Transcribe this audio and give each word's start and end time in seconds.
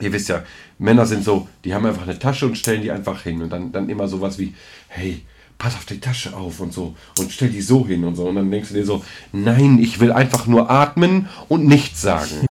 ihr 0.00 0.12
wisst 0.12 0.28
ja, 0.28 0.42
Männer 0.78 1.06
sind 1.06 1.24
so, 1.24 1.48
die 1.64 1.74
haben 1.74 1.86
einfach 1.86 2.02
eine 2.02 2.18
Tasche 2.18 2.46
und 2.46 2.58
stellen 2.58 2.82
die 2.82 2.90
einfach 2.90 3.22
hin. 3.22 3.42
Und 3.42 3.50
dann, 3.50 3.72
dann 3.72 3.88
immer 3.88 4.08
sowas 4.08 4.38
wie, 4.38 4.54
hey, 4.88 5.22
pass 5.58 5.74
auf 5.74 5.84
die 5.84 6.00
Tasche 6.00 6.36
auf 6.36 6.60
und 6.60 6.72
so. 6.72 6.94
Und 7.18 7.32
stell 7.32 7.48
die 7.48 7.62
so 7.62 7.86
hin 7.86 8.04
und 8.04 8.16
so. 8.16 8.28
Und 8.28 8.36
dann 8.36 8.50
denkst 8.50 8.68
du 8.68 8.74
dir 8.74 8.84
so, 8.84 9.04
nein, 9.32 9.78
ich 9.78 10.00
will 10.00 10.12
einfach 10.12 10.46
nur 10.46 10.70
atmen 10.70 11.28
und 11.48 11.66
nichts 11.66 12.02
sagen. 12.02 12.46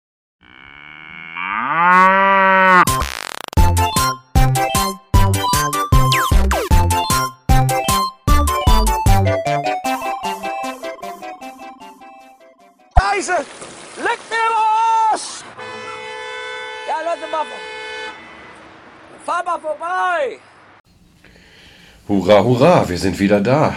Hurra, 22.25 22.43
hurra, 22.43 22.89
wir 22.89 22.97
sind 22.97 23.19
wieder 23.19 23.39
da. 23.39 23.75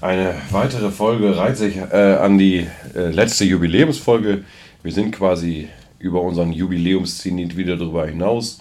Eine 0.00 0.36
weitere 0.52 0.90
Folge 0.90 1.36
reiht 1.36 1.58
sich 1.58 1.76
äh, 1.76 2.16
an 2.18 2.38
die 2.38 2.66
äh, 2.94 3.10
letzte 3.10 3.44
Jubiläumsfolge. 3.44 4.44
Wir 4.82 4.92
sind 4.92 5.12
quasi 5.12 5.68
über 5.98 6.22
unseren 6.22 6.50
Jubiläumszenit 6.50 7.54
wieder 7.54 7.76
darüber 7.76 8.06
hinaus. 8.06 8.60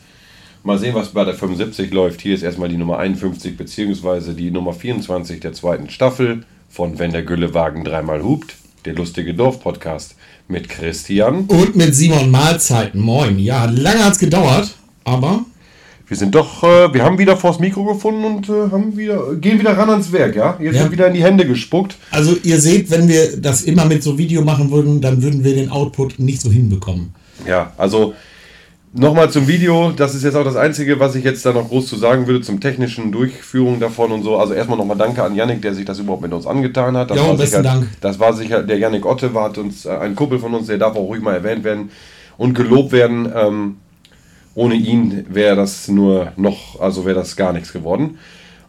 Mal 0.63 0.77
sehen, 0.77 0.93
was 0.93 1.07
bei 1.13 1.23
der 1.23 1.35
75 1.35 1.93
läuft. 1.93 2.19
Hier 2.19 2.35
ist 2.35 2.43
erstmal 2.43 2.67
die 2.67 2.75
Nummer 2.75 2.97
51 2.97 3.55
beziehungsweise 3.55 4.33
die 4.33 4.51
Nummer 4.51 4.73
24 4.73 5.39
der 5.39 5.53
zweiten 5.53 5.89
Staffel 5.89 6.43
von 6.69 6.99
Wenn 6.99 7.13
der 7.13 7.23
Güllewagen 7.23 7.85
dreimal 7.85 8.21
hupt, 8.21 8.57
der 8.83 8.93
lustige 8.93 9.33
Dorf-Podcast 9.33 10.15
mit 10.49 10.67
Christian. 10.67 11.45
Und 11.45 11.77
mit 11.77 11.95
Simon 11.95 12.29
Mahlzeiten. 12.29 12.99
Moin. 12.99 13.39
Ja, 13.39 13.63
lange 13.63 14.03
hat 14.03 14.11
es 14.11 14.19
gedauert, 14.19 14.75
aber 15.05 15.45
Wir 16.11 16.17
sind 16.17 16.35
doch, 16.35 16.61
äh, 16.61 16.93
wir 16.93 17.05
haben 17.05 17.17
wieder 17.19 17.37
vors 17.37 17.59
Mikro 17.59 17.85
gefunden 17.85 18.25
und 18.25 18.49
äh, 18.49 18.69
haben 18.69 18.97
wieder, 18.97 19.33
gehen 19.35 19.57
wieder 19.61 19.77
ran 19.77 19.89
ans 19.89 20.11
Werk, 20.11 20.35
ja? 20.35 20.57
Jetzt 20.59 20.75
Ja. 20.75 20.81
wird 20.81 20.91
wieder 20.91 21.07
in 21.07 21.13
die 21.13 21.23
Hände 21.23 21.47
gespuckt. 21.47 21.95
also 22.11 22.35
ihr 22.43 22.59
seht, 22.59 22.91
wenn 22.91 23.07
wir 23.07 23.37
das 23.37 23.61
immer 23.61 23.85
mit 23.85 24.03
so 24.03 24.17
Video 24.17 24.41
machen 24.41 24.71
würden, 24.71 24.99
dann 24.99 25.23
würden 25.23 25.45
wir 25.45 25.55
den 25.55 25.69
Output 25.69 26.19
nicht 26.19 26.41
so 26.41 26.51
hinbekommen. 26.51 27.15
Ja, 27.47 27.71
also 27.77 28.13
nochmal 28.93 29.31
zum 29.31 29.47
Video. 29.47 29.93
Das 29.95 30.13
ist 30.13 30.25
jetzt 30.25 30.35
auch 30.35 30.43
das 30.43 30.57
Einzige, 30.57 30.99
was 30.99 31.15
ich 31.15 31.23
jetzt 31.23 31.45
da 31.45 31.53
noch 31.53 31.69
groß 31.69 31.87
zu 31.87 31.95
sagen 31.95 32.27
würde 32.27 32.41
zum 32.41 32.59
technischen 32.59 33.13
Durchführung 33.13 33.79
davon 33.79 34.11
und 34.11 34.23
so. 34.23 34.35
Also 34.35 34.53
erstmal 34.53 34.77
nochmal 34.77 34.97
Danke 34.97 35.23
an 35.23 35.33
Yannick, 35.33 35.61
der 35.61 35.73
sich 35.73 35.85
das 35.85 35.99
überhaupt 35.99 36.23
mit 36.23 36.33
uns 36.33 36.45
angetan 36.45 36.97
hat. 36.97 37.09
Das 37.09 37.19
war 37.19 37.37
besten 37.37 37.45
sicher, 37.45 37.63
Dank. 37.63 37.87
Das 38.01 38.19
war 38.19 38.33
sicher, 38.33 38.63
der 38.63 38.77
Yannick 38.77 39.05
Otte 39.05 39.33
war 39.33 39.45
hat 39.45 39.57
uns 39.57 39.85
äh, 39.85 39.91
ein 39.91 40.13
Kumpel 40.15 40.39
von 40.39 40.53
uns, 40.55 40.67
der 40.67 40.77
darf 40.77 40.93
auch 40.97 41.07
ruhig 41.07 41.21
mal 41.21 41.35
erwähnt 41.35 41.63
werden 41.63 41.89
und 42.37 42.53
gelobt 42.53 42.91
werden. 42.91 43.31
Ähm, 43.33 43.75
ohne 44.55 44.75
ihn 44.75 45.25
wäre 45.29 45.55
das 45.55 45.87
nur 45.87 46.33
noch, 46.35 46.79
also 46.79 47.05
wäre 47.05 47.15
das 47.15 47.35
gar 47.35 47.53
nichts 47.53 47.71
geworden. 47.73 48.17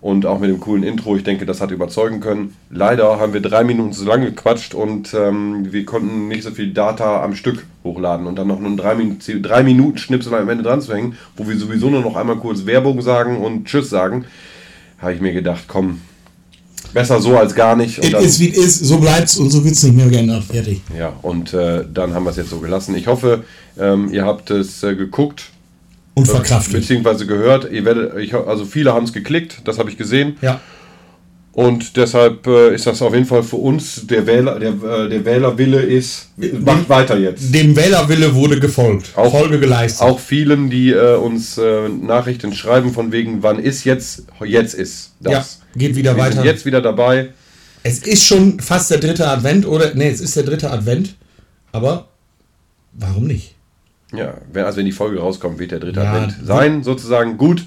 Und 0.01 0.27
auch 0.27 0.41
mit 0.41 0.51
dem 0.51 0.59
coolen 0.59 0.83
Intro, 0.83 1.15
ich 1.15 1.23
denke, 1.23 1.47
das 1.47 1.61
hat 1.61 1.71
überzeugen 1.71 2.19
können. 2.19 2.57
Leider 2.71 3.21
haben 3.21 3.33
wir 3.35 3.41
drei 3.41 3.63
Minuten 3.63 3.93
zu 3.93 4.05
lange 4.05 4.27
gequatscht 4.27 4.75
und 4.75 5.15
ähm, 5.15 5.73
wir 5.73 5.85
konnten 5.85 6.27
nicht 6.27 6.43
so 6.43 6.51
viel 6.51 6.73
Data 6.73 7.23
am 7.23 7.37
Stück 7.37 7.65
hochladen 7.85 8.27
und 8.27 8.35
dann 8.37 8.49
noch 8.49 8.59
einen 8.59 8.77
drei, 8.77 8.97
Min 8.97 9.19
drei 9.43 9.63
Minuten 9.63 9.99
Schnipsel 9.99 10.35
am 10.35 10.49
Ende 10.49 10.65
dran 10.65 10.81
zu 10.83 10.93
hängen, 10.93 11.17
wo 11.37 11.49
wir 11.49 11.57
sowieso 11.57 11.89
nur 11.89 12.01
noch 12.01 12.17
einmal 12.17 12.35
kurz 12.37 12.67
Werbung 12.67 13.01
sagen 13.01 13.37
und 13.37 13.67
Tschüss 13.67 13.91
sagen, 13.91 14.25
habe 14.99 15.15
ich 15.15 15.21
mir 15.21 15.33
gedacht, 15.33 15.65
komm, 15.69 16.01
besser 16.93 17.21
so 17.21 17.37
als 17.37 17.55
gar 17.55 17.77
nicht. 17.77 17.99
Und 17.99 18.07
Es 18.07 18.11
dann- 18.11 18.25
ist 18.25 18.41
wie 18.41 18.49
es 18.51 18.57
ist, 18.59 18.79
so 18.85 18.99
bleibt's 18.99 19.37
und 19.37 19.51
so 19.51 19.65
wird's 19.65 19.85
nicht 19.85 19.95
mehr 19.95 20.09
geändert. 20.09 20.43
Fertig. 20.43 20.83
ja, 20.99 21.13
und 21.23 21.55
äh, 21.55 21.85
dann 21.95 22.13
haben 22.13 22.25
wir 22.25 22.31
es 22.31 22.37
jetzt 22.39 22.51
so 22.51 22.59
gelassen. 22.59 22.97
Ich 22.97 23.07
hoffe, 23.07 23.45
ähm, 23.79 24.13
ihr 24.13 24.25
habt 24.27 24.51
es 24.51 24.83
äh, 24.83 24.97
geguckt, 24.97 25.52
Und 26.15 26.27
verkraftet. 26.29 26.75
beziehungsweise 26.75 27.27
gehört. 27.27 27.71
Ihr 27.73 27.85
werdet, 27.85 28.17
ich, 28.19 28.35
also 28.35 28.65
viele 28.65 28.93
haben 28.93 29.05
es 29.05 29.13
geklickt, 29.13 29.63
das 29.65 29.79
habe 29.79 29.91
ich 29.91 29.97
gesehen. 29.97 30.37
Ja. 30.43 30.61
Und 31.55 31.99
deshalb 31.99 32.47
äh, 32.47 32.75
ist 32.75 32.87
das 32.87 33.03
auf 33.03 33.13
jeden 33.13 33.27
Fall 33.27 33.43
für 33.43 33.57
uns 33.57 34.07
der 34.07 34.27
Wähler, 34.27 34.59
der, 34.59 34.71
äh, 34.71 35.09
der 35.11 35.23
Wählerwille 35.25 35.81
ist, 35.83 36.31
macht 36.65 36.89
weiter 36.89 37.19
jetzt. 37.19 37.55
Dem 37.55 37.77
Wählerwille 37.77 38.35
wurde 38.35 38.59
gefolgt. 38.59 39.11
Auch- 39.17 39.31
Folge 39.31 39.61
geleistet. 39.61 40.01
Auch 40.03 40.19
vielen, 40.19 40.71
die 40.71 40.91
äh, 40.93 41.15
uns 41.17 41.59
äh, 41.59 41.89
Nachrichten 41.91 42.55
schreiben 42.55 42.93
von 42.95 43.13
wegen, 43.13 43.43
wann 43.43 43.59
ist 43.59 43.85
jetzt, 43.85 44.25
jetzt 44.45 44.73
ist 44.75 45.13
das. 45.21 45.33
Ja, 45.33 45.79
geht 45.79 45.95
wieder 45.95 46.17
Wir 46.17 46.23
weiter. 46.23 46.43
jetzt 46.45 46.65
wieder 46.65 46.81
dabei. 46.81 47.31
Es 47.83 47.99
ist 47.99 48.25
schon 48.25 48.59
fast 48.61 48.91
der 48.91 48.99
dritte 48.99 49.29
Advent, 49.29 49.67
oder? 49.67 49.93
Nee, 49.95 50.09
es 50.09 50.21
ist 50.23 50.35
der 50.37 50.45
dritte 50.45 50.71
Advent. 50.71 51.17
Aber 51.73 52.09
warum 52.93 53.27
nicht? 53.27 53.52
Ja, 54.13 54.35
wenn, 54.53 54.65
also 54.65 54.79
wenn 54.79 54.87
die 54.87 54.93
Folge 54.93 55.19
rauskommt, 55.21 55.59
wird 55.59 55.71
der 55.73 55.81
dritte 55.81 56.01
Ja, 56.01 56.13
Advent 56.13 56.37
sein, 56.45 56.83
sozusagen. 56.83 57.37
Gut, 57.39 57.67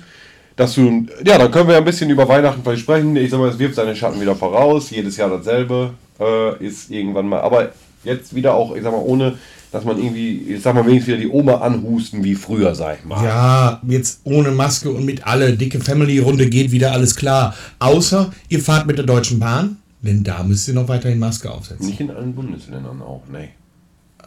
dass 0.55 0.75
du, 0.75 1.05
ja, 1.25 1.37
dann 1.37 1.51
können 1.51 1.67
wir 1.67 1.77
ein 1.77 1.85
bisschen 1.85 2.09
über 2.09 2.27
Weihnachten 2.27 2.61
vielleicht 2.63 2.81
sprechen. 2.83 3.15
Ich 3.15 3.31
sag 3.31 3.39
mal, 3.39 3.49
es 3.49 3.59
wirft 3.59 3.75
seine 3.75 3.95
Schatten 3.95 4.21
wieder 4.21 4.35
voraus. 4.35 4.89
Jedes 4.89 5.17
Jahr 5.17 5.29
dasselbe 5.29 5.91
äh, 6.19 6.65
ist 6.65 6.91
irgendwann 6.91 7.27
mal, 7.27 7.41
aber 7.41 7.71
jetzt 8.03 8.33
wieder 8.35 8.53
auch, 8.53 8.75
ich 8.75 8.83
sag 8.83 8.91
mal, 8.91 9.01
ohne, 9.01 9.33
dass 9.71 9.83
man 9.83 9.97
irgendwie, 9.97 10.53
ich 10.53 10.61
sag 10.61 10.75
mal, 10.75 10.85
wenigstens 10.85 11.15
wieder 11.15 11.25
die 11.25 11.29
Oma 11.29 11.55
anhusten 11.55 12.23
wie 12.23 12.35
früher, 12.35 12.73
sag 12.75 12.99
ich 12.99 13.05
mal. 13.05 13.23
Ja, 13.23 13.81
jetzt 13.87 14.21
ohne 14.23 14.51
Maske 14.51 14.91
und 14.91 15.03
mit 15.05 15.27
alle 15.27 15.53
dicke 15.53 15.79
Family-Runde 15.79 16.47
geht 16.47 16.71
wieder 16.71 16.93
alles 16.93 17.15
klar. 17.15 17.55
Außer 17.79 18.31
ihr 18.47 18.59
fahrt 18.61 18.87
mit 18.87 18.97
der 18.97 19.05
Deutschen 19.05 19.39
Bahn, 19.39 19.77
denn 20.01 20.23
da 20.23 20.43
müsst 20.43 20.67
ihr 20.67 20.73
noch 20.73 20.87
weiterhin 20.87 21.19
Maske 21.19 21.51
aufsetzen. 21.51 21.87
Nicht 21.87 21.99
in 21.99 22.11
allen 22.11 22.33
Bundesländern 22.33 23.01
auch, 23.01 23.23
nee. 23.29 23.49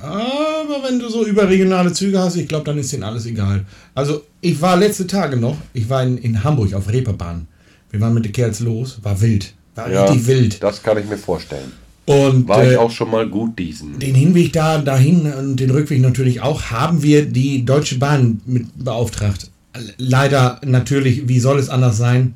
Aber 0.00 0.82
wenn 0.86 0.98
du 0.98 1.08
so 1.08 1.24
überregionale 1.26 1.92
Züge 1.92 2.18
hast, 2.20 2.36
ich 2.36 2.46
glaube, 2.48 2.64
dann 2.64 2.78
ist 2.78 2.92
denen 2.92 3.02
alles 3.02 3.26
egal. 3.26 3.64
Also, 3.94 4.22
ich 4.40 4.60
war 4.60 4.76
letzte 4.76 5.06
Tage 5.06 5.36
noch, 5.36 5.56
ich 5.74 5.88
war 5.88 6.02
in, 6.02 6.18
in 6.18 6.44
Hamburg 6.44 6.72
auf 6.74 6.88
Reeperbahn. 6.90 7.48
Wir 7.90 8.00
waren 8.00 8.14
mit 8.14 8.24
den 8.24 8.32
Kerls 8.32 8.60
los, 8.60 8.98
war 9.02 9.20
wild. 9.20 9.54
War 9.74 9.90
Ja, 9.90 10.04
richtig 10.04 10.26
wild. 10.26 10.62
das 10.62 10.82
kann 10.82 10.98
ich 10.98 11.06
mir 11.08 11.18
vorstellen. 11.18 11.72
Und 12.06 12.48
War 12.48 12.62
äh, 12.64 12.72
ich 12.72 12.78
auch 12.78 12.90
schon 12.90 13.10
mal 13.10 13.28
gut 13.28 13.58
diesen. 13.58 13.98
den 13.98 14.14
Hinweg 14.14 14.52
da 14.52 14.78
dahin 14.78 15.30
und 15.32 15.56
den 15.56 15.70
Rückweg 15.70 16.00
natürlich 16.00 16.40
auch, 16.40 16.62
haben 16.70 17.02
wir 17.02 17.26
die 17.26 17.64
Deutsche 17.66 17.98
Bahn 17.98 18.40
mit 18.46 18.66
beauftragt. 18.82 19.50
Leider 19.98 20.60
natürlich, 20.64 21.28
wie 21.28 21.38
soll 21.38 21.58
es 21.58 21.68
anders 21.68 21.98
sein? 21.98 22.34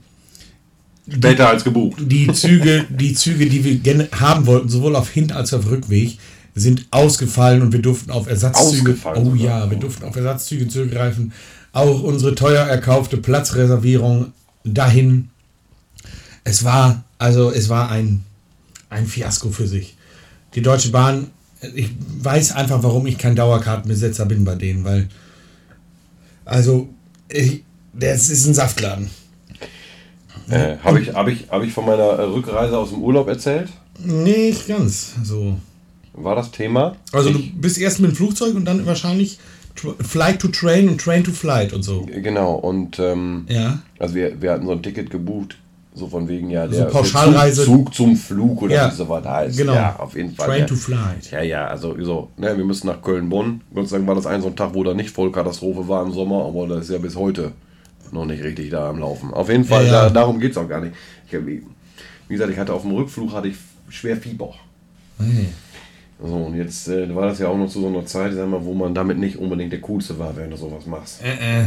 Später 1.10 1.48
als 1.48 1.64
gebucht. 1.64 1.98
Die 2.04 2.30
Züge, 2.32 2.84
die 2.90 3.14
Züge, 3.14 3.46
die 3.46 3.64
wir 3.64 3.74
gerne 3.76 4.08
haben 4.12 4.46
wollten, 4.46 4.68
sowohl 4.68 4.94
auf 4.94 5.08
Hin- 5.10 5.32
als 5.32 5.52
auch 5.52 5.58
auf 5.60 5.70
Rückweg, 5.70 6.18
sind 6.54 6.86
ausgefallen 6.90 7.62
und 7.62 7.72
wir 7.72 7.80
durften 7.80 8.10
auf 8.10 8.28
Ersatzzüge. 8.28 8.96
Oh 9.04 9.24
sogar. 9.24 9.36
ja, 9.36 9.70
wir 9.70 9.78
durften 9.78 10.04
auf 10.04 10.14
Ersatzzüge 10.16 10.68
zurückgreifen. 10.68 11.32
Auch 11.72 12.02
unsere 12.02 12.34
teuer 12.34 12.66
erkaufte 12.66 13.16
Platzreservierung 13.16 14.32
dahin. 14.64 15.30
Es 16.44 16.64
war, 16.64 17.04
also 17.18 17.50
es 17.50 17.68
war 17.68 17.90
ein, 17.90 18.24
ein 18.90 19.06
Fiasko 19.06 19.50
für 19.50 19.66
sich. 19.66 19.96
Die 20.54 20.60
Deutsche 20.60 20.90
Bahn, 20.90 21.28
ich 21.74 21.90
weiß 22.18 22.52
einfach, 22.52 22.82
warum 22.82 23.06
ich 23.06 23.16
kein 23.16 23.36
Dauerkartenbesetzer 23.36 24.26
bin 24.26 24.44
bei 24.44 24.54
denen, 24.54 24.84
weil, 24.84 25.08
also, 26.44 26.88
ich, 27.28 27.62
das 27.94 28.28
ist 28.28 28.46
ein 28.46 28.54
Saftladen. 28.54 29.10
Äh, 30.50 30.76
Habe 30.82 31.00
ich, 31.00 31.14
hab 31.14 31.28
ich, 31.28 31.48
hab 31.48 31.62
ich 31.62 31.72
von 31.72 31.86
meiner 31.86 32.18
Rückreise 32.18 32.76
aus 32.76 32.90
dem 32.90 33.00
Urlaub 33.00 33.28
erzählt? 33.28 33.68
Nicht 33.98 34.66
ganz 34.66 35.12
so. 35.22 35.56
War 36.14 36.36
das 36.36 36.50
Thema? 36.50 36.96
Also 37.12 37.30
ich, 37.30 37.52
du 37.52 37.60
bist 37.60 37.78
erst 37.78 38.00
mit 38.00 38.10
dem 38.10 38.16
Flugzeug 38.16 38.54
und 38.54 38.64
dann 38.64 38.84
wahrscheinlich 38.86 39.38
Flight 40.00 40.40
to 40.40 40.48
Train 40.48 40.88
und 40.88 41.00
Train 41.00 41.24
to 41.24 41.32
Flight 41.32 41.72
und 41.72 41.82
so. 41.82 42.02
Genau, 42.06 42.54
und 42.54 42.98
ähm, 42.98 43.46
Ja. 43.48 43.78
also 43.98 44.14
wir, 44.14 44.40
wir 44.42 44.52
hatten 44.52 44.66
so 44.66 44.72
ein 44.72 44.82
Ticket 44.82 45.08
gebucht, 45.10 45.56
so 45.94 46.08
von 46.08 46.28
wegen, 46.28 46.50
ja, 46.50 46.66
der 46.66 46.84
Pauschalreise. 46.84 47.64
Zug, 47.64 47.86
Zug 47.86 47.94
zum 47.94 48.16
Flug 48.16 48.60
oder 48.62 48.74
Ja, 48.74 48.90
wie 48.92 48.94
so 48.96 49.08
was 49.08 49.24
heißt. 49.24 49.56
genau. 49.56 49.74
Ja, 49.74 49.96
auf 49.98 50.14
jeden 50.14 50.34
Fall. 50.34 50.46
Train 50.48 50.60
ja. 50.60 50.66
to 50.66 50.74
Flight. 50.74 51.30
Ja, 51.30 51.42
ja, 51.42 51.66
also 51.66 51.96
so, 52.02 52.28
ne, 52.36 52.56
wir 52.56 52.64
müssen 52.64 52.86
nach 52.88 53.00
Köln-Bonn. 53.00 53.62
Gott 53.74 53.88
sei 53.88 53.96
Dank 53.96 54.08
war 54.08 54.14
das 54.14 54.26
ein 54.26 54.42
so 54.42 54.48
ein 54.48 54.56
Tag, 54.56 54.74
wo 54.74 54.84
da 54.84 54.92
nicht 54.94 55.10
Vollkatastrophe 55.10 55.88
war 55.88 56.04
im 56.04 56.12
Sommer, 56.12 56.44
aber 56.44 56.66
das 56.68 56.84
ist 56.84 56.90
ja 56.90 56.98
bis 56.98 57.16
heute 57.16 57.52
noch 58.10 58.26
nicht 58.26 58.42
richtig 58.42 58.68
da 58.70 58.90
am 58.90 58.98
Laufen. 58.98 59.32
Auf 59.32 59.48
jeden 59.48 59.64
Fall, 59.64 59.86
Ja. 59.86 59.92
Da, 60.04 60.10
darum 60.10 60.38
geht 60.38 60.50
es 60.52 60.58
auch 60.58 60.68
gar 60.68 60.82
nicht. 60.82 60.94
Ich, 61.26 61.32
wie 61.32 61.62
gesagt, 62.28 62.50
ich 62.52 62.58
hatte 62.58 62.74
auf 62.74 62.82
dem 62.82 62.92
Rückflug 62.92 63.32
hatte 63.32 63.48
ich 63.48 63.56
schwer 63.88 64.18
Fieber. 64.18 64.52
Hey. 65.18 65.48
So, 66.20 66.34
und 66.36 66.56
jetzt 66.56 66.88
äh, 66.88 67.14
war 67.14 67.26
das 67.26 67.38
ja 67.38 67.48
auch 67.48 67.56
noch 67.56 67.68
zu 67.68 67.80
so 67.80 67.88
einer 67.88 68.04
Zeit, 68.06 68.32
sag 68.34 68.48
mal, 68.48 68.64
wo 68.64 68.74
man 68.74 68.94
damit 68.94 69.18
nicht 69.18 69.36
unbedingt 69.38 69.72
der 69.72 69.80
Coolste 69.80 70.18
war, 70.18 70.36
wenn 70.36 70.50
du 70.50 70.56
sowas 70.56 70.86
machst. 70.86 71.22
Äh, 71.22 71.62
äh. 71.62 71.66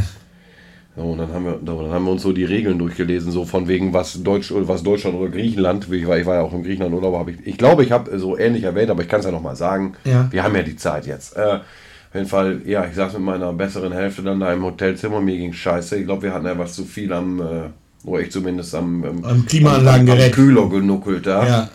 So, 0.96 1.02
und 1.02 1.18
dann 1.18 1.34
haben, 1.34 1.44
wir, 1.44 1.60
dann 1.62 1.92
haben 1.92 2.06
wir 2.06 2.12
uns 2.12 2.22
so 2.22 2.32
die 2.32 2.46
Regeln 2.46 2.80
durchgelesen, 2.80 3.32
so 3.32 3.44
von 3.44 3.68
wegen, 3.68 3.92
was, 3.92 4.24
Deutsch, 4.24 4.52
oder 4.52 4.68
was 4.70 4.82
Deutschland 4.82 5.18
oder 5.18 5.30
Griechenland, 5.30 5.92
ich 5.92 6.08
war, 6.08 6.18
ich 6.18 6.26
war 6.26 6.36
ja 6.36 6.42
auch 6.42 6.54
in 6.54 6.64
Griechenland 6.64 6.96
Urlaub, 6.96 7.18
habe 7.18 7.32
ich, 7.32 7.46
ich 7.46 7.58
glaube, 7.58 7.84
ich 7.84 7.92
habe 7.92 8.18
so 8.18 8.38
ähnlich 8.38 8.64
erwähnt, 8.64 8.90
aber 8.90 9.02
ich 9.02 9.10
kann 9.10 9.20
es 9.20 9.26
ja 9.26 9.32
nochmal 9.32 9.58
sagen. 9.58 9.96
Ja. 10.06 10.28
Wir 10.32 10.44
haben 10.44 10.56
ja 10.56 10.62
die 10.62 10.78
Zeit 10.78 11.06
jetzt. 11.06 11.36
Äh, 11.36 11.60
auf 11.60 12.16
jeden 12.16 12.28
Fall, 12.28 12.62
ja, 12.66 12.86
ich 12.86 12.96
saß 12.96 13.12
mit 13.14 13.24
meiner 13.24 13.52
besseren 13.52 13.92
Hälfte 13.92 14.22
dann 14.24 14.40
da 14.40 14.54
im 14.54 14.64
Hotelzimmer, 14.64 15.20
mir 15.20 15.36
ging 15.36 15.52
scheiße. 15.52 15.98
Ich 15.98 16.06
glaube, 16.06 16.22
wir 16.22 16.34
hatten 16.34 16.46
etwas 16.46 16.74
zu 16.74 16.86
viel 16.86 17.12
am, 17.12 17.42
äh, 17.42 18.08
oder 18.08 18.22
ich 18.22 18.32
zumindest 18.32 18.74
am, 18.74 19.04
ähm, 19.04 19.26
Am 19.26 19.46
Klimaanlagengerät. 19.46 20.22
am, 20.22 20.28
am 20.28 20.32
Kühler 20.32 20.70
genuckelt 20.70 21.28
da. 21.28 21.46
Ja. 21.46 21.70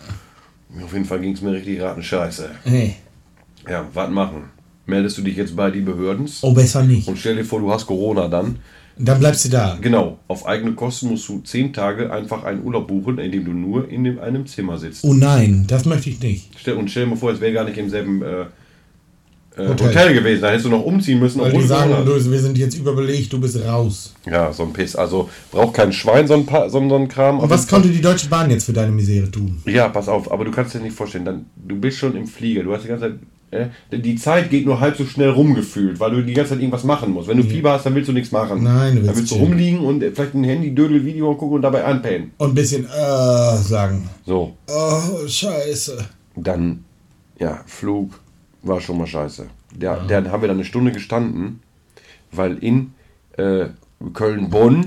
Auf 0.83 0.93
jeden 0.93 1.05
Fall 1.05 1.19
ging 1.19 1.33
es 1.33 1.41
mir 1.41 1.51
richtig 1.53 1.81
raten 1.81 2.01
scheiße. 2.03 2.49
Hey. 2.63 2.95
Ja, 3.69 3.85
was 3.93 4.09
machen? 4.09 4.43
meldest 4.87 5.17
du 5.17 5.21
dich 5.21 5.37
jetzt 5.37 5.55
bei 5.55 5.71
die 5.71 5.79
Behörden 5.81 6.29
Oh, 6.41 6.53
besser 6.53 6.83
nicht. 6.83 7.07
und 7.07 7.17
stell 7.17 7.35
dir 7.35 7.45
vor, 7.45 7.59
du 7.59 7.71
hast 7.71 7.85
Corona 7.85 8.27
dann. 8.27 8.57
Dann 8.97 9.19
bleibst 9.19 9.45
du 9.45 9.49
da. 9.49 9.77
Genau, 9.79 10.19
auf 10.27 10.45
eigene 10.45 10.73
Kosten 10.73 11.07
musst 11.09 11.27
du 11.29 11.39
zehn 11.39 11.71
Tage 11.71 12.11
einfach 12.11 12.43
einen 12.43 12.63
Urlaub 12.63 12.87
buchen, 12.87 13.17
in 13.19 13.31
dem 13.31 13.45
du 13.45 13.51
nur 13.53 13.87
in 13.89 14.03
dem, 14.03 14.19
einem 14.19 14.45
Zimmer 14.45 14.77
sitzt. 14.77 15.03
Oh 15.03 15.13
nein, 15.13 15.65
das 15.67 15.85
möchte 15.85 16.09
ich 16.09 16.19
nicht. 16.21 16.51
Stell, 16.57 16.73
und 16.75 16.91
stell 16.91 17.05
dir 17.05 17.11
mal 17.11 17.15
vor, 17.15 17.31
es 17.31 17.39
wäre 17.39 17.53
gar 17.53 17.63
nicht 17.63 17.77
im 17.77 17.89
selben 17.89 18.21
äh, 18.21 18.45
äh, 19.57 19.67
Hotel. 19.67 19.87
Hotel. 19.89 20.13
gewesen. 20.13 20.41
Da 20.41 20.49
hättest 20.49 20.65
du 20.65 20.69
noch 20.69 20.83
umziehen 20.83 21.19
müssen. 21.19 21.41
Weil 21.41 21.51
die 21.51 21.61
sagen, 21.63 21.93
du, 22.05 22.13
wir 22.31 22.39
sind 22.39 22.57
jetzt 22.57 22.75
überbelegt, 22.77 23.31
du 23.33 23.39
bist 23.39 23.57
raus. 23.65 24.13
Ja, 24.25 24.51
so 24.53 24.63
ein 24.63 24.73
Piss. 24.73 24.95
Also 24.95 25.29
braucht 25.51 25.73
kein 25.75 25.91
Schwein 25.93 26.27
so 26.27 26.33
ein, 26.35 26.45
pa 26.45 26.69
so, 26.69 26.87
so 26.87 26.95
ein 26.95 27.07
Kram. 27.07 27.39
Und 27.39 27.49
was 27.49 27.67
konnte 27.67 27.89
die 27.89 28.01
Deutsche 28.01 28.27
Bahn 28.29 28.49
jetzt 28.49 28.65
für 28.65 28.73
deine 28.73 28.91
Misere 28.91 29.29
tun? 29.29 29.61
Ja, 29.65 29.89
pass 29.89 30.07
auf, 30.07 30.31
aber 30.31 30.45
du 30.45 30.51
kannst 30.51 30.73
dir 30.73 30.79
nicht 30.79 30.95
vorstellen, 30.95 31.25
dann, 31.25 31.45
du 31.55 31.75
bist 31.75 31.97
schon 31.97 32.15
im 32.15 32.27
Flieger, 32.27 32.63
du 32.63 32.73
hast 32.73 32.83
die 32.83 32.87
ganze 32.87 33.05
Zeit, 33.51 33.69
äh, 33.91 33.97
die 33.97 34.15
Zeit 34.15 34.49
geht 34.49 34.65
nur 34.65 34.79
halb 34.79 34.95
so 34.95 35.05
schnell 35.05 35.29
rumgefühlt, 35.29 35.99
weil 35.99 36.11
du 36.11 36.21
die 36.23 36.33
ganze 36.33 36.51
Zeit 36.51 36.59
irgendwas 36.59 36.85
machen 36.85 37.11
musst. 37.11 37.27
Wenn 37.27 37.35
du 37.37 37.43
Fieber 37.43 37.73
hast, 37.73 37.85
dann 37.85 37.93
willst 37.95 38.07
du 38.07 38.13
nichts 38.13 38.31
machen. 38.31 38.63
Nein, 38.63 38.95
du 38.95 39.01
willst 39.01 39.09
Dann 39.09 39.15
willst 39.17 39.31
du 39.31 39.35
chillen. 39.35 39.49
rumliegen 39.49 39.79
und 39.81 40.01
äh, 40.03 40.11
vielleicht 40.11 40.33
ein 40.35 40.43
Handy, 40.45 40.73
Dödel, 40.73 41.03
Video 41.03 41.35
gucken 41.35 41.55
und 41.57 41.61
dabei 41.61 41.83
einpennen. 41.83 42.31
Und 42.37 42.51
ein 42.51 42.55
bisschen 42.55 42.85
äh, 42.85 43.57
sagen. 43.57 44.09
So, 44.25 44.53
Oh, 44.69 45.27
scheiße. 45.27 45.97
dann, 46.37 46.85
ja, 47.39 47.61
Flug 47.65 48.11
war 48.63 48.81
schon 48.81 48.97
mal 48.97 49.07
scheiße. 49.07 49.47
Der, 49.75 49.97
der 50.01 50.31
haben 50.31 50.41
wir 50.41 50.47
dann 50.47 50.57
eine 50.57 50.65
Stunde 50.65 50.91
gestanden, 50.91 51.61
weil 52.31 52.57
in 52.57 52.93
äh, 53.37 53.67
Köln-Bonn 54.13 54.85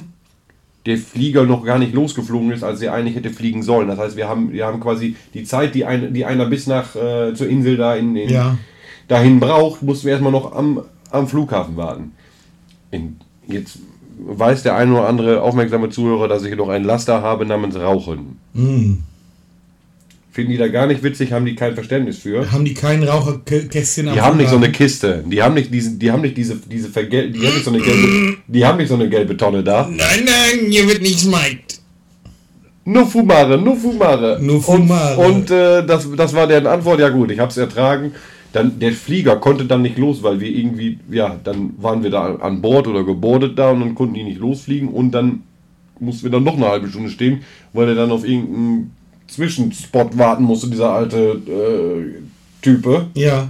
der 0.87 0.99
Flieger 0.99 1.45
noch 1.45 1.65
gar 1.65 1.79
nicht 1.79 1.95
losgeflogen 1.95 2.51
ist, 2.53 2.63
als 2.63 2.83
er 2.83 2.93
eigentlich 2.93 3.17
hätte 3.17 3.31
fliegen 3.31 3.63
sollen. 3.63 3.89
Das 3.89 3.99
heißt, 3.99 4.17
wir 4.17 4.29
haben, 4.29 4.53
wir 4.53 4.67
haben 4.67 4.81
quasi 4.81 5.17
die 5.33 5.45
Zeit, 5.45 5.75
die, 5.75 5.85
ein, 5.87 6.13
die 6.13 6.27
einer 6.27 6.47
bis 6.47 6.67
nach 6.67 6.95
äh, 6.95 7.33
zur 7.35 7.49
Insel 7.49 7.77
da 7.77 7.95
in, 7.95 8.15
in, 8.17 8.29
Ja. 8.29 8.59
dahin 9.09 9.41
braucht, 9.41 9.83
mussten 9.83 10.07
wir 10.07 10.13
erstmal 10.13 10.33
noch 10.33 10.53
am, 10.53 10.83
am 11.11 11.27
Flughafen 11.27 11.77
warten. 11.77 12.13
In, 12.91 13.17
jetzt 13.49 13.79
weiß 14.19 14.63
der 14.63 14.77
eine 14.77 14.93
oder 14.93 15.09
andere 15.09 15.43
aufmerksame 15.43 15.89
Zuhörer, 15.89 16.29
dass 16.29 16.45
ich 16.45 16.55
noch 16.55 16.69
einen 16.69 16.85
Laster 16.85 17.23
habe 17.23 17.47
namens 17.47 17.77
Rauchen. 17.77 18.39
Mm. 18.53 18.95
Finden 20.35 20.51
die 20.51 20.59
da 20.59 20.67
gar 20.67 20.89
nicht 20.89 21.05
witzig, 21.05 21.33
haben 21.33 21.47
die 21.47 21.55
kein 21.55 21.75
Verständnis 21.75 22.19
für. 22.19 22.51
Haben 22.51 22.65
die 22.65 22.75
kein 22.75 23.05
Raucherkästchen 23.05 24.11
Die 24.13 24.21
haben 24.21 24.37
nicht 24.37 24.51
so 24.51 24.57
eine? 24.57 24.73
Kiste. 24.73 25.23
Die 25.25 25.41
haben 25.41 25.55
nicht 25.55 25.73
diese, 25.73 25.93
die 25.93 26.11
haben 26.11 26.23
nicht 26.23 26.37
diese, 26.37 26.57
diese 26.57 26.89
vergel 26.89 27.31
die 27.31 27.47
haben 27.47 27.55
nicht 27.55 27.65
so 27.65 27.71
eine 27.71 27.79
gelbe, 27.79 28.37
die 28.49 28.67
haben 28.67 28.79
nicht 28.79 28.89
so 28.89 28.95
eine 28.95 29.09
gelbe 29.09 29.37
Tonne 29.37 29.63
da. 29.63 29.89
Nein, 29.89 30.25
nein, 30.25 30.71
hier 30.71 30.89
wird 30.89 31.03
nicht 31.03 31.21
smiked. 31.21 31.79
Nur 32.85 33.07
Fumare, 33.07 33.59
nur 33.59 33.77
Fumare. 33.77 34.41
Nur 34.43 34.61
Fumare. 34.61 35.19
Und, 35.19 35.35
und 35.35 35.51
äh, 35.53 35.87
das, 35.87 36.09
das 36.17 36.35
war 36.35 36.49
deren 36.49 36.67
Antwort. 36.67 36.99
Ja 36.99 37.11
gut, 37.11 37.31
ich 37.31 37.39
habe 37.39 37.53
es 37.53 37.57
ertragen. 37.57 38.11
Dann 38.53 38.81
der 38.81 38.91
Flieger 38.91 39.37
konnte 39.37 39.67
dann 39.67 39.83
nicht 39.83 39.99
los, 39.99 40.25
weil 40.25 40.41
wir 40.41 40.51
irgendwie, 40.51 40.99
ja, 41.13 41.39
dann 41.45 41.75
waren 41.79 42.03
wir 42.03 42.11
da 42.11 42.35
an 42.35 42.61
Bord 42.61 42.89
oder 42.89 43.05
gebordet 43.05 43.57
da 43.57 43.71
und 43.71 43.79
dann 43.79 43.95
konnten 43.95 44.15
die 44.15 44.25
nicht 44.25 44.41
losfliegen 44.41 44.89
und 44.89 45.13
dann 45.13 45.45
mussten 46.01 46.25
wir 46.25 46.33
dann 46.33 46.43
noch 46.43 46.57
eine 46.57 46.67
halbe 46.67 46.89
Stunde 46.89 47.11
stehen, 47.11 47.43
weil 47.73 47.89
er 47.89 47.95
dann 47.95 48.11
auf 48.11 48.27
irgendeinen 48.27 48.91
Zwischenspot 49.29 50.17
warten 50.19 50.45
musste, 50.45 50.69
dieser 50.69 50.91
alte 50.91 51.17
äh, 51.17 52.23
Type. 52.63 53.07
Ja. 53.15 53.49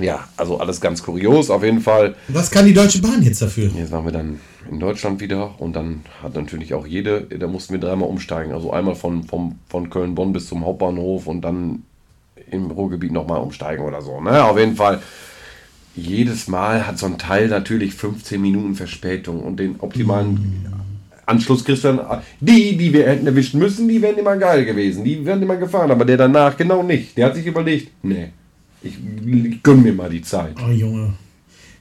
Ja, 0.00 0.28
also 0.36 0.58
alles 0.58 0.80
ganz 0.80 1.02
kurios 1.02 1.50
auf 1.50 1.64
jeden 1.64 1.80
Fall. 1.80 2.14
Was 2.28 2.50
kann 2.50 2.66
die 2.66 2.74
Deutsche 2.74 3.00
Bahn 3.00 3.20
jetzt 3.22 3.42
dafür? 3.42 3.68
Jetzt 3.76 3.90
waren 3.90 4.04
wir 4.04 4.12
dann 4.12 4.38
in 4.70 4.78
Deutschland 4.78 5.20
wieder 5.20 5.60
und 5.60 5.74
dann 5.74 6.02
hat 6.22 6.36
natürlich 6.36 6.74
auch 6.74 6.86
jede, 6.86 7.22
da 7.22 7.48
mussten 7.48 7.72
wir 7.72 7.80
dreimal 7.80 8.08
umsteigen. 8.08 8.52
Also 8.52 8.72
einmal 8.72 8.94
von, 8.94 9.24
vom, 9.24 9.58
von 9.68 9.90
Köln-Bonn 9.90 10.32
bis 10.32 10.46
zum 10.46 10.64
Hauptbahnhof 10.64 11.26
und 11.26 11.40
dann 11.40 11.82
im 12.50 12.70
Ruhrgebiet 12.70 13.12
nochmal 13.12 13.40
umsteigen 13.40 13.84
oder 13.84 14.00
so. 14.02 14.20
Ne? 14.20 14.44
Auf 14.44 14.58
jeden 14.58 14.76
Fall, 14.76 15.02
jedes 15.96 16.46
Mal 16.48 16.86
hat 16.86 16.98
so 16.98 17.06
ein 17.06 17.18
Teil 17.18 17.48
natürlich 17.48 17.94
15 17.94 18.40
Minuten 18.40 18.74
Verspätung 18.74 19.40
und 19.40 19.58
den 19.58 19.80
optimalen 19.80 20.64
Anschluss 21.28 21.64
kriegst 21.64 21.84
du 21.84 21.88
dann. 21.94 22.22
Die, 22.40 22.76
die 22.76 22.92
wir 22.92 23.06
hätten 23.06 23.26
erwischen 23.26 23.58
müssen, 23.60 23.88
die 23.88 24.00
wären 24.00 24.16
immer 24.18 24.36
geil 24.36 24.64
gewesen. 24.64 25.04
Die 25.04 25.24
wären 25.24 25.42
immer 25.42 25.56
gefahren, 25.56 25.90
aber 25.90 26.04
der 26.04 26.16
danach 26.16 26.56
genau 26.56 26.82
nicht. 26.82 27.16
Der 27.16 27.26
hat 27.26 27.34
sich 27.36 27.46
überlegt, 27.46 27.90
nee, 28.02 28.30
ich, 28.82 28.94
ich 28.94 29.62
gönn 29.62 29.82
mir 29.82 29.92
mal 29.92 30.08
die 30.10 30.22
Zeit. 30.22 30.54
Oh, 30.66 30.70
Junge. 30.70 31.14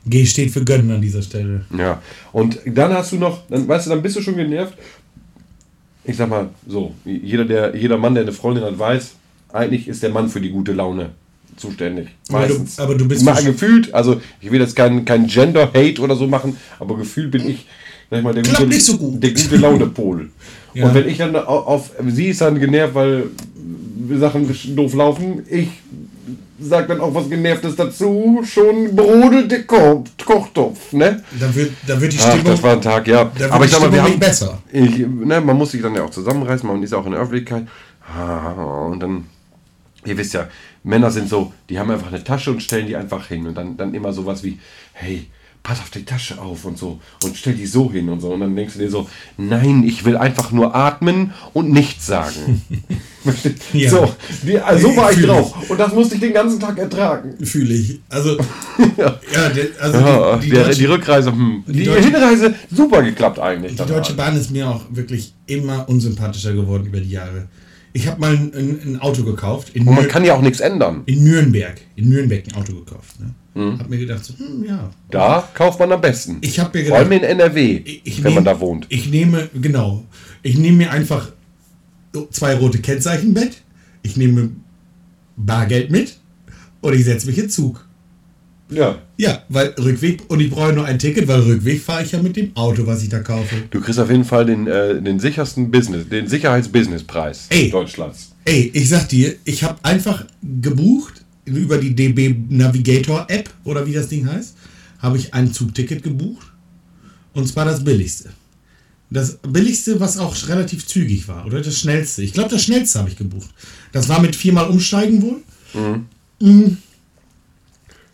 G 0.05 0.25
steht 0.25 0.51
für 0.51 0.63
gönnen 0.63 0.91
an 0.91 1.01
dieser 1.01 1.21
Stelle. 1.21 1.65
Ja, 1.77 2.01
und 2.31 2.59
dann 2.65 2.93
hast 2.93 3.11
du 3.11 3.17
noch, 3.17 3.41
dann 3.49 3.67
weißt 3.67 3.87
du, 3.87 3.89
dann 3.89 4.01
bist 4.01 4.15
du 4.15 4.21
schon 4.21 4.35
genervt. 4.37 4.73
Ich 6.05 6.15
sag 6.15 6.29
mal 6.29 6.49
so, 6.65 6.93
jeder, 7.05 7.43
der, 7.43 7.75
jeder 7.75 7.97
Mann, 7.97 8.13
der 8.15 8.23
eine 8.23 8.31
Freundin 8.31 8.63
hat, 8.63 8.79
weiß, 8.79 9.15
eigentlich 9.51 9.87
ist 9.89 10.01
der 10.03 10.09
Mann 10.09 10.29
für 10.29 10.39
die 10.39 10.49
gute 10.51 10.71
Laune 10.71 11.09
zuständig. 11.57 12.07
Aber 12.29 12.47
du- 12.47 12.53
Meistens. 12.53 12.79
aber 12.79 12.95
du 12.95 13.07
bist 13.07 13.23
mal 13.25 13.43
gefühlt, 13.43 13.93
also 13.93 14.21
ich 14.39 14.49
will 14.51 14.61
jetzt 14.61 14.75
kein, 14.75 15.03
kein 15.03 15.27
Gender-Hate 15.27 16.01
oder 16.01 16.15
so 16.15 16.27
machen, 16.27 16.55
aber 16.79 16.95
gefühlt 16.97 17.31
bin 17.31 17.49
ich, 17.49 17.65
sag 18.09 18.17
ich 18.19 18.23
mal, 18.23 18.33
der 18.33 18.43
Klappt 18.43 18.57
gute, 18.59 18.69
nicht 18.69 18.85
so 18.85 18.97
gut. 18.97 19.21
der 19.23 19.31
gute 19.31 19.57
Laune-Pol. 19.57 20.29
Ja. 20.73 20.85
Und 20.85 20.93
wenn 20.93 21.07
ich 21.07 21.17
dann 21.17 21.35
au- 21.35 21.39
auf, 21.41 21.91
sie 22.07 22.27
ist 22.27 22.41
dann 22.41 22.59
genervt, 22.59 22.93
weil 22.95 23.23
Sachen 24.19 24.47
doof 24.75 24.93
laufen, 24.93 25.43
ich 25.49 25.69
sag 26.59 26.87
dann 26.87 26.99
auch 27.01 27.13
was 27.13 27.29
Genervtes 27.29 27.75
dazu, 27.75 28.41
schon 28.43 28.95
brodelt 28.95 29.51
der 29.51 29.63
Ko 29.63 30.03
Kochtopf, 30.25 30.93
ne? 30.93 31.23
Da 31.39 31.53
wird, 31.53 31.71
da 31.85 31.99
wird 32.01 32.13
die 32.13 32.17
Ach, 32.19 32.31
Stimmung, 32.31 32.45
das 32.51 32.63
war 32.63 32.73
ein 32.73 32.81
Tag, 32.81 33.07
ja. 33.07 33.31
Aber 33.49 33.65
ich 33.65 33.71
sag 33.71 33.81
mal, 33.81 33.91
wir 33.91 34.03
haben, 34.03 34.19
besser. 34.19 34.57
ich, 34.71 34.99
ne, 34.99 35.39
man 35.41 35.55
muss 35.57 35.71
sich 35.71 35.81
dann 35.81 35.93
ja 35.95 36.03
auch 36.03 36.09
zusammenreißen, 36.09 36.67
man 36.67 36.81
ist 36.81 36.91
ja 36.91 36.97
auch 36.97 37.05
in 37.05 37.11
der 37.11 37.21
Öffentlichkeit. 37.21 37.67
Und 38.89 38.99
dann, 39.01 39.25
ihr 40.05 40.17
wisst 40.17 40.33
ja, 40.33 40.47
Männer 40.83 41.11
sind 41.11 41.29
so, 41.29 41.51
die 41.69 41.77
haben 41.77 41.91
einfach 41.91 42.07
eine 42.11 42.23
Tasche 42.23 42.51
und 42.51 42.63
stellen 42.63 42.87
die 42.87 42.95
einfach 42.95 43.27
hin. 43.27 43.45
Und 43.47 43.55
dann, 43.55 43.75
dann 43.77 43.93
immer 43.93 44.13
sowas 44.13 44.43
wie, 44.43 44.57
hey, 44.93 45.27
pass 45.67 45.81
auf 45.81 45.89
die 45.89 46.05
Tasche 46.05 46.39
auf 46.39 46.63
und 46.63 46.77
so. 46.77 46.97
Und 47.25 47.35
stell 47.35 47.53
die 47.53 47.65
so 47.67 47.91
hin 47.91 48.07
und 48.07 48.21
so. 48.21 48.29
Und 48.29 48.39
dann 48.39 48.55
denkst 48.55 48.75
du 48.75 48.79
dir 48.79 48.89
so, 48.89 49.09
nein, 49.35 49.83
ich 49.83 50.05
will 50.05 50.15
einfach 50.15 50.53
nur 50.53 50.73
atmen 50.73 51.33
und 51.53 51.71
nichts 51.71 52.07
sagen. 52.07 52.61
Ja. 53.73 53.89
So, 53.89 54.15
die, 54.43 54.57
also 54.57 54.87
so 54.89 54.95
war 54.95 55.11
ich 55.11 55.17
Fühl 55.17 55.25
ich. 55.25 55.29
drauf. 55.31 55.69
Und 55.69 55.77
das 55.77 55.93
musste 55.93 56.15
ich 56.15 56.21
den 56.21 56.31
ganzen 56.31 56.61
Tag 56.61 56.77
ertragen. 56.77 57.33
Fühle 57.45 57.73
ich. 57.73 57.99
Also, 58.07 58.37
ja, 58.97 59.19
der, 59.49 59.65
also 59.81 59.99
Ja, 59.99 60.37
die, 60.37 60.45
die, 60.45 60.51
der, 60.51 60.63
Deutsche, 60.63 60.79
die 60.79 60.85
Rückreise, 60.85 61.31
hm. 61.33 61.63
die, 61.67 61.83
Deutsche- 61.83 62.03
Hinreise 62.03 62.55
super 62.73 63.03
geklappt 63.03 63.39
eigentlich. 63.39 63.75
die 63.75 63.85
Deutsche 63.85 64.13
Bahn 64.13 64.37
ist 64.37 64.51
mir 64.51 64.69
auch 64.69 64.85
wirklich 64.91 65.33
immer 65.45 65.89
unsympathischer 65.89 66.53
geworden 66.53 66.85
über 66.85 67.01
die 67.01 67.09
Jahre. 67.11 67.47
Ich 67.97 68.07
habe 68.07 68.19
mal 68.21 68.31
ein, 68.35 68.53
ein, 68.53 68.79
ein 68.85 68.99
Auto 69.01 69.23
gekauft 69.23 69.71
in, 69.75 69.87
Und 69.87 69.95
man 69.95 70.07
kann 70.07 70.23
ja 70.23 70.35
auch 70.35 70.41
nichts 70.41 70.59
ändern. 70.59 71.01
in 71.07 71.23
Nürnberg. 71.23 71.81
In 71.95 72.09
Nürnberg 72.09 72.43
ein 72.47 72.53
Auto 72.55 72.73
gekauft. 72.75 73.19
Ne? 73.19 73.33
Mhm. 73.55 73.79
Hab 73.79 73.89
mir 73.89 73.97
gedacht, 73.97 74.23
so, 74.23 74.33
hm, 74.37 74.63
ja. 74.63 74.91
Da 75.09 75.49
kauft 75.55 75.79
man 75.79 75.91
am 75.91 75.99
besten. 75.99 76.37
Ich 76.41 76.59
habe 76.59 76.77
mir 76.77 76.85
Vor 76.85 76.97
allem 76.97 77.09
gedacht, 77.09 77.31
in 77.31 77.39
NRW, 77.39 77.81
ich 78.03 78.23
wenn 78.23 78.35
man 78.35 78.43
nehm- 78.43 78.45
da 78.45 78.59
wohnt. 78.59 78.85
Ich 78.89 79.09
nehme, 79.09 79.49
genau, 79.59 80.03
ich 80.43 80.57
nehme 80.59 80.77
mir 80.77 80.91
einfach 80.91 81.31
zwei 82.29 82.53
rote 82.55 82.77
Kennzeichen 82.79 83.33
mit, 83.33 83.63
ich 84.03 84.15
nehme 84.15 84.51
Bargeld 85.35 85.89
mit 85.89 86.17
und 86.81 86.93
ich 86.93 87.03
setze 87.03 87.25
mich 87.25 87.37
in 87.39 87.49
Zug. 87.49 87.86
Ja. 88.69 89.01
Ja, 89.17 89.43
weil 89.49 89.73
Rückweg, 89.79 90.23
und 90.27 90.39
ich 90.39 90.49
brauche 90.49 90.73
nur 90.73 90.85
ein 90.85 90.99
Ticket, 90.99 91.27
weil 91.27 91.39
Rückweg 91.41 91.81
fahre 91.81 92.03
ich 92.03 92.11
ja 92.11 92.21
mit 92.21 92.35
dem 92.35 92.55
Auto, 92.55 92.85
was 92.85 93.01
ich 93.01 93.09
da 93.09 93.19
kaufe. 93.19 93.55
Du 93.69 93.81
kriegst 93.81 93.99
auf 93.99 94.09
jeden 94.09 94.25
Fall 94.25 94.45
den, 94.45 94.67
äh, 94.67 95.01
den 95.01 95.19
sichersten 95.19 95.71
Business, 95.71 96.07
den 96.09 96.27
Sicherheitsbusinesspreis. 96.27 97.47
Deutschlands. 97.69 98.31
Ey, 98.45 98.69
ich 98.73 98.89
sag 98.89 99.09
dir, 99.09 99.35
ich 99.45 99.63
habe 99.63 99.83
einfach 99.83 100.25
gebucht 100.61 101.25
über 101.45 101.77
die 101.77 101.95
DB 101.95 102.35
Navigator 102.49 103.25
App 103.29 103.49
oder 103.63 103.85
wie 103.85 103.93
das 103.93 104.09
Ding 104.09 104.29
heißt, 104.29 104.55
habe 104.99 105.17
ich 105.17 105.33
ein 105.33 105.53
Zugticket 105.53 106.03
gebucht 106.03 106.47
und 107.33 107.47
zwar 107.47 107.65
das 107.65 107.83
billigste. 107.83 108.29
Das 109.09 109.37
billigste, 109.37 109.99
was 110.01 110.17
auch 110.17 110.35
relativ 110.49 110.85
zügig 110.85 111.27
war 111.29 111.45
oder 111.45 111.61
das 111.61 111.79
schnellste. 111.79 112.23
Ich 112.23 112.33
glaube, 112.33 112.49
das 112.49 112.63
schnellste 112.63 112.99
habe 112.99 113.09
ich 113.09 113.15
gebucht. 113.15 113.49
Das 113.93 114.09
war 114.09 114.21
mit 114.21 114.35
viermal 114.35 114.69
umsteigen 114.69 115.21
wohl. 115.21 115.41
Mhm. 116.39 116.77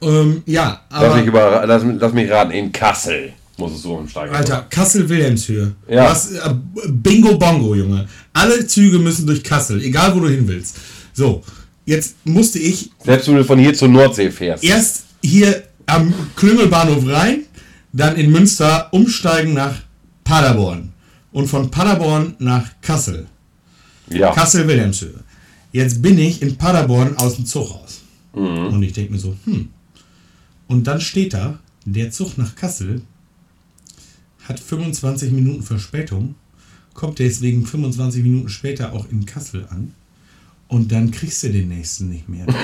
Ähm, 0.05 0.43
ja, 0.45 0.81
Lass 0.89 1.01
mich, 1.01 1.11
aber 1.11 1.23
über, 1.23 1.63
lass, 1.65 1.83
lass 1.99 2.13
mich 2.13 2.29
raten, 2.29 2.51
in 2.51 2.71
Kassel 2.71 3.33
muss 3.57 3.73
es 3.73 3.83
so 3.83 3.95
umsteigen. 3.95 4.35
Alter, 4.35 4.65
Kassel-Wilhelmshöhe. 4.69 5.73
Ja. 5.87 6.05
Was, 6.09 6.31
äh, 6.31 6.53
Bingo 6.89 7.37
Bongo, 7.37 7.75
Junge. 7.75 8.07
Alle 8.33 8.65
Züge 8.65 8.99
müssen 8.99 9.27
durch 9.27 9.43
Kassel, 9.43 9.81
egal 9.83 10.15
wo 10.15 10.19
du 10.21 10.29
hin 10.29 10.47
willst. 10.47 10.77
So, 11.13 11.43
jetzt 11.85 12.15
musste 12.25 12.59
ich 12.59 12.91
Selbst 13.03 13.27
wenn 13.27 13.35
du 13.35 13.45
von 13.45 13.59
hier 13.59 13.73
zur 13.73 13.89
Nordsee 13.89 14.31
fährst. 14.31 14.63
erst 14.63 15.03
hier 15.23 15.63
am 15.85 16.13
Klüngelbahnhof 16.35 17.07
rein, 17.07 17.43
dann 17.91 18.15
in 18.15 18.31
Münster 18.31 18.89
umsteigen 18.91 19.53
nach 19.53 19.75
Paderborn 20.23 20.93
und 21.31 21.47
von 21.47 21.69
Paderborn 21.69 22.35
nach 22.39 22.65
Kassel. 22.81 23.27
Ja. 24.09 24.31
Kassel-Wilhelmshöhe. 24.31 25.23
Jetzt 25.71 26.01
bin 26.01 26.17
ich 26.17 26.41
in 26.41 26.55
Paderborn 26.57 27.17
aus 27.17 27.35
dem 27.35 27.45
Zug 27.45 27.69
raus. 27.71 28.01
Und 28.33 28.81
ich 28.81 28.93
denke 28.93 29.13
mir 29.13 29.19
so, 29.19 29.35
hm. 29.45 29.69
Und 30.67 30.87
dann 30.87 31.01
steht 31.01 31.33
da, 31.33 31.59
der 31.85 32.11
Zug 32.11 32.37
nach 32.37 32.55
Kassel 32.55 33.01
hat 34.47 34.59
25 34.59 35.31
Minuten 35.31 35.63
Verspätung, 35.63 36.35
kommt 36.93 37.19
deswegen 37.19 37.65
25 37.65 38.23
Minuten 38.23 38.49
später 38.49 38.93
auch 38.93 39.09
in 39.09 39.25
Kassel 39.25 39.67
an 39.69 39.93
und 40.67 40.91
dann 40.91 41.11
kriegst 41.11 41.43
du 41.43 41.49
den 41.49 41.69
nächsten 41.69 42.09
nicht 42.09 42.27
mehr. 42.27 42.45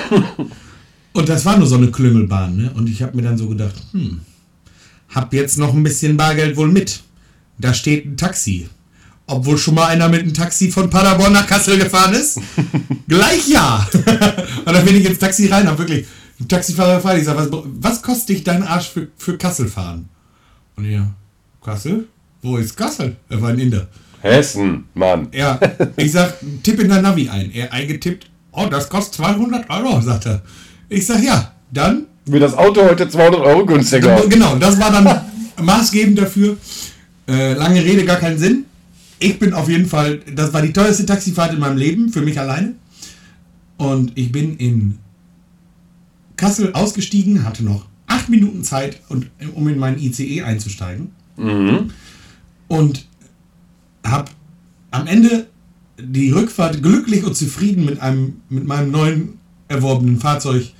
Und 1.12 1.28
das 1.28 1.44
war 1.44 1.58
nur 1.58 1.66
so 1.66 1.76
eine 1.76 1.90
Klüngelbahn, 1.90 2.56
ne? 2.56 2.70
Und 2.74 2.88
ich 2.88 3.02
habe 3.02 3.16
mir 3.16 3.22
dann 3.22 3.36
so 3.36 3.48
gedacht, 3.48 3.74
hm, 3.92 4.20
hab 5.08 5.32
jetzt 5.34 5.58
noch 5.58 5.74
ein 5.74 5.82
bisschen 5.82 6.16
Bargeld 6.16 6.56
wohl 6.56 6.68
mit. 6.68 7.02
Da 7.58 7.74
steht 7.74 8.06
ein 8.06 8.16
Taxi. 8.16 8.68
Obwohl 9.26 9.58
schon 9.58 9.74
mal 9.74 9.86
einer 9.86 10.08
mit 10.08 10.22
einem 10.22 10.34
Taxi 10.34 10.70
von 10.70 10.88
Paderborn 10.90 11.32
nach 11.32 11.46
Kassel 11.46 11.78
gefahren 11.78 12.14
ist. 12.14 12.40
Gleich 13.08 13.48
ja. 13.48 13.88
und 13.94 14.72
dann 14.72 14.84
bin 14.84 14.96
ich 14.96 15.04
ins 15.04 15.18
Taxi 15.18 15.48
rein, 15.48 15.66
hab 15.68 15.78
wirklich 15.78 16.06
ein 16.40 16.48
Taxifahrer 16.48 16.96
gefragt. 16.96 17.18
Ich 17.18 17.24
sag, 17.24 17.36
was, 17.36 17.48
was 17.50 18.02
kostet 18.02 18.28
dich 18.30 18.44
dein 18.44 18.62
Arsch 18.62 18.88
für, 18.88 19.08
für 19.16 19.36
Kassel 19.36 19.68
fahren? 19.68 20.08
Und 20.76 20.86
er, 20.86 21.14
Kassel? 21.62 22.06
Wo 22.42 22.56
ist 22.56 22.76
Kassel? 22.76 23.16
Er 23.28 23.42
war 23.42 23.50
ein 23.50 23.58
Inder. 23.58 23.88
Hessen, 24.22 24.84
Mann. 24.94 25.28
Ja, 25.32 25.58
ich 25.96 26.12
sag, 26.12 26.34
tipp 26.62 26.80
in 26.80 26.88
dein 26.88 27.02
Navi 27.02 27.28
ein. 27.28 27.50
Er 27.52 27.72
eingetippt, 27.72 28.30
oh, 28.52 28.66
das 28.70 28.88
kostet 28.88 29.14
200 29.14 29.68
Euro, 29.70 30.00
sagt 30.00 30.26
er. 30.26 30.42
Ich 30.88 31.06
sag, 31.06 31.22
ja, 31.22 31.52
dann. 31.70 32.06
Wird 32.26 32.42
das 32.42 32.54
Auto 32.54 32.82
heute 32.82 33.08
200 33.08 33.40
Euro 33.40 33.64
günstiger. 33.64 34.22
Genau, 34.28 34.56
das 34.56 34.78
war 34.78 34.90
dann 34.90 35.64
maßgebend 35.64 36.18
dafür. 36.18 36.56
Äh, 37.28 37.54
lange 37.54 37.82
Rede, 37.82 38.04
gar 38.04 38.16
keinen 38.16 38.38
Sinn. 38.38 38.64
Ich 39.18 39.38
bin 39.38 39.52
auf 39.52 39.68
jeden 39.68 39.86
Fall, 39.86 40.20
das 40.34 40.52
war 40.52 40.62
die 40.62 40.72
teuerste 40.72 41.06
Taxifahrt 41.06 41.52
in 41.52 41.60
meinem 41.60 41.76
Leben, 41.76 42.10
für 42.10 42.22
mich 42.22 42.38
alleine. 42.38 42.74
Und 43.76 44.12
ich 44.14 44.32
bin 44.32 44.56
in 44.56 44.98
Kassel 46.40 46.72
ausgestiegen, 46.72 47.44
hatte 47.44 47.62
noch 47.62 47.84
acht 48.06 48.30
Minuten 48.30 48.64
Zeit, 48.64 49.00
und, 49.10 49.30
um 49.54 49.68
in 49.68 49.78
meinen 49.78 49.98
ICE 49.98 50.42
einzusteigen. 50.42 51.12
Und 52.66 53.06
habe 54.02 54.30
am 54.90 55.06
Ende 55.06 55.48
die 55.98 56.30
Rückfahrt 56.30 56.82
glücklich 56.82 57.24
und 57.24 57.36
zufrieden 57.36 57.84
mit, 57.84 58.00
einem, 58.00 58.40
mit 58.48 58.66
meinem 58.66 58.90
neuen 58.90 59.38
erworbenen 59.68 60.18
Fahrzeug 60.18 60.72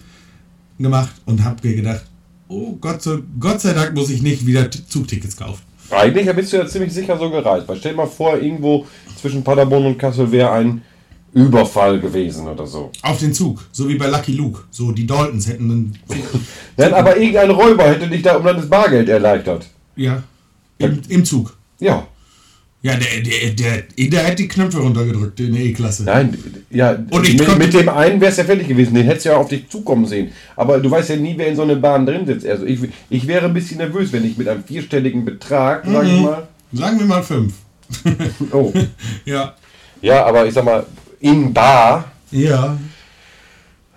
gemacht 0.78 1.14
und 1.26 1.44
habe 1.44 1.68
mir 1.68 1.76
gedacht, 1.76 2.06
oh 2.48 2.76
Gott 2.80 3.02
sei, 3.02 3.18
Gott 3.38 3.60
sei 3.60 3.74
Dank 3.74 3.94
muss 3.94 4.08
ich 4.08 4.22
nicht 4.22 4.46
wieder 4.46 4.70
Zugtickets 4.70 5.36
kaufen. 5.36 5.62
Eigentlich 5.90 6.34
bist 6.34 6.54
du 6.54 6.56
ja 6.56 6.66
ziemlich 6.66 6.94
sicher 6.94 7.18
so 7.18 7.30
gereist. 7.30 7.68
Weil 7.68 7.76
stell 7.76 7.92
dir 7.92 7.98
mal 7.98 8.06
vor, 8.06 8.38
irgendwo 8.38 8.86
zwischen 9.20 9.44
Paderborn 9.44 9.84
und 9.84 9.98
Kassel 9.98 10.32
wäre 10.32 10.52
ein 10.52 10.80
Überfall 11.32 12.00
gewesen 12.00 12.46
oder 12.48 12.66
so. 12.66 12.90
Auf 13.02 13.18
den 13.18 13.32
Zug, 13.32 13.64
so 13.72 13.88
wie 13.88 13.94
bei 13.96 14.08
Lucky 14.08 14.32
Luke. 14.32 14.62
So 14.70 14.90
die 14.92 15.06
Daltons 15.06 15.46
hätten 15.48 15.68
dann. 15.68 15.98
Nein, 16.76 16.94
aber 16.94 17.16
irgendein 17.16 17.50
Räuber 17.50 17.84
hätte 17.84 18.08
dich 18.08 18.22
da 18.22 18.36
um 18.36 18.44
das 18.44 18.68
Bargeld 18.68 19.08
erleichtert. 19.08 19.66
Ja. 19.96 20.22
Im, 20.78 21.00
im 21.08 21.24
Zug. 21.24 21.56
Ja. 21.78 22.06
Ja, 22.82 22.94
der, 22.96 23.20
der, 23.22 23.50
der, 23.50 24.08
der 24.08 24.26
hat 24.26 24.38
die 24.38 24.48
Knöpfe 24.48 24.78
runtergedrückt 24.78 25.38
in 25.40 25.52
der 25.52 25.62
E-Klasse. 25.62 26.04
Nein, 26.04 26.36
ja, 26.70 26.92
Und 27.10 27.28
ich 27.28 27.36
mit, 27.38 27.58
mit 27.58 27.74
dem 27.74 27.90
einen 27.90 28.18
wäre 28.22 28.30
es 28.30 28.38
ja 28.38 28.44
fertig 28.44 28.68
gewesen, 28.68 28.94
den 28.94 29.04
hättest 29.04 29.26
du 29.26 29.28
ja 29.30 29.36
auf 29.36 29.48
dich 29.48 29.68
zukommen 29.68 30.06
sehen. 30.06 30.32
Aber 30.56 30.78
du 30.78 30.90
weißt 30.90 31.10
ja 31.10 31.16
nie, 31.16 31.34
wer 31.36 31.48
in 31.48 31.56
so 31.56 31.62
einer 31.62 31.76
Bahn 31.76 32.06
drin 32.06 32.24
sitzt. 32.26 32.46
Also 32.46 32.64
ich, 32.64 32.80
ich 33.10 33.26
wäre 33.26 33.44
ein 33.44 33.52
bisschen 33.52 33.76
nervös, 33.76 34.10
wenn 34.14 34.24
ich 34.24 34.38
mit 34.38 34.48
einem 34.48 34.64
vierstelligen 34.64 35.26
Betrag, 35.26 35.84
sag 35.86 36.04
Mhm. 36.04 36.08
ich 36.14 36.20
mal. 36.22 36.48
Sagen 36.72 36.98
wir 37.00 37.06
mal 37.06 37.22
fünf. 37.22 37.52
Oh. 38.52 38.72
Ja. 39.26 39.54
Ja, 40.00 40.24
aber 40.24 40.46
ich 40.46 40.54
sag 40.54 40.64
mal, 40.64 40.86
in 41.20 41.52
Bar. 41.52 42.10
Ja. 42.30 42.76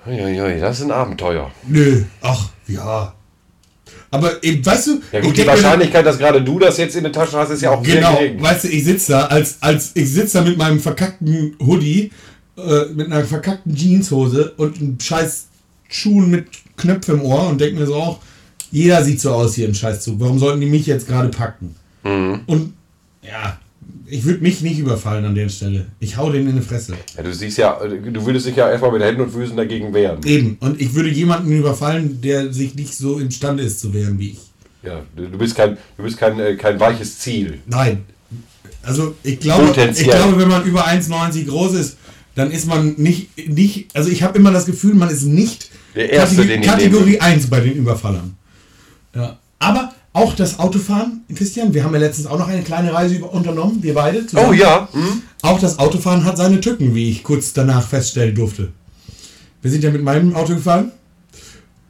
Uiuiui, 0.06 0.60
das 0.60 0.80
ist 0.80 0.86
ein 0.86 0.92
Abenteuer. 0.92 1.52
Nö. 1.68 2.04
Ach, 2.22 2.50
ja. 2.68 3.14
Aber 4.12 4.44
eben, 4.44 4.64
weißt 4.66 4.88
du, 4.88 5.02
Ja 5.12 5.22
gut, 5.22 5.36
die 5.38 5.48
Wahrscheinlichkeit, 5.48 6.06
dass 6.06 6.18
gerade 6.18 6.42
du 6.42 6.60
das 6.60 6.78
jetzt 6.78 6.96
in 6.96 7.04
der 7.04 7.12
Tasche 7.12 7.38
hast, 7.38 7.50
ist 7.50 7.62
ja 7.62 7.72
auch 7.72 7.82
Genau, 7.82 8.12
sehr 8.18 8.28
gering. 8.28 8.42
weißt 8.44 8.66
du, 8.66 8.68
ich 8.68 8.84
sitze 8.84 9.14
da, 9.14 9.26
als, 9.28 9.58
als 9.62 9.92
ich 9.96 10.12
sitze 10.12 10.38
da 10.40 10.44
mit 10.44 10.58
meinem 10.58 10.80
verkackten 10.80 11.56
Hoodie, 11.60 12.12
äh, 12.58 12.86
mit 12.94 13.08
einer 13.12 13.24
verkackten 13.26 13.76
Jeanshose 13.76 14.54
und 14.58 14.78
einem 14.78 15.00
scheiß 15.00 15.48
Schuhen 15.90 16.30
mit 16.30 16.48
Knöpfen 16.78 17.16
im 17.16 17.22
Ohr 17.26 17.48
und 17.50 17.60
denke 17.62 17.80
mir 17.80 17.86
so 17.88 17.96
auch, 17.96 18.20
jeder 18.72 19.04
sieht 19.04 19.22
so 19.22 19.32
aus 19.34 19.56
hier 19.56 19.68
im 19.68 19.74
Scheißzug. 19.74 20.20
Warum 20.20 20.38
sollten 20.38 20.60
die 20.62 20.68
mich 20.68 20.86
jetzt 20.86 21.08
gerade 21.08 21.30
packen? 21.30 21.76
Mhm. 22.04 22.42
Und 22.48 22.74
ja, 23.22 23.58
ich 24.14 24.26
würde 24.26 24.42
mich 24.44 24.62
nicht 24.62 24.78
überfallen 24.78 25.26
an 25.26 25.34
der 25.34 25.50
Stelle. 25.50 25.88
Ich 26.00 26.18
hau 26.18 26.32
den 26.32 26.48
in 26.48 26.56
die 26.56 26.62
Fresse. 26.62 26.94
Ja, 27.18 27.24
du 27.24 27.34
siehst 27.34 27.58
ja, 27.58 27.80
du 27.84 28.26
würdest 28.26 28.46
dich 28.46 28.56
ja 28.56 28.70
erstmal 28.70 28.92
mit 28.92 29.02
Händen 29.02 29.22
und 29.22 29.32
Füßen 29.32 29.58
dagegen 29.58 29.92
wehren. 29.92 30.20
Eben. 30.24 30.58
Und 30.60 30.80
ich 30.80 30.94
würde 30.94 31.10
jemanden 31.10 31.52
überfallen, 31.52 32.22
der 32.22 32.54
sich 32.54 32.76
nicht 32.76 32.96
so 32.96 33.18
imstande 33.18 33.64
ist 33.64 33.80
zu 33.80 33.92
wehren 33.92 34.20
wie 34.20 34.32
ich. 34.32 34.40
Ja, 34.84 35.02
du 35.16 35.38
bist 35.38 35.56
kein, 35.56 35.78
du 35.98 36.04
bist 36.04 36.18
kein, 36.18 36.40
äh, 36.40 36.56
kein 36.56 36.80
weiches 36.80 37.18
Ziel. 37.20 37.60
Nein. 37.66 38.04
Also 38.84 39.16
ich 39.24 39.40
glaube, 39.40 39.74
ich 39.92 40.04
glaube, 40.04 40.38
wenn 40.38 40.50
man 40.50 40.64
über 40.66 40.86
1,90 40.86 41.48
groß 41.48 41.74
ist, 41.74 41.98
dann 42.36 42.52
ist 42.52 42.68
man 42.68 42.94
nicht, 42.98 43.30
nicht 43.50 43.96
also 43.96 44.10
ich 44.12 44.22
habe 44.22 44.38
immer 44.38 44.52
das 44.52 44.68
Gefühl, 44.68 44.94
man 44.94 45.10
ist 45.10 45.24
nicht 45.24 45.72
Der 45.96 46.12
Erste, 46.12 46.44
Kategor- 46.44 46.62
Kategorie 46.66 47.12
nehme. 47.12 47.22
1 47.22 47.48
bei 47.50 47.62
den 47.62 47.74
Überfallern. 47.74 48.36
Ja. 49.16 49.40
Aber 49.58 49.93
auch 50.14 50.36
das 50.36 50.60
Autofahren, 50.60 51.22
Christian, 51.34 51.74
wir 51.74 51.84
haben 51.84 51.94
ja 51.94 52.00
letztens 52.00 52.28
auch 52.28 52.38
noch 52.38 52.48
eine 52.48 52.62
kleine 52.62 52.94
Reise 52.94 53.16
über 53.16 53.34
unternommen, 53.34 53.82
wir 53.82 53.96
beide 53.96 54.26
zusammen. 54.26 54.50
Oh 54.50 54.54
ja. 54.54 54.88
Hm? 54.92 55.24
Auch 55.42 55.60
das 55.60 55.80
Autofahren 55.80 56.24
hat 56.24 56.38
seine 56.38 56.62
Tücken, 56.62 56.94
wie 56.94 57.10
ich 57.10 57.24
kurz 57.24 57.54
danach 57.54 57.88
feststellen 57.88 58.36
durfte. 58.36 58.72
Wir 59.64 59.72
sind 59.72 59.84
ja 59.84 59.90
mit 59.92 60.04
meinem 60.04 60.36
Auto 60.36 60.54
gefahren 60.54 60.92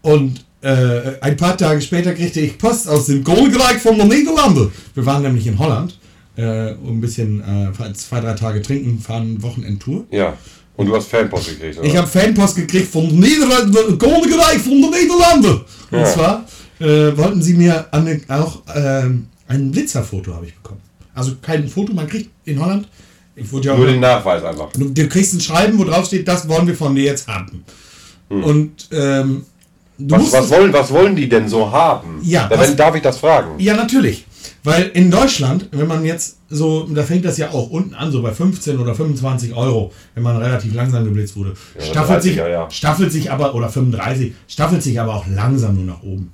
und 0.01 0.45
äh, 0.61 1.19
ein 1.19 1.35
paar 1.35 1.57
Tage 1.57 1.81
später 1.81 2.13
kriegte 2.13 2.39
ich 2.39 2.57
Post 2.57 2.87
aus 2.87 3.07
dem 3.07 3.23
Koninkrijk 3.23 3.81
von 3.81 3.97
den 3.97 4.07
Niederlanden. 4.07 4.71
Wir 4.93 5.05
waren 5.05 5.23
nämlich 5.23 5.45
in 5.45 5.59
Holland, 5.59 5.99
äh, 6.37 6.71
um 6.73 6.97
ein 6.97 7.01
bisschen 7.01 7.41
äh, 7.41 7.93
zwei, 7.93 8.21
drei 8.21 8.33
Tage 8.33 8.61
trinken, 8.61 8.99
fahren 8.99 9.43
Wochenendtour. 9.43 10.05
Ja. 10.11 10.37
Und 10.75 10.87
du 10.87 10.95
hast 10.95 11.07
Fanpost 11.09 11.49
gekriegt, 11.49 11.77
oder? 11.77 11.87
Ich 11.87 11.95
habe 11.95 12.07
Fanpost 12.07 12.55
gekriegt 12.55 12.91
vom 12.91 13.07
Niederlande, 13.07 13.97
Königreich 13.97 14.57
von 14.59 14.71
den 14.81 14.89
Niederlanden. 14.89 15.61
Und 15.91 15.99
Ja. 15.99 16.05
zwar 16.05 16.45
äh, 16.79 17.15
wollten 17.15 17.41
sie 17.41 17.53
mir 17.53 17.85
an, 17.91 18.21
auch 18.27 18.61
ähm, 18.75 19.27
ein 19.47 19.71
Blitzerfoto 19.71 20.33
habe 20.33 20.47
ich 20.47 20.55
bekommen. 20.55 20.81
Also 21.13 21.33
kein 21.41 21.67
Foto, 21.67 21.93
man 21.93 22.07
kriegt 22.07 22.31
in 22.45 22.59
Holland. 22.59 22.87
Ich 23.35 23.51
wurde 23.51 23.67
ja 23.67 23.75
Nur 23.77 23.85
den 23.87 23.99
Nachweis 23.99 24.43
einfach. 24.43 24.71
Du, 24.73 24.89
du 24.89 25.07
kriegst 25.07 25.33
ein 25.33 25.41
Schreiben, 25.41 25.77
wo 25.77 25.83
drauf 25.83 26.05
steht, 26.07 26.27
das 26.27 26.47
wollen 26.47 26.65
wir 26.67 26.75
von 26.75 26.95
dir 26.95 27.03
jetzt 27.03 27.27
haben. 27.27 27.63
Und 28.29 28.87
ähm, 28.91 29.45
Was, 29.99 30.31
was, 30.33 30.49
wollen, 30.49 30.73
was 30.73 30.91
wollen 30.91 31.15
die 31.15 31.29
denn 31.29 31.47
so 31.47 31.71
haben? 31.71 32.19
Ja, 32.23 32.47
Da, 32.47 32.57
was- 32.57 32.75
darf 32.75 32.95
ich 32.95 33.01
das 33.03 33.17
fragen? 33.19 33.59
Ja, 33.59 33.75
natürlich. 33.75 34.25
Weil 34.63 34.89
in 34.93 35.11
Deutschland, 35.11 35.67
wenn 35.71 35.87
man 35.87 36.03
jetzt 36.05 36.37
so, 36.53 36.83
da 36.83 37.03
fängt 37.03 37.25
das 37.25 37.37
ja 37.37 37.51
auch 37.51 37.69
unten 37.69 37.93
an, 37.93 38.11
so 38.11 38.21
bei 38.21 38.31
15 38.31 38.79
oder 38.79 38.95
25 38.95 39.53
Euro, 39.55 39.91
wenn 40.13 40.23
man 40.23 40.37
relativ 40.37 40.73
langsam 40.73 41.03
geblitzt 41.03 41.35
wurde. 41.35 41.53
Ja, 41.77 41.85
staffelt, 41.85 42.23
sich, 42.23 42.39
30er, 42.39 42.49
ja. 42.49 42.69
staffelt 42.69 43.11
sich 43.11 43.31
aber, 43.31 43.55
oder 43.55 43.69
35, 43.69 44.33
staffelt 44.47 44.83
sich 44.83 44.99
aber 44.99 45.15
auch 45.15 45.25
langsam 45.27 45.75
nur 45.75 45.85
nach 45.85 46.03
oben. 46.03 46.31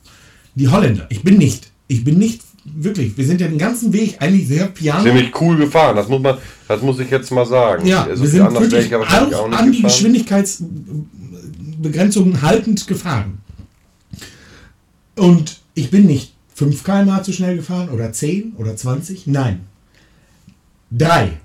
Die 0.56 0.68
Holländer, 0.68 1.06
ich 1.10 1.24
bin 1.24 1.38
nicht, 1.38 1.72
ich 1.88 2.04
bin 2.04 2.18
nicht 2.18 2.42
wirklich, 2.66 3.18
wir 3.18 3.26
sind 3.26 3.42
ja 3.42 3.48
den 3.48 3.58
ganzen 3.58 3.94
Weg 3.94 4.18
eigentlich 4.20 4.48
sehr 4.48 4.68
piano. 4.68 5.04
Ziemlich 5.04 5.32
cool 5.42 5.58
gefahren, 5.58 5.96
das 5.96 6.08
muss 6.08 6.22
man, 6.22 6.38
das 6.68 6.82
muss 6.82 7.00
ich 7.00 7.10
jetzt 7.10 7.32
mal 7.32 7.46
sagen. 7.46 7.88
Ja, 7.88 8.08
So 8.14 8.22
wir 8.22 8.30
sind 8.30 8.60
wirklich 8.60 8.94
auch, 8.96 9.02
auch 9.02 9.28
nicht 9.28 9.60
an 9.60 9.72
die 9.72 9.78
gefahren. 9.78 9.84
Geschwindigkeitsbegrenzungen 9.84 12.42
haltend 12.42 12.86
gefahren. 12.88 13.40
Und 15.16 15.60
ich 15.74 15.90
bin 15.90 16.06
nicht 16.06 16.34
5 16.56 16.84
km/h 16.84 17.24
zu 17.24 17.32
schnell 17.32 17.56
gefahren 17.56 17.90
oder 17.90 18.12
10 18.12 18.54
oder 18.58 18.76
20. 18.76 19.28
Nein. 19.28 19.62
Drei. 20.91 21.38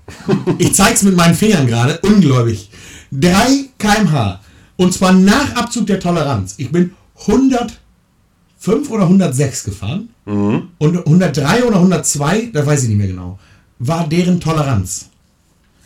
Ich 0.57 0.73
zeig's 0.73 1.03
mit 1.03 1.15
meinen 1.15 1.35
Fingern 1.35 1.67
gerade, 1.67 1.99
ungläubig. 2.01 2.69
3 3.11 3.65
km/h. 3.77 4.41
Und 4.77 4.93
zwar 4.93 5.13
nach 5.13 5.55
Abzug 5.55 5.87
der 5.87 5.99
Toleranz. 5.99 6.55
Ich 6.57 6.71
bin 6.71 6.93
105 7.21 8.89
oder 8.89 9.03
106 9.03 9.63
gefahren. 9.63 10.09
Und 10.25 10.97
103 11.05 11.65
oder 11.65 11.75
102, 11.75 12.49
da 12.51 12.65
weiß 12.65 12.83
ich 12.83 12.89
nicht 12.89 12.97
mehr 12.97 13.07
genau, 13.07 13.37
war 13.77 14.09
deren 14.09 14.39
Toleranz. 14.39 15.09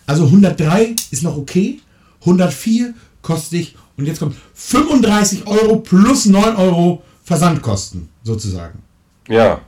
Also 0.05 0.25
103 0.25 0.95
ist 1.11 1.23
noch 1.23 1.35
okay, 1.35 1.81
104 2.21 2.93
kostet 3.21 3.59
ich, 3.59 3.75
und 3.97 4.05
jetzt 4.05 4.19
kommt 4.19 4.35
35 4.53 5.45
Euro 5.45 5.79
plus 5.79 6.25
9 6.25 6.55
Euro 6.55 7.03
Versandkosten, 7.25 8.07
sozusagen. 8.23 8.79
Ja, 9.27 9.59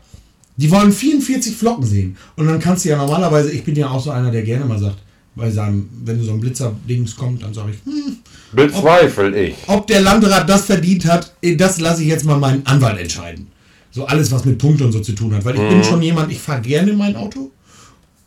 Die 0.58 0.70
wollen 0.70 0.92
44 0.92 1.56
Flocken 1.56 1.86
sehen. 1.86 2.18
Und 2.36 2.48
dann 2.48 2.60
kannst 2.60 2.86
du 2.86 2.90
ja 2.90 2.98
normalerweise, 2.98 3.52
ich 3.52 3.64
bin 3.64 3.76
ja 3.76 3.90
auch 3.90 4.04
so 4.04 4.12
einer, 4.12 4.32
der 4.32 4.44
gerne 4.44 4.66
mal 4.66 4.78
sagt, 4.80 4.98
bei 5.36 5.50
seinem, 5.50 5.88
wenn 6.04 6.22
so 6.22 6.34
ein 6.34 6.40
Blitzer-Dings 6.42 7.16
kommt, 7.16 7.42
dann 7.44 7.54
sage 7.54 7.72
ich, 7.72 7.78
hm, 7.86 8.18
bezweifle 8.52 9.44
ich. 9.48 9.56
ob 9.68 9.88
der 9.88 10.02
Landrat 10.02 10.50
das 10.50 10.66
verdient 10.66 11.06
hat, 11.06 11.34
eh, 11.42 11.56
das 11.56 11.80
lasse 11.80 12.02
ich 12.02 12.10
jetzt 12.10 12.26
mal 12.26 12.38
meinen 12.38 12.66
Anwalt 12.66 13.00
entscheiden. 13.00 13.48
So 13.92 14.06
alles, 14.06 14.32
was 14.32 14.46
mit 14.46 14.58
Punkten 14.58 14.84
und 14.86 14.92
so 14.92 15.00
zu 15.00 15.14
tun 15.14 15.34
hat. 15.34 15.44
Weil 15.46 15.56
ich 15.56 15.70
bin 15.70 15.84
schon 15.84 16.02
jemand, 16.02 16.32
ich 16.32 16.40
fahre 16.40 16.62
gerne 16.62 16.94
mein 16.94 17.16
Auto. 17.16 17.52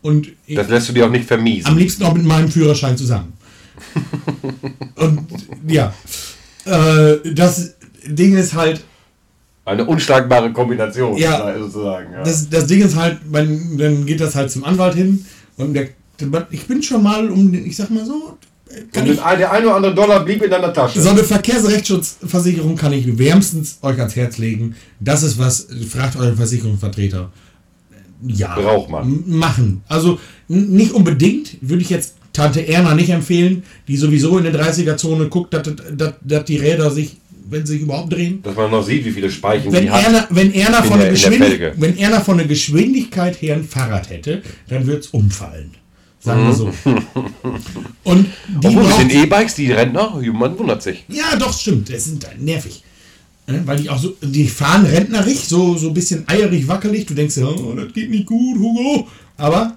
Und 0.03 0.29
ich, 0.47 0.57
Das 0.57 0.69
lässt 0.69 0.89
du 0.89 0.93
dir 0.93 1.07
auch 1.07 1.11
nicht 1.11 1.25
vermiesen. 1.27 1.67
am 1.67 1.79
liebsten 1.79 2.03
auch 2.05 2.13
mit 2.15 2.25
meinem 2.25 2.51
Führerschein 2.51 2.97
zusammen. 2.97 3.33
und 4.97 5.21
ja, 5.67 5.95
äh, 6.67 7.17
das 7.35 7.75
Ding 8.07 8.37
ist 8.37 8.55
halt, 8.55 8.85
Eine 9.67 9.85
unschlagbare 9.87 10.53
Kombination, 10.53 11.17
Ja. 11.17 11.57
sozusagen. 11.59 12.13
Ja. 12.13 12.23
das, 12.23 12.49
das 12.51 12.67
Ding 12.67 12.83
ist 12.83 12.97
halt, 12.97 13.19
man, 13.31 13.79
dann 13.79 14.05
geht 14.05 14.21
das 14.21 14.35
halt 14.35 14.51
zum 14.51 14.65
Anwalt 14.65 14.95
hin 14.95 15.25
und 15.57 15.73
der, 15.75 15.89
ich 16.51 16.67
bin 16.67 16.83
schon 16.83 17.03
mal 17.03 17.29
um, 17.31 17.51
den- 17.51 17.65
ich 17.67 17.77
sag 17.77 17.89
mal 17.91 18.05
so, 18.05 18.37
kann 18.93 19.07
ich, 19.09 19.17
der 19.17 19.53
ein 19.53 19.65
oder 19.65 19.77
andere 19.77 19.95
Dollar 19.95 20.25
blieb 20.25 20.43
in 20.43 20.51
deiner 20.51 20.73
Tasche. 20.73 21.01
so 21.01 21.09
eine 21.11 21.23
Verkehrsrechtsschutzversicherung 21.25 22.77
kann 22.77 22.93
ich 22.93 23.19
wärmstens 23.19 23.79
euch 23.83 23.99
ans 23.99 24.17
Herz 24.17 24.39
legen. 24.39 24.75
Das 25.01 25.23
ist 25.23 25.39
was, 25.39 25.69
fragt 25.89 26.17
euren 26.17 26.37
Versicherungsvertreter. 26.37 27.31
Ja. 28.27 28.55
Braucht 28.59 28.91
man. 28.91 29.23
Machen. 29.27 29.83
Also 29.89 30.19
nicht 30.49 30.93
unbedingt, 30.93 31.57
würde 31.61 31.83
ich 31.83 31.91
jetzt 31.91 32.15
Tante 32.33 32.67
Erna 32.67 32.95
nicht 32.95 33.11
empfehlen, 33.11 33.63
die 33.87 33.97
sowieso 33.97 34.39
in 34.39 34.45
der 34.45 34.55
30er-Zone 34.55 35.29
guckt, 35.29 35.55
dass, 35.55 35.63
dass, 35.97 36.15
dass 36.21 36.45
die 36.45 36.57
Räder 36.57 36.91
sich, 36.91 37.19
wenn 37.49 37.65
sie 37.67 37.75
sich 37.75 37.83
überhaupt 37.83 38.13
drehen. 38.13 38.43
Dass 38.43 38.57
man 38.57 38.71
noch 38.71 38.85
sieht, 38.85 39.05
wie 39.05 39.11
viele 39.13 39.31
Speichen 39.31 39.73
Wenn 39.73 39.85
die 39.85 39.91
hat. 39.91 40.05
Erna, 40.05 40.27
wenn, 40.31 40.53
Erna 40.55 40.83
von 40.83 40.99
der- 40.99 41.13
der 41.13 41.75
wenn 41.81 41.97
Erna 41.99 42.21
von 42.21 42.39
der 42.39 42.47
Geschwindigkeit 42.47 43.41
her 43.43 43.57
ein 43.57 43.65
Fahrrad 43.65 44.09
hätte, 44.11 44.43
dann 44.69 44.87
würde 44.87 45.01
es 45.01 45.09
umfallen. 45.09 45.73
Sagen 46.21 46.47
wir 46.47 46.55
so. 46.55 46.73
Und 48.05 48.27
die 48.63 48.67
Obwohl 48.67 48.85
braucht- 48.85 49.01
den 49.03 49.11
E-Bikes, 49.11 49.55
die 49.57 49.71
Rentner, 49.73 50.19
man 50.33 50.59
wundert 50.59 50.83
sich. 50.83 51.05
ja, 51.09 51.37
doch, 51.37 51.57
stimmt. 51.59 51.93
Das 51.93 52.05
sind 52.05 52.27
nervig. 52.41 52.83
Ne, 53.47 53.61
Weil 53.67 53.77
die 53.77 53.91
auch 53.91 53.99
so, 53.99 54.15
die 54.23 54.49
fahren 54.49 54.87
rentnerig, 54.87 55.39
so, 55.41 55.77
so 55.77 55.89
ein 55.89 55.95
bisschen 55.95 56.25
eierig, 56.27 56.67
wackelig. 56.67 57.05
Du 57.05 57.13
denkst, 57.13 57.35
dir, 57.35 57.47
oh, 57.47 57.75
das 57.75 57.93
geht 57.93 58.09
nicht 58.11 58.25
gut, 58.25 58.59
Hugo. 58.59 59.07
Aber 59.37 59.77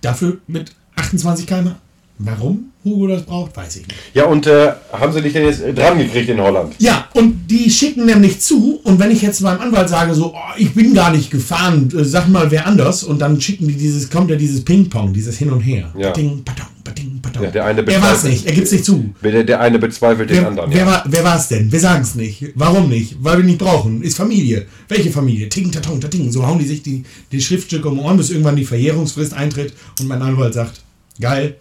dafür 0.00 0.38
mit 0.46 0.72
28 0.96 1.46
km. 1.46 1.74
Warum 2.18 2.70
Hugo 2.84 3.08
das 3.08 3.22
braucht, 3.22 3.56
weiß 3.56 3.76
ich 3.76 3.88
nicht. 3.88 3.98
Ja, 4.12 4.26
und 4.26 4.46
äh, 4.46 4.72
haben 4.92 5.12
sie 5.12 5.22
dich 5.22 5.32
denn 5.32 5.46
jetzt 5.46 5.62
äh, 5.62 5.72
dran 5.72 5.98
gekriegt 5.98 6.28
in 6.28 6.40
Holland? 6.40 6.74
Ja, 6.78 7.08
und 7.14 7.46
die 7.50 7.70
schicken 7.70 8.06
nämlich 8.06 8.40
zu. 8.40 8.80
Und 8.84 9.00
wenn 9.00 9.10
ich 9.10 9.22
jetzt 9.22 9.40
meinem 9.40 9.60
Anwalt 9.60 9.88
sage, 9.88 10.14
so, 10.14 10.32
oh, 10.32 10.38
ich 10.56 10.72
bin 10.74 10.94
gar 10.94 11.10
nicht 11.10 11.30
gefahren, 11.30 11.90
äh, 11.96 12.04
sag 12.04 12.28
mal 12.28 12.50
wer 12.50 12.66
anders. 12.66 13.02
Und 13.02 13.20
dann 13.20 13.40
schicken 13.40 13.66
die 13.66 13.74
dieses, 13.74 14.10
kommt 14.10 14.30
ja 14.30 14.36
dieses 14.36 14.64
Ping-Pong, 14.64 15.12
dieses 15.12 15.38
Hin 15.38 15.50
und 15.50 15.60
Her. 15.60 15.90
Ja. 15.98 16.08
Patting, 16.08 16.44
patong, 16.44 16.66
patting, 16.84 17.20
patong. 17.20 17.42
Ja, 17.44 17.50
der 17.50 17.64
eine 17.64 17.84
er 17.84 18.02
war 18.02 18.12
es 18.12 18.22
nicht, 18.22 18.46
er 18.46 18.52
gibt 18.52 18.66
es 18.66 18.72
nicht 18.72 18.84
zu. 18.84 19.12
Der, 19.22 19.42
der 19.42 19.60
eine 19.60 19.78
bezweifelt 19.80 20.30
den 20.30 20.42
Wer, 20.42 20.48
anderen. 20.48 20.70
wer, 20.70 20.78
ja. 20.78 20.86
war, 20.86 21.04
wer 21.08 21.24
war 21.24 21.36
es 21.36 21.48
denn? 21.48 21.72
Wir 21.72 21.80
sagen 21.80 22.02
es 22.02 22.14
nicht. 22.14 22.52
Warum 22.54 22.90
nicht? 22.90 23.16
Weil 23.20 23.38
wir 23.38 23.44
nicht 23.44 23.58
brauchen. 23.58 24.02
Ist 24.02 24.16
Familie. 24.16 24.66
Welche 24.88 25.10
Familie? 25.10 25.48
Ting, 25.48 25.72
tatong, 25.72 26.00
tating. 26.00 26.30
So 26.30 26.46
hauen 26.46 26.60
die 26.60 26.66
sich 26.66 26.82
die, 26.82 27.02
die 27.32 27.40
Schriftstücke 27.40 27.88
um 27.88 27.98
Ohren, 27.98 28.18
bis 28.18 28.30
irgendwann 28.30 28.56
die 28.56 28.64
Verjährungsfrist 28.64 29.34
eintritt 29.34 29.72
und 29.98 30.06
mein 30.06 30.22
Anwalt 30.22 30.54
sagt, 30.54 30.82
geil. 31.18 31.56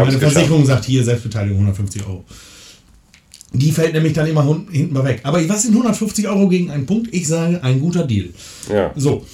Und 0.00 0.06
meine. 0.06 0.18
Versicherung 0.18 0.64
sagt, 0.66 0.84
hier, 0.84 1.04
Selbstbeteiligung 1.04 1.58
150 1.60 2.06
Euro. 2.06 2.24
Die 3.54 3.70
fällt 3.70 3.92
nämlich 3.92 4.14
dann 4.14 4.26
immer 4.26 4.44
hinten 4.70 4.94
mal 4.94 5.04
weg. 5.04 5.20
Aber 5.24 5.46
was 5.48 5.62
sind 5.62 5.72
150 5.72 6.26
Euro 6.26 6.48
gegen 6.48 6.70
einen 6.70 6.86
Punkt? 6.86 7.12
Ich 7.12 7.28
sage, 7.28 7.62
ein 7.62 7.80
guter 7.80 8.04
Deal. 8.06 8.30
ja. 8.70 8.92
So. 8.96 9.26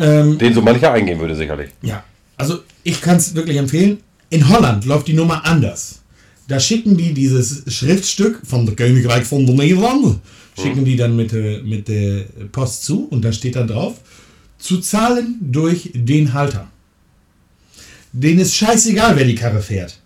Ähm, 0.00 0.38
Den 0.38 0.54
so 0.54 0.62
mancher 0.62 0.92
eingehen 0.92 1.18
würde, 1.18 1.34
sicherlich. 1.34 1.70
ja, 1.82 2.04
also 2.36 2.58
ich 2.84 3.00
kann 3.00 3.16
es 3.16 3.34
wirklich 3.34 3.56
empfehlen. 3.56 3.98
In 4.30 4.48
Holland 4.48 4.84
läuft 4.84 5.08
die 5.08 5.12
Nummer 5.12 5.44
anders. 5.44 6.02
Da 6.46 6.60
schicken 6.60 6.96
die 6.96 7.12
dieses 7.12 7.64
Schriftstück 7.66 8.40
von 8.46 8.64
der 8.64 8.76
Königreich 8.76 9.24
von 9.24 9.44
der 9.44 9.56
Niederlande, 9.56 10.20
schicken 10.56 10.84
die 10.84 10.94
dann 10.96 11.16
mit, 11.16 11.32
der- 11.32 11.62
mit 11.64 11.88
der 11.88 12.26
Post 12.52 12.84
zu 12.84 13.06
und 13.10 13.24
da 13.24 13.32
steht 13.32 13.56
dann 13.56 13.66
drauf, 13.66 13.94
zu 14.58 14.78
zahlen 14.80 15.36
durch 15.40 15.90
den 15.94 16.32
Halter. 16.32 16.68
Denen 18.20 18.40
ist 18.40 18.54
scheißegal, 18.54 19.16
wer 19.16 19.24
die 19.24 19.34
Karre 19.34 19.62
fährt. 19.62 19.98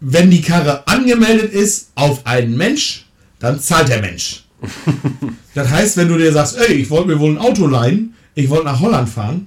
Wenn 0.00 0.30
die 0.30 0.40
Karre 0.42 0.86
angemeldet 0.88 1.52
ist 1.52 1.90
auf 1.94 2.26
einen 2.26 2.56
Mensch, 2.56 3.06
dann 3.38 3.60
zahlt 3.60 3.88
der 3.88 4.00
Mensch. 4.00 4.44
das 5.54 5.68
heißt, 5.68 5.96
wenn 5.96 6.08
du 6.08 6.18
dir 6.18 6.32
sagst, 6.32 6.56
ey, 6.56 6.74
ich 6.74 6.90
wollte 6.90 7.08
mir 7.08 7.20
wohl 7.20 7.30
ein 7.32 7.38
Auto 7.38 7.66
leihen, 7.66 8.14
ich 8.34 8.48
wollte 8.50 8.64
nach 8.64 8.80
Holland 8.80 9.08
fahren, 9.08 9.46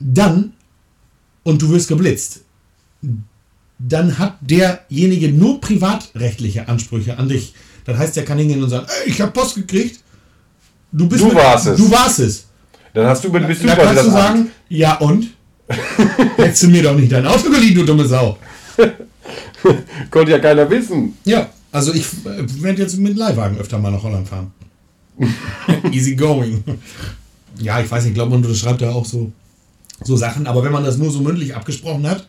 dann, 0.00 0.52
und 1.42 1.60
du 1.62 1.70
wirst 1.70 1.88
geblitzt, 1.88 2.40
dann 3.78 4.18
hat 4.18 4.38
derjenige 4.40 5.28
nur 5.30 5.60
privatrechtliche 5.60 6.68
Ansprüche 6.68 7.18
an 7.18 7.28
dich. 7.28 7.54
Das 7.84 7.98
heißt, 7.98 8.16
der 8.16 8.24
kann 8.24 8.38
hingehen 8.38 8.62
und 8.62 8.70
sagen, 8.70 8.86
ey, 9.04 9.10
ich 9.10 9.20
habe 9.20 9.32
Post 9.32 9.56
gekriegt. 9.56 10.00
Du, 10.92 11.08
bist 11.08 11.20
Du 11.22 11.26
mit- 11.26 11.34
warst 11.36 11.66
es. 11.66 11.76
Du 11.76 11.90
warst 11.90 12.18
es. 12.20 12.46
Dann 12.94 13.06
hast 13.06 13.24
du, 13.24 13.32
bist 13.32 13.62
du 13.62 13.66
Da 13.66 13.74
quasi 13.74 13.86
kannst 13.94 14.06
du 14.06 14.10
sagen, 14.10 14.50
ja 14.68 14.94
und? 14.98 15.30
Hättest 16.36 16.62
du 16.64 16.68
mir 16.68 16.82
doch 16.82 16.94
nicht 16.94 17.12
dein 17.12 17.26
Auto 17.26 17.50
geliehen, 17.50 17.74
du 17.74 17.84
dumme 17.84 18.06
Sau. 18.06 18.38
Konnte 20.10 20.32
ja 20.32 20.38
keiner 20.38 20.68
wissen. 20.68 21.16
Ja, 21.24 21.48
also 21.70 21.92
ich 21.94 22.04
äh, 22.24 22.62
werde 22.62 22.82
jetzt 22.82 22.98
mit 22.98 23.16
Leihwagen 23.16 23.58
öfter 23.58 23.78
mal 23.78 23.90
nach 23.92 24.02
Holland 24.02 24.28
fahren. 24.28 24.52
Easy 25.92 26.14
going. 26.16 26.62
Ja, 27.58 27.80
ich 27.80 27.90
weiß 27.90 28.02
nicht, 28.04 28.10
ich 28.10 28.14
glaube, 28.14 28.36
man 28.38 28.54
schreibt 28.54 28.82
da 28.82 28.90
auch 28.92 29.04
so, 29.04 29.30
so 30.02 30.16
Sachen, 30.16 30.46
aber 30.46 30.64
wenn 30.64 30.72
man 30.72 30.84
das 30.84 30.98
nur 30.98 31.10
so 31.10 31.20
mündlich 31.20 31.54
abgesprochen 31.54 32.08
hat, 32.08 32.28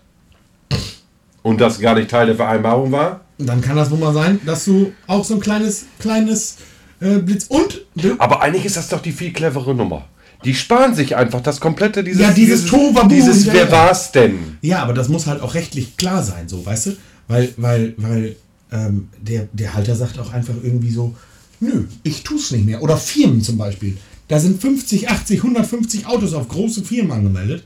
Und 1.41 1.59
das 1.59 1.79
gar 1.79 1.95
nicht 1.95 2.09
Teil 2.09 2.27
der 2.27 2.35
Vereinbarung 2.35 2.91
war. 2.91 3.21
dann 3.37 3.61
kann 3.61 3.75
das 3.75 3.89
wohl 3.91 3.97
mal 3.99 4.13
sein, 4.13 4.39
dass 4.45 4.65
du 4.65 4.93
auch 5.07 5.23
so 5.23 5.35
ein 5.35 5.39
kleines, 5.39 5.85
kleines 5.99 6.57
äh, 6.99 7.17
Blitz 7.19 7.45
und 7.47 7.81
Aber 8.19 8.41
eigentlich 8.41 8.65
ist 8.65 8.77
das 8.77 8.89
doch 8.89 9.01
die 9.01 9.11
viel 9.11 9.33
clevere 9.33 9.73
Nummer. 9.75 10.05
Die 10.45 10.53
sparen 10.53 10.93
sich 10.95 11.15
einfach 11.15 11.41
das 11.41 11.59
komplette 11.59 12.03
dieses 12.03 12.21
Ja, 12.21 12.31
dieses 12.31 12.65
Dieses 13.09 13.43
hinterher. 13.43 13.65
wer 13.65 13.71
war's 13.71 14.11
denn? 14.11 14.57
Ja, 14.61 14.83
aber 14.83 14.93
das 14.93 15.09
muss 15.09 15.27
halt 15.27 15.41
auch 15.41 15.53
rechtlich 15.53 15.97
klar 15.97 16.23
sein, 16.23 16.47
so, 16.47 16.65
weißt 16.65 16.87
du? 16.87 16.91
Weil, 17.27 17.53
weil, 17.57 17.93
weil 17.97 18.35
ähm, 18.71 19.09
der, 19.21 19.47
der 19.53 19.73
Halter 19.73 19.95
sagt 19.95 20.19
auch 20.19 20.33
einfach 20.33 20.55
irgendwie 20.61 20.91
so, 20.91 21.15
nö, 21.59 21.85
ich 22.03 22.23
tu's 22.23 22.51
nicht 22.51 22.65
mehr. 22.65 22.81
Oder 22.83 22.97
Firmen 22.97 23.41
zum 23.41 23.57
Beispiel. 23.57 23.97
Da 24.27 24.39
sind 24.39 24.61
50, 24.61 25.09
80, 25.09 25.39
150 25.43 26.05
Autos 26.07 26.33
auf 26.33 26.47
große 26.47 26.83
Firmen 26.83 27.11
angemeldet. 27.11 27.63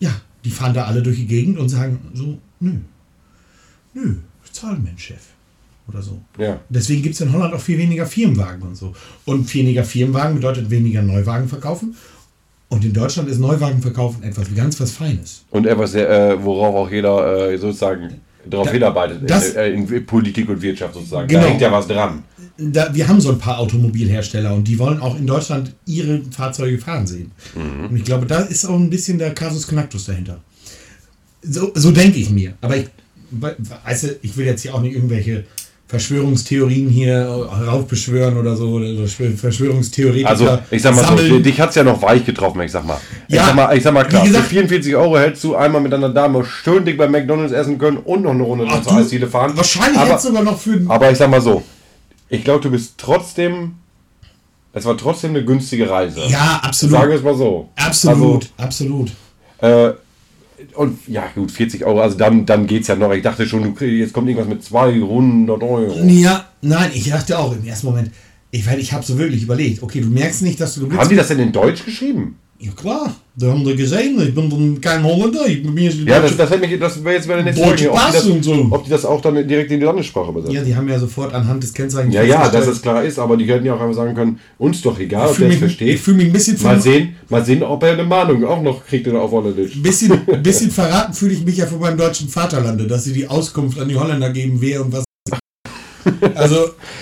Ja, 0.00 0.10
die 0.44 0.50
fahren 0.50 0.74
da 0.74 0.84
alle 0.84 1.02
durch 1.02 1.16
die 1.16 1.26
Gegend 1.26 1.58
und 1.58 1.68
sagen 1.68 1.98
so, 2.14 2.38
nö, 2.60 2.72
nö, 3.94 4.16
ich 4.44 4.52
zahle 4.52 4.78
mein 4.82 4.98
Chef. 4.98 5.20
Oder 5.90 6.02
so. 6.02 6.20
Ja. 6.38 6.60
Deswegen 6.68 7.02
gibt 7.02 7.14
es 7.16 7.20
in 7.20 7.32
Holland 7.32 7.52
auch 7.54 7.60
viel 7.60 7.78
weniger 7.78 8.06
Firmenwagen 8.06 8.62
und 8.62 8.76
so. 8.76 8.94
Und 9.24 9.52
weniger 9.54 9.84
Firmenwagen 9.84 10.36
bedeutet 10.36 10.70
weniger 10.70 11.02
Neuwagen 11.02 11.48
verkaufen. 11.48 11.96
Und 12.68 12.84
in 12.84 12.92
Deutschland 12.92 13.28
ist 13.28 13.38
Neuwagen 13.40 13.82
verkaufen 13.82 14.22
etwas 14.22 14.46
ganz 14.54 14.78
was 14.80 14.92
Feines. 14.92 15.42
Und 15.50 15.66
etwas, 15.66 15.94
äh, 15.94 16.36
worauf 16.42 16.74
auch 16.76 16.90
jeder 16.90 17.50
äh, 17.50 17.58
sozusagen 17.58 18.20
darauf 18.48 18.68
Da- 18.68 18.72
hinarbeitet. 18.72 19.28
das- 19.28 19.50
in, 19.50 19.56
äh, 19.58 19.70
in 19.96 20.06
Politik 20.06 20.48
und 20.48 20.62
Wirtschaft 20.62 20.94
sozusagen. 20.94 21.26
Genau. 21.26 21.42
Da 21.42 21.48
hängt 21.48 21.60
ja 21.60 21.72
was 21.72 21.88
dran. 21.88 22.22
Da, 22.56 22.94
wir 22.94 23.08
haben 23.08 23.20
so 23.20 23.30
ein 23.32 23.38
paar 23.38 23.58
Automobilhersteller 23.58 24.54
und 24.54 24.68
die 24.68 24.78
wollen 24.78 25.00
auch 25.00 25.18
in 25.18 25.26
Deutschland 25.26 25.74
ihre 25.86 26.20
Fahrzeuge 26.30 26.78
fahren 26.78 27.06
sehen. 27.06 27.32
Und 27.88 27.96
ich 27.96 28.04
glaube, 28.04 28.26
da 28.26 28.40
ist 28.40 28.64
auch 28.66 28.74
ein 28.74 28.90
bisschen 28.90 29.18
der 29.18 29.34
Kasus 29.34 29.66
Knacktus 29.66 30.04
dahinter. 30.04 30.40
So, 31.42 31.72
so 31.74 31.90
denke 31.90 32.18
ich 32.18 32.30
mir. 32.30 32.52
Aber 32.60 32.76
ich, 32.76 32.86
du, 33.30 33.48
ich 34.22 34.36
will 34.36 34.44
jetzt 34.46 34.60
hier 34.62 34.74
auch 34.74 34.82
nicht 34.82 34.94
irgendwelche 34.94 35.44
Verschwörungstheorien 35.90 36.88
hier 36.88 37.26
raufbeschwören 37.26 38.38
oder 38.38 38.56
so. 38.56 38.68
Oder 38.70 38.94
so 38.94 39.02
Verschwör- 39.02 39.36
Verschwörungstheoretiker. 39.36 40.28
Also, 40.30 40.58
ich 40.70 40.80
sag 40.82 40.94
mal 40.94 41.02
so, 41.04 41.16
sammeln. 41.16 41.42
dich 41.42 41.60
hat's 41.60 41.74
ja 41.74 41.82
noch 41.82 42.00
weich 42.02 42.24
getroffen, 42.24 42.60
ich 42.62 42.70
sag 42.70 42.86
mal. 42.86 42.98
Ich 43.28 43.34
Ja, 43.34 43.46
sag 43.46 43.56
mal, 43.56 43.76
ich 43.76 43.82
sag 43.82 43.92
mal 43.92 44.04
klar, 44.04 44.24
gesagt- 44.24 44.44
für 44.44 44.50
44 44.50 44.94
Euro 44.94 45.18
hättest 45.18 45.42
du 45.44 45.56
einmal 45.56 45.80
mit 45.80 45.92
einer 45.92 46.08
Dame 46.10 46.44
schön 46.44 46.84
dick 46.84 46.96
bei 46.96 47.08
McDonalds 47.08 47.52
essen 47.52 47.76
können 47.78 47.96
und 47.98 48.22
noch 48.22 48.30
eine 48.30 48.42
Runde 48.44 48.66
Ach, 48.68 48.80
zur 48.82 48.92
Eisdiele 48.98 49.26
fahren. 49.26 49.52
Wahrscheinlich 49.56 49.98
aber, 49.98 50.10
jetzt 50.10 50.22
sogar 50.22 50.42
noch 50.44 50.58
für. 50.58 50.80
aber 50.88 51.10
ich 51.10 51.18
sag 51.18 51.28
mal 51.28 51.40
so, 51.40 51.62
ich 52.28 52.44
glaube, 52.44 52.60
du 52.60 52.70
bist 52.70 52.94
trotzdem, 52.96 53.72
es 54.72 54.84
war 54.84 54.96
trotzdem 54.96 55.30
eine 55.30 55.44
günstige 55.44 55.90
Reise. 55.90 56.20
Ja, 56.28 56.60
absolut. 56.62 56.94
Sagen 56.94 57.08
wir 57.10 57.16
es 57.16 57.22
mal 57.24 57.34
so. 57.36 57.68
Absolut, 57.74 58.48
absolut. 58.56 59.10
Also, 59.58 59.88
äh, 59.88 59.94
und 60.74 60.98
ja, 61.06 61.28
gut, 61.34 61.50
40 61.50 61.84
Euro, 61.84 62.00
also 62.00 62.16
dann, 62.16 62.46
dann 62.46 62.66
geht's 62.66 62.88
ja 62.88 62.96
noch. 62.96 63.12
Ich 63.12 63.22
dachte 63.22 63.46
schon, 63.46 63.62
du 63.62 63.72
kriegst, 63.72 63.94
jetzt 63.94 64.12
kommt 64.12 64.28
irgendwas 64.28 64.48
mit 64.48 64.62
200 64.62 65.62
Euro. 65.62 66.04
Ja, 66.06 66.48
nein, 66.62 66.90
ich 66.94 67.08
dachte 67.08 67.38
auch 67.38 67.54
im 67.54 67.64
ersten 67.64 67.86
Moment, 67.86 68.10
ich, 68.50 68.66
ich 68.66 68.92
habe 68.92 69.04
so 69.04 69.18
wirklich 69.18 69.42
überlegt, 69.42 69.82
okay, 69.82 70.00
du 70.00 70.08
merkst 70.08 70.42
nicht, 70.42 70.60
dass 70.60 70.74
du 70.74 70.80
geblitzt 70.80 71.00
Haben 71.00 71.10
die 71.10 71.16
das 71.16 71.28
denn 71.28 71.38
in 71.38 71.52
Deutsch 71.52 71.84
geschrieben? 71.84 72.36
Ja 72.62 72.72
klar, 72.72 73.14
da 73.36 73.46
haben 73.46 73.64
die 73.64 73.74
gesehen, 73.74 74.20
ich 74.20 74.34
bin 74.34 74.50
dann 74.50 74.78
kein 74.82 75.02
Holländer, 75.02 75.46
ich 75.46 75.62
bin 75.62 75.72
mir 75.72 75.90
Ja, 75.90 76.20
das, 76.20 76.36
das, 76.36 76.50
hätte 76.50 76.68
mich, 76.68 76.78
das 76.78 77.02
wäre 77.02 77.14
jetzt 77.14 77.26
meine 77.26 77.42
nächste 77.42 77.64
Deutsche 77.64 77.88
Frage, 77.88 78.04
ob 78.04 78.10
die, 78.10 78.16
das, 78.18 78.26
und 78.26 78.44
so. 78.44 78.68
ob 78.70 78.84
die 78.84 78.90
das 78.90 79.04
auch 79.06 79.22
dann 79.22 79.48
direkt 79.48 79.70
in 79.70 79.80
die 79.80 79.86
Landessprache 79.86 80.28
übersetzen. 80.30 80.56
ja, 80.56 80.62
die 80.62 80.76
haben 80.76 80.86
ja 80.86 80.98
sofort 80.98 81.32
anhand 81.32 81.62
des 81.62 81.72
Kennzeichens 81.72 82.14
Ja, 82.14 82.22
ja, 82.22 82.50
dass 82.50 82.66
es 82.66 82.82
klar 82.82 83.02
ist, 83.02 83.18
aber 83.18 83.38
die 83.38 83.46
könnten 83.46 83.64
ja 83.64 83.74
auch 83.74 83.80
einfach 83.80 83.94
sagen 83.94 84.14
können, 84.14 84.38
uns 84.58 84.82
doch 84.82 84.98
egal, 85.00 85.28
ob 85.28 85.36
fühle 85.36 85.48
der 85.48 85.56
es 85.56 85.62
mich, 85.62 85.70
ich 85.70 85.76
versteht. 85.78 86.00
fühl 86.00 86.14
mich 86.14 86.26
ein 86.26 86.32
bisschen, 86.34 86.62
Mal 86.62 86.78
sehen, 86.82 87.16
mal 87.30 87.42
sehen, 87.42 87.62
ob 87.62 87.82
er 87.82 87.94
eine 87.94 88.04
Mahnung 88.04 88.44
auch 88.44 88.60
noch 88.60 88.84
kriegt 88.84 89.08
oder 89.08 89.22
auf 89.22 89.30
Holländisch. 89.30 89.80
bisschen, 89.82 90.20
bisschen 90.42 90.70
verraten 90.70 91.14
fühle 91.14 91.32
ich 91.32 91.42
mich 91.42 91.56
ja 91.56 91.64
von 91.66 91.80
meinem 91.80 91.96
deutschen 91.96 92.28
Vaterlande, 92.28 92.86
dass 92.86 93.04
sie 93.04 93.14
die 93.14 93.26
Auskunft 93.26 93.80
an 93.80 93.88
die 93.88 93.96
Holländer 93.96 94.28
geben, 94.28 94.58
wer 94.60 94.84
und 94.84 94.92
was. 94.92 95.04
Also, 96.34 96.56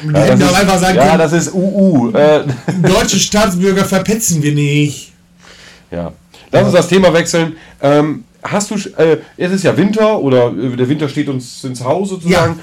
die 0.04 0.12
Ja, 0.12 0.20
hätten 0.20 0.42
auch 0.44 0.54
einfach 0.56 0.78
sagen 0.78 0.96
ja, 0.98 1.06
können, 1.06 1.18
das 1.18 1.32
ist 1.32 1.52
UU. 1.52 2.10
Äh, 2.10 2.44
deutsche 2.82 3.18
Staatsbürger 3.18 3.84
verpetzen 3.84 4.40
wir 4.40 4.54
nicht. 4.54 5.14
Ja. 5.90 6.12
Lass 6.50 6.64
uns 6.64 6.74
das 6.74 6.88
Thema 6.88 7.12
wechseln. 7.12 7.56
Ähm, 7.82 8.24
hast 8.42 8.70
du, 8.70 8.74
äh, 8.96 9.18
es 9.36 9.52
ist 9.52 9.64
ja 9.64 9.76
Winter 9.76 10.18
oder 10.20 10.52
äh, 10.56 10.76
der 10.76 10.88
Winter 10.88 11.08
steht 11.08 11.28
uns 11.28 11.62
ins 11.64 11.84
Haus 11.84 12.10
sozusagen. 12.10 12.60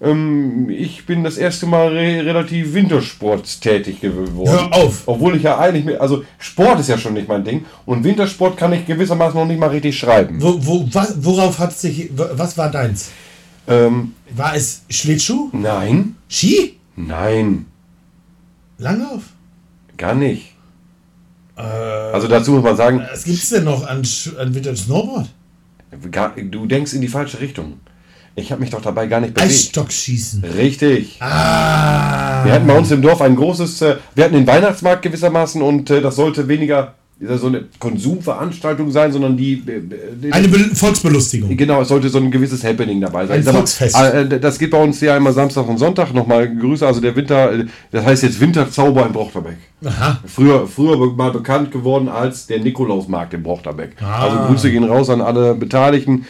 Ähm, 0.00 0.70
ich 0.70 1.06
bin 1.06 1.24
das 1.24 1.38
erste 1.38 1.66
Mal 1.66 1.88
re 1.88 2.24
relativ 2.24 2.72
Wintersport 2.72 3.60
tätig 3.60 4.00
geworden. 4.00 4.50
Hör 4.50 4.74
auf. 4.74 5.02
Obwohl 5.06 5.36
ich 5.36 5.42
ja 5.42 5.58
eigentlich, 5.58 5.84
mit, 5.84 6.00
also 6.00 6.24
Sport 6.38 6.78
ist 6.80 6.88
ja 6.88 6.98
schon 6.98 7.14
nicht 7.14 7.28
mein 7.28 7.44
Ding 7.44 7.64
und 7.84 8.04
Wintersport 8.04 8.56
kann 8.56 8.72
ich 8.72 8.86
gewissermaßen 8.86 9.38
noch 9.38 9.46
nicht 9.46 9.58
mal 9.58 9.70
richtig 9.70 9.98
schreiben. 9.98 10.40
Wo, 10.40 10.54
wo, 10.60 10.88
was, 10.92 11.14
worauf 11.24 11.58
hat 11.58 11.76
sich, 11.76 12.10
was 12.14 12.56
war 12.56 12.70
deins? 12.70 13.10
Ähm, 13.66 14.14
War 14.30 14.54
es 14.54 14.82
Schlittschuh? 14.88 15.50
nein, 15.52 16.14
Ski? 16.28 16.78
nein, 16.96 17.66
Langlauf? 18.78 19.22
gar 19.96 20.14
nicht. 20.14 20.54
Äh, 21.58 21.62
Also 21.62 22.28
dazu 22.28 22.52
muss 22.52 22.62
man 22.62 22.76
sagen, 22.76 23.04
was 23.10 23.24
gibt's 23.24 23.50
denn 23.50 23.64
noch 23.64 23.86
an, 23.86 24.02
an 24.38 24.54
Winter 24.54 24.76
Snowboard? 24.76 25.28
gar, 26.10 26.34
du 26.36 26.66
denkst 26.66 26.92
in 26.92 27.00
die 27.00 27.08
falsche 27.08 27.40
Richtung. 27.40 27.80
Ich 28.34 28.52
habe 28.52 28.60
mich 28.60 28.70
doch 28.70 28.80
dabei 28.80 29.06
gar 29.06 29.20
nicht 29.20 29.34
bewegt. 29.34 29.50
Eisstockschießen. 29.50 30.44
Richtig. 30.44 31.16
Ah. 31.20 32.44
Wir 32.44 32.52
hatten 32.52 32.66
bei 32.68 32.78
uns 32.78 32.90
im 32.92 33.02
Dorf 33.02 33.20
ein 33.20 33.34
großes, 33.34 33.82
äh, 33.82 33.96
wir 34.14 34.24
hatten 34.24 34.34
den 34.34 34.46
Weihnachtsmarkt 34.46 35.02
gewissermaßen 35.02 35.60
und 35.60 35.90
äh, 35.90 36.00
das 36.00 36.14
sollte 36.16 36.46
weniger 36.46 36.94
so 37.20 37.48
eine 37.48 37.64
Konsumveranstaltung 37.80 38.90
sein, 38.92 39.12
sondern 39.12 39.36
die, 39.36 39.54
äh, 39.54 39.82
die 40.22 40.32
Eine 40.32 40.48
Be 40.48 40.58
Volksbelustigung. 40.72 41.56
Genau, 41.56 41.82
es 41.82 41.88
sollte 41.88 42.08
so 42.08 42.18
ein 42.18 42.30
gewisses 42.30 42.62
Happening 42.62 43.00
dabei 43.00 43.26
sein. 43.26 43.38
Ein 43.46 43.54
Volksfest. 43.54 43.96
äh, 43.96 44.38
Das 44.40 44.58
geht 44.58 44.70
bei 44.70 44.82
uns 44.82 45.00
ja 45.00 45.16
immer 45.16 45.32
Samstag 45.32 45.66
und 45.68 45.78
Sonntag. 45.78 46.14
Nochmal 46.14 46.54
Grüße. 46.54 46.86
Also 46.86 47.00
der 47.00 47.16
Winter, 47.16 47.52
äh, 47.52 47.66
das 47.90 48.04
heißt 48.04 48.22
jetzt 48.22 48.40
Winterzauber 48.40 49.04
in 49.06 49.12
Brochterbeck. 49.12 49.56
Aha. 49.84 50.20
Früher, 50.26 50.66
früher 50.68 51.12
mal 51.14 51.32
bekannt 51.32 51.72
geworden 51.72 52.08
als 52.08 52.46
der 52.46 52.60
Nikolausmarkt 52.60 53.34
in 53.34 53.42
Brochterbeck. 53.42 53.96
Ah. 54.00 54.24
Also 54.24 54.38
Grüße 54.46 54.70
gehen 54.70 54.84
raus 54.84 55.10
an 55.10 55.20
alle 55.20 55.54
Beteiligten. 55.54 56.24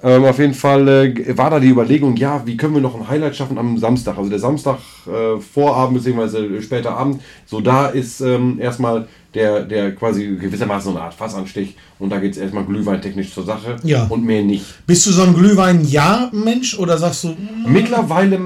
Ähm, 0.00 0.24
auf 0.24 0.38
jeden 0.38 0.54
Fall 0.54 0.86
äh, 0.86 1.36
war 1.36 1.50
da 1.50 1.58
die 1.58 1.68
Überlegung, 1.68 2.14
ja, 2.14 2.42
wie 2.44 2.56
können 2.56 2.74
wir 2.74 2.80
noch 2.80 2.94
ein 2.94 3.08
Highlight 3.08 3.34
schaffen 3.34 3.58
am 3.58 3.78
Samstag? 3.78 4.16
Also 4.16 4.30
der 4.30 4.38
Samstag 4.38 4.78
äh, 5.06 5.40
Vorabend 5.40 6.04
bzw. 6.04 6.62
später 6.62 6.96
Abend. 6.96 7.20
So 7.46 7.60
da 7.60 7.86
ist 7.88 8.20
ähm, 8.20 8.60
erstmal 8.60 9.08
der, 9.34 9.62
der 9.64 9.94
quasi 9.94 10.26
gewissermaßen 10.40 10.90
so 10.92 10.96
eine 10.96 11.04
Art 11.06 11.14
Fassanstich 11.14 11.76
und 11.98 12.10
da 12.10 12.18
geht 12.18 12.32
es 12.32 12.38
erstmal 12.38 12.64
glühweintechnisch 12.64 13.32
zur 13.34 13.44
Sache 13.44 13.76
Ja. 13.84 14.06
und 14.08 14.24
mehr 14.24 14.42
nicht. 14.42 14.64
Bist 14.86 15.06
du 15.06 15.10
so 15.10 15.22
ein 15.22 15.34
Glühwein-Ja-Mensch 15.34 16.78
oder 16.78 16.96
sagst 16.98 17.24
du, 17.24 17.28
mm, 17.28 17.70
Mittlerweile 17.72 18.40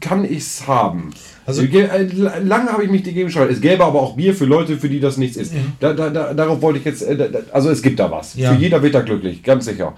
kann 0.00 0.24
ich 0.24 0.38
es 0.38 0.66
haben. 0.66 1.10
Also- 1.44 1.62
Also, 1.62 2.28
lange 2.44 2.70
habe 2.72 2.84
ich 2.84 2.90
mich 2.90 3.02
dagegen 3.02 3.26
geschaut. 3.26 3.50
Es 3.50 3.60
gäbe 3.60 3.84
aber 3.84 4.00
auch 4.00 4.14
Bier 4.16 4.32
für 4.34 4.44
Leute, 4.44 4.76
für 4.78 4.88
die 4.88 5.00
das 5.00 5.16
nichts 5.16 5.36
ist. 5.36 5.52
Da, 5.80 5.92
da, 5.92 6.08
da, 6.08 6.32
darauf 6.34 6.62
wollte 6.62 6.78
ich 6.78 6.84
jetzt. 6.84 7.02
äh, 7.02 7.28
Also 7.52 7.70
es 7.70 7.82
gibt 7.82 7.98
da 7.98 8.10
was. 8.10 8.34
Ja. 8.36 8.54
Für 8.54 8.60
jeder 8.60 8.80
wird 8.82 8.94
da 8.94 9.00
glücklich, 9.00 9.42
ganz 9.42 9.64
sicher. 9.64 9.92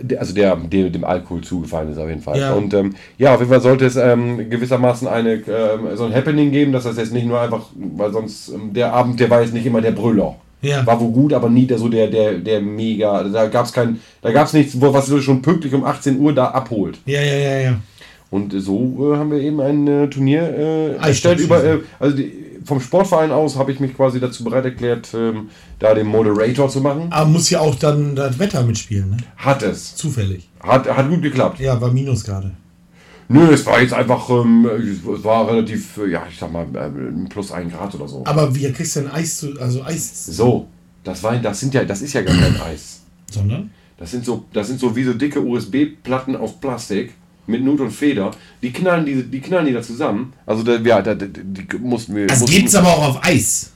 Der- 0.00 0.20
Also 0.20 0.34
der, 0.34 0.56
der 0.56 0.90
dem 0.90 1.04
Alkohol 1.04 1.40
zugefallen 1.42 1.90
ist 1.92 1.98
auf 1.98 2.08
jeden 2.08 2.22
Fall. 2.22 2.38
Ja. 2.38 2.52
Und 2.54 2.72
ähm, 2.74 2.94
ja, 3.18 3.34
auf 3.34 3.40
jeden 3.40 3.50
Fall 3.50 3.60
sollte 3.60 3.86
es 3.86 3.96
ähm, 3.96 4.48
gewissermaßen 4.50 5.08
eine, 5.08 5.34
ähm, 5.34 5.94
so 5.96 6.04
ein 6.04 6.14
Happening 6.14 6.50
geben, 6.50 6.72
dass 6.72 6.84
das 6.84 6.96
jetzt 6.96 7.12
nicht 7.12 7.26
nur 7.26 7.40
einfach, 7.40 7.66
weil 7.96 8.12
sonst 8.12 8.48
ähm, 8.50 8.72
der 8.72 8.92
Abend, 8.92 9.20
der 9.20 9.30
war 9.30 9.40
jetzt 9.42 9.54
nicht 9.54 9.66
immer 9.66 9.80
der 9.80 9.92
Brüller. 9.92 10.36
Ja. 10.60 10.86
War 10.86 11.00
wohl 11.00 11.10
gut, 11.10 11.32
aber 11.32 11.50
nie 11.50 11.66
der, 11.66 11.76
so 11.78 11.88
der, 11.88 12.06
der, 12.06 12.34
der 12.34 12.60
mega. 12.60 13.12
also 13.12 13.32
Da 13.32 13.48
gab 13.48 13.66
es 13.66 13.72
kein, 13.72 13.98
da 14.22 14.30
gab 14.30 14.46
es 14.46 14.52
nichts, 14.52 14.80
wo, 14.80 14.92
was 14.94 15.06
du 15.06 15.20
schon 15.20 15.42
pünktlich 15.42 15.74
um 15.74 15.84
18 15.84 16.18
Uhr 16.20 16.32
da 16.32 16.46
abholt. 16.48 16.98
ja, 17.04 17.20
ja, 17.20 17.36
ja, 17.36 17.60
ja. 17.60 17.74
Und 18.30 18.52
so 18.56 19.12
äh, 19.12 19.16
haben 19.18 19.30
wir 19.30 19.40
eben 19.40 19.60
ein 19.60 19.86
äh, 19.86 20.08
Turnier 20.08 20.42
äh, 20.42 21.06
erstellt. 21.06 21.40
Über, 21.40 21.62
äh, 21.64 21.78
also 22.00 22.16
die, 22.16 22.32
vom 22.64 22.80
Sportverein 22.80 23.30
aus 23.30 23.56
habe 23.56 23.72
ich 23.72 23.80
mich 23.80 23.94
quasi 23.96 24.20
dazu 24.20 24.44
bereit 24.44 24.64
erklärt, 24.64 25.08
ähm, 25.14 25.48
da 25.78 25.94
den 25.94 26.06
Moderator 26.06 26.68
zu 26.68 26.80
machen. 26.80 27.08
Aber 27.10 27.28
muss 27.28 27.50
ja 27.50 27.60
auch 27.60 27.74
dann 27.74 28.16
das 28.16 28.38
Wetter 28.38 28.62
mitspielen, 28.62 29.10
ne? 29.10 29.16
Hat 29.36 29.62
es. 29.62 29.94
Zufällig. 29.96 30.48
Hat, 30.60 30.88
hat 30.88 31.08
gut 31.08 31.22
geklappt. 31.22 31.60
Ja, 31.60 31.80
war 31.80 31.90
Minus 31.90 32.24
gerade. 32.24 32.52
Nö, 33.28 33.50
es 33.50 33.64
war 33.64 33.80
jetzt 33.80 33.94
einfach, 33.94 34.28
ähm, 34.28 34.66
es 34.66 35.24
war 35.24 35.48
relativ, 35.48 35.98
ja, 36.10 36.24
ich 36.30 36.38
sag 36.38 36.52
mal, 36.52 36.66
ähm, 36.74 37.26
plus 37.28 37.50
ein 37.52 37.70
Grad 37.70 37.94
oder 37.94 38.06
so. 38.06 38.22
Aber 38.26 38.54
wie 38.54 38.70
kriegst 38.72 38.96
du 38.96 39.00
denn 39.00 39.10
Eis 39.10 39.38
zu, 39.38 39.58
also 39.58 39.82
Eis, 39.82 40.26
So, 40.26 40.66
das 41.02 41.22
war, 41.22 41.36
das 41.36 41.60
sind 41.60 41.72
ja, 41.72 41.84
das 41.84 42.02
ist 42.02 42.12
ja 42.12 42.22
gar 42.22 42.36
kein 42.36 42.60
Eis. 42.60 43.00
sondern? 43.30 43.70
Das 43.96 44.10
sind 44.10 44.24
so, 44.24 44.44
das 44.52 44.66
sind 44.66 44.80
so 44.80 44.94
wie 44.96 45.04
so 45.04 45.14
dicke 45.14 45.40
USB-Platten 45.40 46.36
aus 46.36 46.60
Plastik 46.60 47.14
mit 47.46 47.62
Nut 47.64 47.80
und 47.80 47.90
Feder. 47.90 48.30
Die 48.62 48.72
knallen 48.72 49.04
die, 49.06 49.22
die 49.22 49.40
knallen 49.40 49.66
die 49.66 49.72
da 49.72 49.82
zusammen. 49.82 50.32
Also 50.46 50.62
da, 50.62 50.76
ja, 50.76 51.02
da, 51.02 51.14
die, 51.14 51.32
mussten 51.78 52.14
wir. 52.14 52.26
Das 52.26 52.40
mussten, 52.40 52.56
gibt's 52.56 52.74
aber 52.74 52.88
auch 52.88 53.08
auf 53.08 53.24
Eis. 53.24 53.70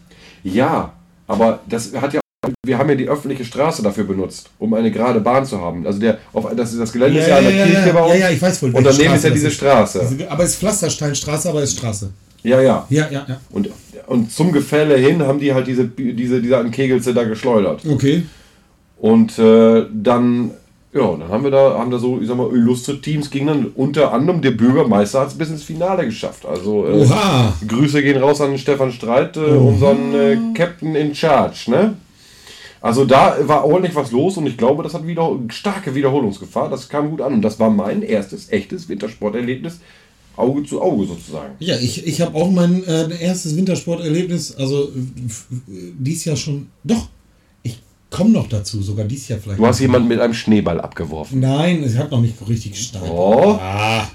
Ja, 0.44 0.92
aber 1.26 1.60
das 1.68 1.92
hat 1.94 2.14
ja. 2.14 2.20
Wir 2.64 2.78
haben 2.78 2.88
ja 2.88 2.94
die 2.94 3.08
öffentliche 3.08 3.44
Straße 3.44 3.82
dafür 3.82 4.04
benutzt, 4.04 4.50
um 4.60 4.72
eine 4.74 4.92
gerade 4.92 5.18
Bahn 5.20 5.44
zu 5.44 5.60
haben. 5.60 5.84
Also 5.84 5.98
der, 5.98 6.18
auf, 6.32 6.46
das, 6.54 6.76
das 6.78 6.92
Gelände 6.92 7.18
ist 7.18 7.26
ja 7.28 7.38
an 7.38 7.44
der 7.44 7.66
Kirche 7.66 7.92
bei 7.92 8.00
uns. 8.02 8.12
ja, 8.14 8.18
ja, 8.20 8.30
ich 8.30 8.40
weiß 8.40 8.62
wohl. 8.62 8.70
Und 8.70 8.84
daneben 8.84 9.14
ist 9.14 9.24
ja 9.24 9.30
diese 9.30 9.50
Straße. 9.50 10.06
Diese- 10.08 10.30
Aber 10.30 10.44
es 10.44 10.50
ist 10.50 10.58
Pflastersteinstraße, 10.60 11.48
aber 11.48 11.62
es 11.62 11.70
ist 11.70 11.78
Straße. 11.78 12.10
Ja, 12.44 12.60
ja. 12.60 12.86
Ja, 12.88 13.08
ja, 13.10 13.24
ja. 13.28 13.40
Und, 13.50 13.70
und 14.06 14.30
zum 14.30 14.52
Gefälle 14.52 14.96
hin 14.96 15.22
haben 15.22 15.40
die 15.40 15.52
halt 15.52 15.66
diese, 15.66 15.86
diese, 15.88 16.40
diese 16.40 16.56
alten 16.56 16.70
Kegelze 16.70 17.12
da 17.12 17.24
geschleudert. 17.24 17.82
Okay. 17.84 18.24
Und 18.98 19.36
äh, 19.40 19.86
dann, 19.92 20.52
ja, 20.96 21.16
dann 21.16 21.28
haben 21.28 21.44
wir 21.44 21.50
da, 21.50 21.78
haben 21.78 21.90
da 21.90 21.98
so, 21.98 22.20
ich 22.20 22.26
sag 22.26 22.36
mal, 22.36 22.50
illustre 22.50 23.00
Teams 23.00 23.30
gegen 23.30 23.46
dann 23.46 23.66
unter 23.74 24.12
anderem 24.12 24.40
der 24.40 24.52
Bürgermeister 24.52 25.20
hat 25.20 25.28
es 25.28 25.34
bis 25.38 25.50
ins 25.50 25.62
Finale 25.62 26.04
geschafft. 26.04 26.46
Also 26.46 26.86
äh. 26.86 27.06
Grüße 27.66 28.02
gehen 28.02 28.22
raus 28.22 28.40
an 28.40 28.58
Stefan 28.58 28.92
Streit, 28.92 29.36
äh, 29.36 29.40
unseren 29.40 30.14
äh, 30.14 30.38
Captain 30.54 30.94
in 30.94 31.14
Charge, 31.14 31.70
ne? 31.70 31.94
Also 32.80 33.04
da 33.04 33.36
war 33.48 33.64
ordentlich 33.64 33.94
was 33.96 34.12
los 34.12 34.36
und 34.36 34.46
ich 34.46 34.56
glaube, 34.56 34.82
das 34.82 34.94
hat 34.94 35.06
wieder 35.06 35.30
starke 35.48 35.94
Wiederholungsgefahr. 35.94 36.70
Das 36.70 36.88
kam 36.88 37.10
gut 37.10 37.20
an 37.20 37.34
und 37.34 37.42
das 37.42 37.58
war 37.58 37.70
mein 37.70 38.02
erstes 38.02 38.52
echtes 38.52 38.88
Wintersporterlebnis, 38.88 39.80
Auge 40.36 40.62
zu 40.64 40.80
Auge 40.80 41.06
sozusagen. 41.06 41.54
Ja, 41.58 41.76
ich, 41.76 42.06
ich 42.06 42.20
habe 42.20 42.36
auch 42.36 42.50
mein 42.50 42.84
äh, 42.84 43.08
erstes 43.20 43.56
Wintersporterlebnis, 43.56 44.54
also 44.56 44.90
dies 45.66 46.24
Jahr 46.26 46.36
schon. 46.36 46.68
Doch, 46.84 47.08
ich 48.10 48.16
komme 48.16 48.30
noch 48.30 48.48
dazu, 48.48 48.82
sogar 48.82 49.04
dies 49.04 49.28
Jahr 49.28 49.38
vielleicht. 49.40 49.58
Du 49.58 49.66
hast 49.66 49.80
jemanden 49.80 50.08
mit 50.08 50.20
einem 50.20 50.34
Schneeball 50.34 50.80
abgeworfen. 50.80 51.40
Nein, 51.40 51.82
es 51.82 51.96
hat 51.96 52.10
noch 52.10 52.20
nicht 52.20 52.34
richtig 52.48 52.72
gestartet. 52.72 53.10
Oh. 53.12 53.58
Ah, 53.60 54.06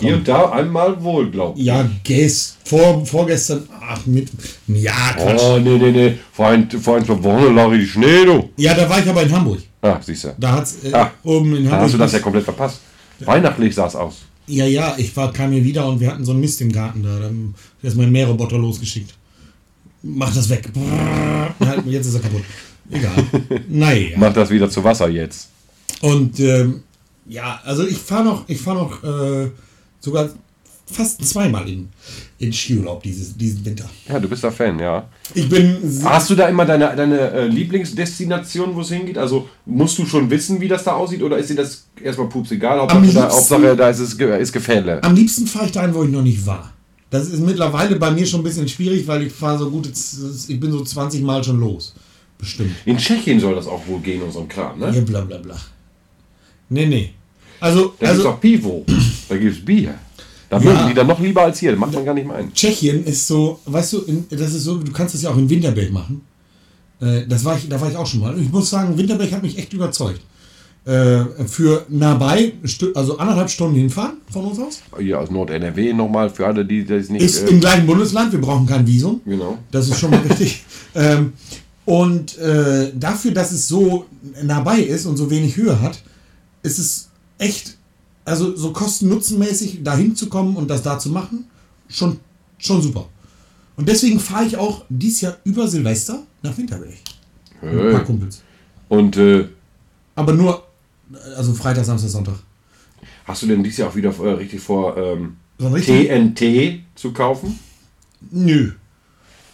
Hier 0.00 0.14
und 0.16 0.28
da 0.28 0.50
einmal 0.50 1.02
wohl, 1.02 1.30
glaub 1.30 1.56
ich. 1.56 1.64
ja, 1.64 1.88
gest, 2.04 2.58
vor, 2.64 3.04
vorgestern, 3.04 3.68
ach, 3.80 4.04
mit. 4.06 4.28
Ja, 4.68 5.12
Quatsch. 5.16 5.40
Oh, 5.42 5.58
nee, 5.58 5.78
nee, 5.78 5.90
nee. 5.90 6.14
Vor 6.32 6.48
ein, 6.48 6.70
vor 6.70 6.96
ein 6.98 7.04
paar 7.04 7.22
Wochen 7.24 7.54
lag 7.54 7.72
ich 7.72 7.90
Schnee, 7.90 8.24
du. 8.24 8.50
Ja, 8.56 8.74
da 8.74 8.88
war 8.88 9.00
ich 9.00 9.08
aber 9.08 9.22
in 9.22 9.32
Hamburg. 9.32 9.58
Ah, 9.82 9.98
siehst 10.04 10.24
du. 10.24 10.34
Da 10.38 10.52
hat's 10.52 10.76
äh, 10.84 10.92
Ah, 10.92 11.10
oben 11.24 11.56
in 11.56 11.64
Da 11.64 11.70
Hamburg. 11.70 11.84
hast 11.86 11.94
du 11.94 11.98
das 11.98 12.12
ja 12.12 12.18
komplett 12.20 12.44
verpasst. 12.44 12.80
Weihnachtlich 13.20 13.74
sah 13.74 13.86
es 13.86 13.96
aus. 13.96 14.16
Ja, 14.46 14.64
ja, 14.66 14.94
ich 14.98 15.14
war, 15.16 15.32
kam 15.32 15.52
hier 15.52 15.64
wieder 15.64 15.86
und 15.88 16.00
wir 16.00 16.10
hatten 16.10 16.24
so 16.24 16.32
einen 16.32 16.40
Mist 16.40 16.60
im 16.60 16.70
Garten 16.72 17.02
da. 17.02 17.18
Dann 17.18 17.54
ist 17.82 17.96
mein 17.96 18.10
Mähroboter 18.12 18.56
losgeschickt. 18.58 19.14
Mach 20.02 20.32
das 20.32 20.48
weg. 20.48 20.68
Ja, 21.60 21.74
jetzt 21.86 22.06
ist 22.06 22.14
er 22.14 22.20
kaputt. 22.20 22.42
Egal. 22.90 23.24
Naja. 23.68 24.10
Mach 24.16 24.32
das 24.32 24.50
wieder 24.50 24.70
zu 24.70 24.82
Wasser 24.82 25.08
jetzt. 25.08 25.48
Und 26.00 26.38
ähm, 26.40 26.82
ja, 27.26 27.60
also 27.64 27.86
ich 27.86 27.98
fahre 27.98 28.24
noch, 28.24 28.48
ich 28.48 28.60
fahre 28.60 28.78
noch 28.78 29.04
äh, 29.04 29.50
sogar 30.00 30.30
fast 30.90 31.24
zweimal 31.26 31.68
in, 31.68 31.88
in 32.38 32.52
Skiurlaub 32.52 33.02
dieses, 33.02 33.36
diesen 33.36 33.64
Winter. 33.64 33.84
Ja, 34.08 34.18
du 34.18 34.28
bist 34.28 34.42
da 34.42 34.50
Fan, 34.50 34.78
ja. 34.78 35.06
Ich 35.34 35.48
bin 35.48 35.76
Hast 36.04 36.30
du 36.30 36.34
da 36.34 36.48
immer 36.48 36.64
deine, 36.64 36.94
deine 36.96 37.30
äh, 37.30 37.46
Lieblingsdestination, 37.46 38.74
wo 38.74 38.80
es 38.80 38.88
hingeht? 38.88 39.18
Also 39.18 39.48
musst 39.66 39.98
du 39.98 40.06
schon 40.06 40.30
wissen, 40.30 40.60
wie 40.60 40.68
das 40.68 40.84
da 40.84 40.94
aussieht 40.94 41.22
oder 41.22 41.38
ist 41.38 41.50
dir 41.50 41.56
das 41.56 41.86
erstmal 42.02 42.28
pups 42.28 42.50
egal? 42.52 42.80
Hauptsache, 42.80 43.12
da, 43.12 43.30
Hauptsache 43.30 43.76
da 43.76 43.90
ist 43.90 43.98
es 43.98 44.14
ist 44.14 44.52
Gefälle. 44.52 45.02
am 45.02 45.14
liebsten 45.14 45.46
fahre 45.46 45.66
ich 45.66 45.72
dahin, 45.72 45.94
wo 45.94 46.04
ich 46.04 46.10
noch 46.10 46.22
nicht 46.22 46.46
war. 46.46 46.72
Das 47.10 47.28
ist 47.28 47.40
mittlerweile 47.40 47.96
bei 47.96 48.10
mir 48.10 48.26
schon 48.26 48.40
ein 48.40 48.44
bisschen 48.44 48.68
schwierig, 48.68 49.06
weil 49.06 49.22
ich 49.22 49.32
fahre 49.32 49.58
so 49.58 49.70
gut, 49.70 49.88
ich 49.88 50.60
bin 50.60 50.70
so 50.70 50.84
20 50.84 51.22
Mal 51.22 51.42
schon 51.42 51.58
los. 51.58 51.94
Bestimmt. 52.38 52.70
In 52.84 52.96
Tschechien 52.96 53.40
soll 53.40 53.54
das 53.54 53.66
auch 53.66 53.86
wohl 53.86 54.00
gehen 54.00 54.22
und 54.22 54.32
so 54.32 54.40
ein 54.40 54.48
Kram, 54.48 54.78
ne? 54.78 54.92
Ja, 54.94 55.00
bla 55.00 55.22
bla 55.22 55.38
bla. 55.38 55.56
Nee, 56.70 56.86
nee. 56.86 57.10
Also, 57.60 57.94
Da 57.98 58.08
also 58.08 58.22
gibt's 58.22 58.36
auch 58.36 58.40
Pivo. 58.40 58.84
Da 59.28 59.36
gibt's 59.36 59.64
Bier. 59.64 59.94
Da 60.48 60.58
Ja. 60.58 60.64
mögen 60.64 60.88
die 60.88 60.94
dann 60.94 61.06
noch 61.08 61.18
lieber 61.20 61.42
als 61.42 61.58
hier. 61.58 61.72
Das 61.72 61.80
macht 61.80 61.92
man 61.92 62.04
gar 62.04 62.14
nicht 62.14 62.26
mehr 62.26 62.36
ein. 62.36 62.52
Tschechien 62.54 63.04
ist 63.04 63.26
so, 63.26 63.58
weißt 63.66 63.92
du, 63.94 63.98
in, 64.02 64.26
das 64.30 64.54
ist 64.54 64.64
so, 64.64 64.78
du 64.78 64.92
kannst 64.92 65.14
das 65.14 65.22
ja 65.22 65.30
auch 65.30 65.36
in 65.36 65.50
Winterberg 65.50 65.90
machen. 65.90 66.20
Äh, 67.00 67.26
das 67.26 67.44
war 67.44 67.56
ich, 67.56 67.68
da 67.68 67.80
war 67.80 67.90
ich 67.90 67.96
auch 67.96 68.06
schon 68.06 68.20
mal. 68.20 68.38
Ich 68.38 68.50
muss 68.50 68.70
sagen, 68.70 68.96
Winterberg 68.96 69.32
hat 69.32 69.42
mich 69.42 69.58
echt 69.58 69.72
überzeugt. 69.72 70.20
Äh, 70.84 71.24
für 71.46 71.84
nah 71.90 72.14
bei, 72.14 72.52
also 72.94 73.18
anderthalb 73.18 73.50
Stunden 73.50 73.74
hinfahren 73.76 74.18
von 74.32 74.46
uns 74.46 74.58
aus. 74.58 74.80
Hier 74.98 75.20
aus 75.20 75.30
Nord-NRW 75.30 75.92
nochmal 75.92 76.30
für 76.30 76.46
alle, 76.46 76.64
die 76.64 76.84
das 76.84 77.10
nicht. 77.10 77.20
Ist 77.22 77.42
äh, 77.42 77.48
im 77.48 77.60
gleichen 77.60 77.86
Bundesland, 77.86 78.32
wir 78.32 78.40
brauchen 78.40 78.64
kein 78.66 78.86
Visum. 78.86 79.20
genau. 79.26 79.58
Das 79.70 79.88
ist 79.88 79.98
schon 79.98 80.10
mal 80.12 80.20
richtig. 80.28 80.62
Ähm, 80.94 81.34
und 81.88 82.36
äh, 82.36 82.92
dafür, 82.94 83.30
dass 83.32 83.50
es 83.50 83.66
so 83.66 84.04
nah 84.42 84.60
bei 84.60 84.78
ist 84.80 85.06
und 85.06 85.16
so 85.16 85.30
wenig 85.30 85.56
Höhe 85.56 85.80
hat, 85.80 86.02
ist 86.62 86.78
es 86.78 87.08
echt, 87.38 87.78
also 88.26 88.54
so 88.54 88.74
kosten-nutzenmäßig 88.74 89.82
dahin 89.82 90.14
zu 90.14 90.28
kommen 90.28 90.54
und 90.56 90.68
das 90.68 90.82
da 90.82 90.98
zu 90.98 91.08
machen, 91.08 91.46
schon, 91.88 92.18
schon 92.58 92.82
super. 92.82 93.08
Und 93.76 93.88
deswegen 93.88 94.20
fahre 94.20 94.44
ich 94.44 94.58
auch 94.58 94.84
dieses 94.90 95.22
Jahr 95.22 95.38
über 95.44 95.66
Silvester 95.66 96.24
nach 96.42 96.58
Winterberg. 96.58 96.92
Mit 97.62 97.72
ein 97.72 97.78
paar 97.78 97.98
Hey. 98.00 98.04
Kumpels. 98.04 98.42
Und 98.90 99.16
äh, 99.16 99.48
Aber 100.14 100.34
nur, 100.34 100.62
also 101.36 101.54
Freitag, 101.54 101.86
Samstag, 101.86 102.10
Sonntag. 102.10 102.34
hast 103.24 103.42
du 103.42 103.46
denn 103.46 103.62
dieses 103.62 103.78
Jahr 103.78 103.88
auch 103.88 103.96
wieder 103.96 104.10
äh, 104.10 104.28
richtig 104.32 104.60
vor, 104.60 104.94
ähm, 104.98 105.36
So 105.58 105.68
richtig- 105.68 106.08
TNT 106.08 106.80
zu 106.96 107.12
kaufen? 107.14 107.58
Nö. 108.30 108.72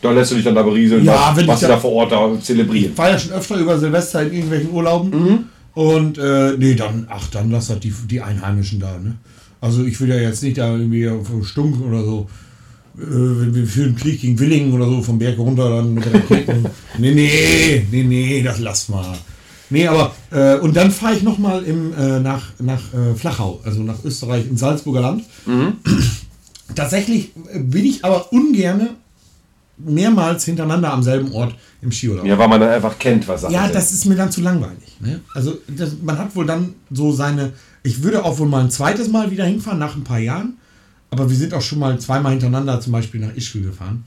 Da 0.04 0.12
lässt 0.12 0.32
du 0.32 0.34
dich 0.34 0.44
dann 0.44 0.54
da 0.54 0.62
berieseln, 0.62 1.02
Ja, 1.02 1.28
was, 1.30 1.36
wenn 1.38 1.46
was 1.46 1.54
ich 1.62 1.66
sie 1.66 1.72
da- 1.72 1.78
vor 1.78 1.92
Ort 1.92 2.12
da 2.12 2.30
Ich 2.34 2.44
zelebrieren. 2.44 2.92
war 2.98 3.08
ja 3.08 3.18
schon 3.18 3.32
öfter 3.32 3.56
über 3.56 3.78
Silvester 3.78 4.22
in 4.22 4.34
irgendwelchen 4.34 4.70
Urlauben. 4.70 5.46
Und 5.72 6.18
äh, 6.18 6.52
nee, 6.58 6.74
dann, 6.74 7.06
ach, 7.10 7.26
dann 7.30 7.50
lass 7.50 7.68
das 7.68 7.80
die, 7.80 7.92
die 8.10 8.20
Einheimischen 8.20 8.80
da, 8.80 8.98
ne? 8.98 9.14
Also 9.62 9.82
ich 9.84 9.98
will 10.00 10.10
ja 10.10 10.16
jetzt 10.16 10.42
nicht 10.42 10.58
da 10.58 10.76
irgendwie 10.76 11.08
auf 11.08 11.26
Stunk 11.46 11.80
oder 11.80 12.04
so. 12.04 12.28
Äh, 12.98 13.00
wenn 13.00 13.54
wir 13.54 13.66
führen 13.66 13.96
Krieg 13.96 14.20
gegen 14.20 14.38
Willingen 14.38 14.74
oder 14.74 14.84
so 14.86 15.00
vom 15.00 15.18
Berg 15.18 15.38
runter 15.38 15.70
dann 15.70 15.94
mit 15.94 16.04
Raketen. 16.12 16.66
nee, 16.98 17.12
nee, 17.12 17.86
nee, 17.90 18.02
nee, 18.02 18.42
das 18.42 18.60
lass 18.60 18.90
mal. 18.90 19.16
Nee, 19.70 19.86
aber 19.88 20.14
äh, 20.30 20.56
und 20.58 20.76
dann 20.76 20.90
fahre 20.90 21.14
ich 21.16 21.22
nochmal 21.22 21.64
äh, 21.64 22.20
nach, 22.20 22.50
nach 22.60 22.92
äh, 22.92 23.14
Flachau, 23.16 23.60
also 23.64 23.82
nach 23.82 24.04
Österreich, 24.04 24.44
im 24.50 24.58
Salzburger 24.58 25.00
Land. 25.00 25.24
Tatsächlich 26.74 27.30
bin 27.56 27.84
ich 27.86 28.04
aber 28.04 28.32
ungerne 28.32 28.90
mehrmals 29.76 30.44
hintereinander 30.44 30.92
am 30.92 31.02
selben 31.02 31.32
Ort 31.32 31.54
im 31.82 31.90
Skiurlaub. 31.90 32.26
Ja, 32.26 32.38
weil 32.38 32.48
man 32.48 32.60
dann 32.60 32.70
einfach 32.70 32.98
kennt, 32.98 33.26
was 33.26 33.42
Sachen 33.42 33.54
Ja, 33.54 33.68
das 33.68 33.92
ist 33.92 34.04
mir 34.06 34.14
dann 34.14 34.30
zu 34.30 34.40
langweilig. 34.40 34.96
Ne? 35.00 35.20
Also 35.34 35.58
das, 35.68 35.96
man 36.02 36.18
hat 36.18 36.34
wohl 36.36 36.46
dann 36.46 36.74
so 36.90 37.12
seine. 37.12 37.52
Ich 37.82 38.02
würde 38.02 38.24
auch 38.24 38.38
wohl 38.38 38.48
mal 38.48 38.62
ein 38.62 38.70
zweites 38.70 39.08
Mal 39.08 39.30
wieder 39.30 39.44
hinfahren 39.44 39.78
nach 39.78 39.96
ein 39.96 40.04
paar 40.04 40.18
Jahren. 40.18 40.56
Aber 41.10 41.28
wir 41.28 41.36
sind 41.36 41.54
auch 41.54 41.62
schon 41.62 41.78
mal 41.78 41.98
zweimal 41.98 42.32
hintereinander 42.32 42.80
zum 42.80 42.92
Beispiel 42.92 43.20
nach 43.20 43.34
Ischgl 43.36 43.62
gefahren. 43.62 44.04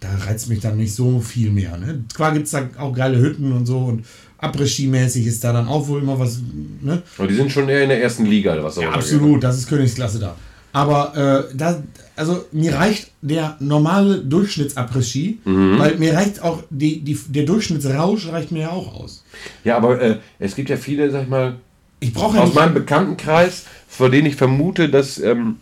Da 0.00 0.08
reizt 0.26 0.48
mich 0.48 0.60
dann 0.60 0.76
nicht 0.76 0.94
so 0.94 1.20
viel 1.20 1.50
mehr. 1.50 1.76
Ne? 1.78 2.04
Zwar 2.14 2.32
gibt 2.32 2.46
es 2.46 2.52
da 2.52 2.68
auch 2.78 2.92
geile 2.92 3.18
Hütten 3.18 3.52
und 3.52 3.64
so 3.64 3.78
und 3.78 4.04
Après-Ski-mäßig 4.38 5.26
ist 5.26 5.42
da 5.42 5.52
dann 5.52 5.66
auch 5.66 5.88
wohl 5.88 6.02
immer 6.02 6.18
was. 6.18 6.40
Ne? 6.82 7.02
Aber 7.16 7.26
die 7.26 7.34
sind 7.34 7.50
schon 7.50 7.68
eher 7.68 7.82
in 7.82 7.88
der 7.88 8.02
ersten 8.02 8.26
Liga, 8.26 8.62
was 8.62 8.76
Ja, 8.76 8.90
absolut, 8.90 9.42
das 9.42 9.58
ist 9.58 9.68
Königsklasse 9.68 10.18
da. 10.18 10.36
Aber 10.72 11.48
äh, 11.50 11.56
da, 11.56 11.82
also 12.16 12.44
mir 12.52 12.74
reicht 12.74 13.10
der 13.22 13.56
normale 13.60 14.18
Durchschnitts-Après-Ski, 14.18 15.38
weil 15.44 15.96
mir 15.96 16.14
reicht 16.14 16.42
auch 16.42 16.62
die, 16.70 17.00
die, 17.00 17.18
der 17.28 17.44
Durchschnittsrausch 17.44 18.28
reicht 18.28 18.52
mir 18.52 18.62
ja 18.62 18.70
auch 18.70 18.94
aus. 18.94 19.24
Ja, 19.64 19.76
aber 19.76 20.00
äh, 20.00 20.18
es 20.38 20.54
gibt 20.54 20.70
ja 20.70 20.76
viele, 20.76 21.10
sag 21.10 21.22
ich 21.24 21.28
mal, 21.28 21.56
Ich 22.00 22.14
ja 22.14 22.22
aus 22.22 22.34
nicht, 22.34 22.54
meinem 22.54 22.74
Bekanntenkreis, 22.74 23.64
vor 23.88 24.10
denen 24.10 24.26
ich 24.26 24.36
vermute, 24.36 24.88
dass 24.88 25.18
ähm, 25.18 25.56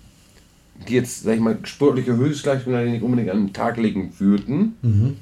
die 0.88 0.94
jetzt, 0.94 1.22
sag 1.22 1.34
ich 1.34 1.40
mal, 1.40 1.58
sportliche 1.64 2.16
Höchstleistung 2.16 2.72
nicht 2.84 3.02
unbedingt 3.02 3.30
an 3.30 3.46
den 3.46 3.52
Tag 3.52 3.76
legen 3.76 4.12
würden, 4.18 4.76
Mhm. 4.82 5.16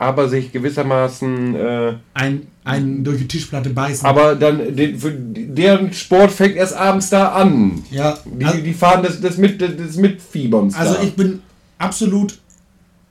Aber 0.00 0.30
sich 0.30 0.50
gewissermaßen, 0.50 1.54
äh, 1.54 1.94
ein, 2.14 2.46
ein 2.64 3.04
durch 3.04 3.18
die 3.18 3.28
Tischplatte 3.28 3.68
beißen. 3.68 4.06
aber 4.06 4.34
dann, 4.34 4.74
den, 4.74 4.98
für 4.98 5.12
deren 5.12 5.92
Sport 5.92 6.32
fängt 6.32 6.56
erst 6.56 6.74
abends 6.74 7.10
da 7.10 7.32
an. 7.32 7.84
ja, 7.90 8.18
Die, 8.24 8.44
also, 8.46 8.60
die 8.62 8.72
fahren 8.72 9.02
des, 9.02 9.20
des, 9.20 9.36
mit, 9.36 9.60
des 9.60 9.96
Mitfieberns 9.96 10.74
also 10.74 10.94
da. 10.94 11.02
ich 11.02 11.14
bin 11.14 11.42
absolut 11.76 12.38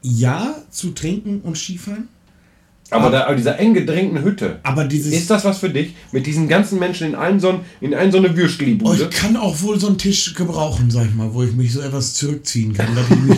ja 0.01 0.55
zu 0.71 0.89
trinken 0.89 1.41
und 1.43 1.55
Skifahren, 1.57 2.07
aber, 2.91 3.09
da, 3.11 3.25
aber 3.25 3.35
dieser 3.35 3.59
eng 3.59 3.73
gedrängten 3.73 4.23
Hütte, 4.23 4.59
aber 4.63 4.85
dieses 4.85 5.13
ist 5.13 5.29
das 5.29 5.45
was 5.45 5.59
für 5.59 5.69
dich? 5.69 5.93
Mit 6.11 6.25
diesen 6.25 6.47
ganzen 6.47 6.79
Menschen 6.79 7.07
in, 7.07 7.15
einen 7.15 7.39
so, 7.39 7.49
ein- 7.49 7.59
in 7.81 7.93
einen 7.93 8.11
so 8.11 8.17
eine 8.17 8.29
Oh, 8.31 8.35
Würstlibude? 8.35 9.03
ich 9.03 9.09
kann 9.15 9.37
auch 9.37 9.61
wohl 9.61 9.79
so 9.79 9.87
einen 9.87 9.97
Tisch 9.97 10.33
gebrauchen, 10.33 10.89
sag 10.89 11.05
ich 11.07 11.13
mal, 11.15 11.33
wo 11.33 11.43
ich 11.43 11.53
mich 11.53 11.71
so 11.73 11.81
etwas 11.81 12.13
zurückziehen 12.15 12.73
kann. 12.73 12.87
Mich, 13.27 13.37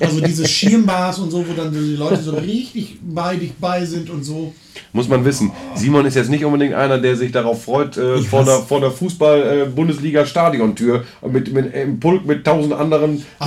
also 0.00 0.20
diese 0.20 0.46
Schirmbars 0.46 1.18
und 1.18 1.30
so, 1.30 1.44
wo 1.48 1.52
dann 1.54 1.72
die 1.72 1.96
Leute 1.96 2.22
so 2.22 2.32
richtig 2.32 2.98
bei 3.02 3.36
dich 3.36 3.52
bei 3.54 3.84
sind 3.84 4.10
und 4.10 4.22
so. 4.24 4.52
Muss 4.92 5.08
man 5.08 5.24
wissen. 5.24 5.50
Simon 5.74 6.06
ist 6.06 6.16
jetzt 6.16 6.30
nicht 6.30 6.44
unbedingt 6.44 6.74
einer, 6.74 6.98
der 6.98 7.16
sich 7.16 7.32
darauf 7.32 7.64
freut, 7.64 7.96
äh, 7.96 8.18
vor, 8.22 8.44
der, 8.44 8.58
vor 8.58 8.80
der 8.80 8.90
Fußball-Bundesliga-Stadiontür 8.90 11.04
mit, 11.30 11.52
mit 11.52 11.74
im 11.74 12.00
Pulk 12.00 12.26
mit 12.26 12.44
tausend 12.44 12.72
anderen. 12.74 13.22
Da, 13.38 13.46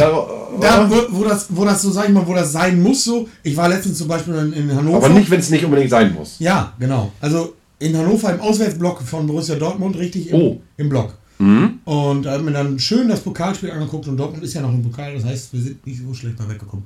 Da, 0.61 0.89
wo, 0.89 1.19
wo, 1.19 1.23
das, 1.23 1.47
wo 1.49 1.65
das 1.65 1.81
so, 1.81 1.91
sag 1.91 2.05
ich 2.07 2.13
mal, 2.13 2.25
wo 2.25 2.33
das 2.33 2.51
sein 2.51 2.81
muss, 2.81 3.03
so. 3.03 3.27
Ich 3.43 3.55
war 3.57 3.69
letztens 3.69 3.97
zum 3.97 4.07
Beispiel 4.07 4.33
in, 4.35 4.53
in 4.53 4.75
Hannover. 4.75 4.97
aber 4.97 5.09
nicht, 5.09 5.29
wenn 5.29 5.39
es 5.39 5.49
nicht 5.49 5.65
unbedingt 5.65 5.89
sein 5.89 6.13
muss. 6.13 6.37
Ja, 6.39 6.73
genau. 6.79 7.11
Also 7.19 7.53
in 7.79 7.97
Hannover 7.97 8.33
im 8.33 8.39
Auswärtsblock 8.41 9.01
von 9.01 9.27
Borussia 9.27 9.55
Dortmund, 9.55 9.97
richtig 9.97 10.29
im, 10.29 10.35
Oh. 10.41 10.61
im 10.77 10.89
Block. 10.89 11.13
Und 11.39 12.21
da 12.23 12.31
haben 12.33 12.45
wir 12.45 12.53
dann 12.53 12.79
schön 12.79 13.09
das 13.09 13.19
Pokalspiel 13.19 13.69
angeguckt 13.69 14.07
und 14.07 14.15
Dortmund 14.15 14.41
ist 14.45 14.53
ja 14.53 14.61
noch 14.61 14.69
im 14.69 14.81
Pokal, 14.81 15.13
das 15.15 15.25
heißt, 15.25 15.51
wir 15.51 15.59
sind 15.59 15.85
nicht 15.85 15.99
so 16.01 16.13
schlecht 16.13 16.39
mal 16.39 16.47
weggekommen. 16.49 16.85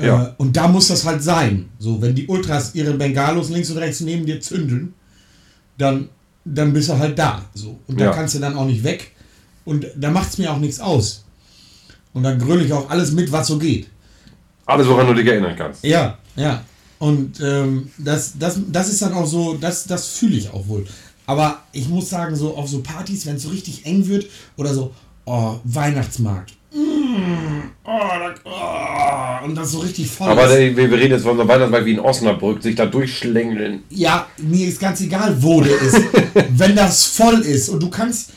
Ja. 0.00 0.24
Äh, 0.26 0.32
und 0.38 0.56
da 0.56 0.68
muss 0.68 0.88
das 0.88 1.04
halt 1.04 1.22
sein. 1.22 1.68
So, 1.78 2.00
wenn 2.02 2.14
die 2.14 2.26
Ultras 2.26 2.74
ihre 2.74 2.94
Bengalos 2.94 3.48
links 3.50 3.70
und 3.70 3.78
rechts 3.78 4.00
neben 4.00 4.26
dir 4.26 4.40
zündeln, 4.40 4.94
dann, 5.78 6.08
dann 6.44 6.72
bist 6.72 6.88
du 6.88 6.98
halt 6.98 7.18
da. 7.18 7.44
So. 7.54 7.78
Und 7.86 8.00
da 8.00 8.06
Ja. 8.06 8.10
kannst 8.12 8.34
du 8.34 8.38
dann 8.40 8.56
auch 8.56 8.66
nicht 8.66 8.82
weg. 8.84 9.12
Und 9.64 9.86
da 9.96 10.10
macht 10.10 10.30
es 10.30 10.38
mir 10.38 10.52
auch 10.52 10.58
nichts 10.58 10.80
aus. 10.80 11.24
Und 12.12 12.22
dann 12.22 12.38
gröle 12.38 12.64
ich 12.64 12.72
auch 12.72 12.90
alles 12.90 13.12
mit, 13.12 13.30
was 13.32 13.46
so 13.48 13.58
geht. 13.58 13.88
Alles, 14.66 14.86
woran 14.88 15.06
du 15.06 15.14
dich 15.14 15.26
erinnern 15.26 15.54
kannst. 15.56 15.84
Ja, 15.84 16.18
ja. 16.36 16.62
Und 16.98 17.40
ähm, 17.40 17.90
das, 17.98 18.34
das, 18.38 18.58
das 18.70 18.88
ist 18.88 19.02
dann 19.02 19.12
auch 19.14 19.26
so, 19.26 19.54
das, 19.54 19.84
das 19.84 20.08
fühle 20.08 20.36
ich 20.36 20.48
auch 20.50 20.66
wohl. 20.68 20.86
Aber 21.26 21.62
ich 21.72 21.88
muss 21.88 22.08
sagen, 22.10 22.36
so 22.36 22.56
auf 22.56 22.68
so 22.68 22.80
Partys, 22.80 23.26
wenn 23.26 23.36
es 23.36 23.42
so 23.42 23.48
richtig 23.48 23.84
eng 23.86 24.06
wird 24.06 24.26
oder 24.56 24.72
so, 24.74 24.92
oh, 25.24 25.56
Weihnachtsmarkt. 25.64 26.54
Mm, 27.14 27.70
oh, 27.84 27.90
oh, 28.44 29.44
und 29.44 29.54
das 29.54 29.70
so 29.70 29.78
richtig 29.78 30.10
voll 30.10 30.28
Aber 30.28 30.46
ist. 30.46 30.76
wir 30.76 30.90
reden 30.90 31.12
jetzt 31.12 31.22
von 31.22 31.36
so 31.36 31.46
Weihnachtsmarkt 31.46 31.86
wie 31.86 31.92
in 31.92 32.00
Osnabrück, 32.00 32.60
sich 32.60 32.74
da 32.74 32.86
durchschlängeln. 32.86 33.84
Ja, 33.90 34.26
mir 34.38 34.66
ist 34.66 34.80
ganz 34.80 35.00
egal, 35.00 35.36
wo 35.38 35.60
der 35.60 35.80
ist. 35.80 36.00
wenn 36.50 36.74
das 36.74 37.04
voll 37.04 37.40
ist 37.42 37.68
und 37.68 37.80
du 37.80 37.88
kannst 37.88 38.32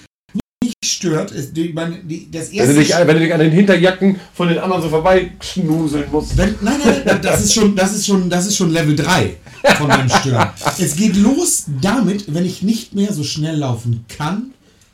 nicht 0.64 0.76
stört, 0.86 1.32
ist 1.32 1.58
meine, 1.74 1.98
die, 2.04 2.30
das 2.30 2.52
Wenn 2.52 2.58
erste 2.58 2.74
du, 2.76 2.80
dich, 2.82 2.96
wenn 2.96 3.08
du 3.08 3.20
dich 3.20 3.34
an 3.34 3.40
den 3.40 3.52
Hinterjacken 3.52 4.20
von 4.36 4.48
den 4.48 4.60
anderen 4.60 4.84
so 4.84 4.90
vorbeischnuseln 4.90 6.06
musst. 6.12 6.38
Wenn, 6.38 6.56
nein, 6.62 6.80
nein, 6.84 7.02
nein, 7.04 7.20
das 7.24 7.46
ist 7.46 7.56
schon, 7.56 7.76
das 7.76 7.96
ist 7.96 8.06
schon, 8.06 8.30
das 8.30 8.46
ist 8.46 8.58
schon 8.58 8.70
Level 8.70 8.96
3 8.96 9.38
von 9.78 9.88
meinem 9.88 10.10
Stören. 10.10 10.50
Es 10.78 10.96
geht 10.96 11.16
los 11.16 11.66
damit, 11.82 12.32
wenn 12.32 12.46
ich 12.46 12.62
nicht 12.62 12.94
mehr 12.94 13.12
so 13.12 13.24
schnell 13.24 13.58
laufen 13.58 14.06
kann, 14.08 14.52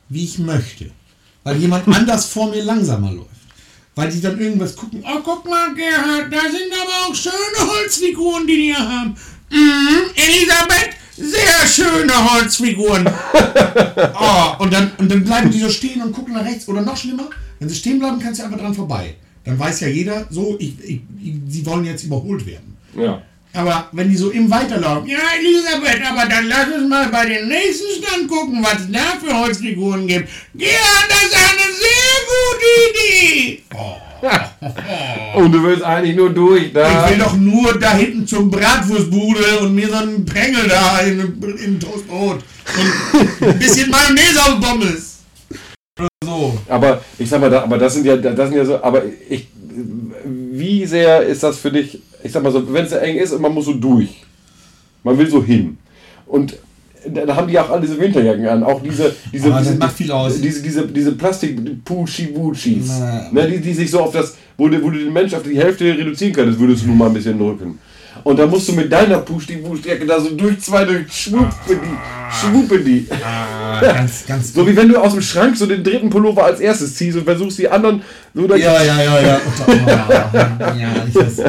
wie 0.08 0.24
ich 0.24 0.40
möchte. 0.40 0.92
Weil 1.44 1.58
jemand 1.58 1.86
anders 1.90 2.28
vor 2.28 2.50
mir 2.50 2.64
langsamer 2.64 3.12
läuft. 3.12 3.33
Weil 3.96 4.10
die 4.10 4.22
dann 4.22 4.40
irgendwas 4.40 4.76
gucken, 4.76 5.04
oh, 5.06 5.20
guck 5.24 5.48
mal, 5.48 5.74
Gerhard, 5.76 6.32
da 6.32 6.42
sind 6.50 6.72
aber 6.74 7.08
auch 7.08 7.16
schöne 7.16 7.72
Holzfiguren, 7.72 8.48
die 8.48 8.56
die 8.56 8.74
hier 8.74 8.80
haben. 8.80 9.16
Mhm, 9.52 10.10
Elisabeth, 10.16 10.96
sehr 11.16 11.68
schöne 11.68 12.32
Holzfiguren. 12.32 13.08
oh, 14.20 14.64
und, 14.64 14.74
dann, 14.74 14.92
und 14.98 15.12
dann 15.12 15.24
bleiben 15.24 15.52
die 15.52 15.60
so 15.60 15.70
stehen 15.70 16.02
und 16.02 16.12
gucken 16.12 16.34
nach 16.34 16.44
rechts. 16.44 16.68
Oder 16.68 16.82
noch 16.82 16.98
schlimmer, 16.98 17.30
wenn 17.60 17.70
sie 17.70 17.76
stehen 17.76 18.00
bleiben, 18.00 18.20
kannst 18.20 18.40
du 18.40 18.46
einfach 18.46 18.60
dran 18.60 18.74
vorbei. 18.74 19.16
Dann 19.46 19.60
weiß 19.60 19.82
ja 19.82 19.90
jeder, 19.90 20.26
so, 20.30 20.56
ich, 20.58 20.74
ich, 20.84 21.02
ich, 21.22 21.36
sie 21.48 21.66
wollen 21.66 21.86
jetzt 21.86 22.04
überholt 22.04 22.46
werden. 22.48 22.76
Ja. 22.98 23.22
Aber 23.56 23.88
wenn 23.92 24.10
die 24.10 24.18
so 24.18 24.32
im 24.32 24.50
Weiterlaufen, 24.50 25.08
ja, 25.08 25.20
Elisabeth, 25.40 26.02
aber 26.10 26.28
dann 26.28 26.48
lass 26.48 26.68
uns 26.76 26.90
mal 26.90 27.08
bei 27.10 27.26
den 27.26 27.48
nächsten 27.48 28.04
Stand 28.04 28.28
gucken, 28.28 28.64
was 28.64 28.82
es 28.82 28.92
da 28.92 29.18
für 29.24 29.38
Holzfiguren 29.38 30.08
gibt. 30.08 30.28
Ja, 30.56 30.68
das 31.08 31.24
ist 31.24 31.36
eine 31.36 31.72
sehr 31.72 32.16
gute 32.34 32.66
Idee. 32.90 33.64
Und 35.36 35.52
du 35.52 35.64
willst 35.64 35.84
eigentlich 35.84 36.16
nur 36.16 36.32
durch 36.32 36.74
da. 36.74 37.06
Ich 37.06 37.12
will 37.12 37.18
doch 37.20 37.36
nur 37.36 37.78
da 37.78 37.94
hinten 37.94 38.26
zum 38.26 38.50
Bratwurstbude 38.50 39.60
und 39.60 39.76
mir 39.76 39.90
so 39.90 39.96
einen 39.96 40.26
Prängel 40.26 40.68
da 40.68 41.00
in, 41.00 41.20
in 41.64 41.80
Toastbrot 41.80 42.40
und 42.78 43.48
ein 43.50 43.60
bisschen 43.60 43.92
Mayonnaise 43.92 44.42
auf 44.42 44.60
Pommes. 44.60 45.20
Oder 46.00 46.08
so. 46.24 46.58
Aber 46.70 47.02
ich 47.20 47.30
sag 47.30 47.42
mal, 47.42 47.50
da, 47.50 47.64
aber 47.64 47.78
das 47.78 47.94
sind 47.94 48.06
ja, 48.06 48.16
das 48.16 48.50
sind 48.50 48.58
ja 48.58 48.66
so, 48.66 48.82
aber 48.82 49.04
ich, 49.30 49.48
wie 50.26 50.86
sehr 50.86 51.22
ist 51.24 51.44
das 51.44 51.58
für 51.60 51.72
dich, 51.72 52.02
ich 52.24 52.32
sag 52.32 52.44
mal 52.44 52.52
so, 52.52 52.74
wenn 52.74 52.86
es 52.86 52.92
so 52.92 52.98
eng 52.98 53.18
ist 53.18 53.34
und 53.34 53.42
man 53.42 53.54
muss 53.54 53.66
so 53.66 53.74
durch, 53.74 54.24
man 55.04 55.18
will 55.18 55.30
so 55.30 55.44
hin 55.44 55.78
und 56.26 56.56
da 57.06 57.36
haben 57.36 57.48
die 57.48 57.60
auch 57.60 57.70
alle 57.70 57.82
diese 57.82 58.00
Winterjacken 58.00 58.48
an, 58.48 58.64
auch 58.64 58.82
diese, 58.82 59.14
diese, 59.32 59.50
das 59.50 59.64
diese, 59.64 59.76
macht 59.78 59.96
viel 59.96 60.12
aus. 60.12 60.40
diese, 60.40 60.62
diese, 60.62 60.88
diese 60.88 61.12
plastik 61.14 61.84
pushi 61.84 62.34
wuchis 62.34 62.88
Na. 63.00 63.30
ne, 63.32 63.48
die, 63.52 63.60
die 63.60 63.74
sich 63.74 63.92
so 63.92 64.00
auf 64.00 64.14
das, 64.14 64.38
wo 64.58 64.70
du, 64.70 64.82
wo 64.82 64.90
du 64.90 65.00
den 65.00 65.12
Mensch 65.12 65.34
auf 65.34 65.44
die 65.44 65.58
Hälfte 65.58 65.86
reduzieren 65.86 66.34
könntest, 66.34 66.60
würdest 66.60 66.84
du 66.84 66.88
nun 66.88 66.98
mal 66.98 67.08
ein 67.08 67.14
bisschen 67.14 67.38
drücken. 67.38 67.78
Und 68.24 68.38
da 68.40 68.46
musst 68.48 68.68
du 68.70 68.74
mit 68.74 68.92
deiner 68.92 69.18
pushi 69.20 69.60
jacke 69.84 70.06
da 70.06 70.20
so 70.20 70.30
durch 70.32 70.60
zwei, 70.62 70.86
durch 70.86 71.12
schwuppen 71.12 71.50
die, 71.68 72.36
schwuppen 72.40 72.86
die. 72.86 73.06
Ah, 73.24 73.82
ganz, 73.82 74.26
ganz. 74.26 74.54
So 74.54 74.66
wie 74.68 74.76
wenn 74.76 74.88
du 74.90 74.98
aus 74.98 75.14
dem 75.14 75.22
Schrank 75.22 75.58
so 75.58 75.66
den 75.66 75.84
dritten 75.84 76.10
Pullover 76.10 76.46
als 76.46 76.60
erstes 76.60 76.96
ziehst 76.96 77.18
und 77.18 77.26
versuchst 77.26 77.58
die 77.60 77.68
anderen 77.70 78.02
so 78.34 78.48
da 78.48 78.56
Ja, 78.56 78.82
ja, 78.84 79.02
ja, 79.04 79.22
ja. 79.22 79.42
Oh, 79.68 80.80
ja, 80.80 80.90
ich 81.08 81.16
weiß. 81.16 81.42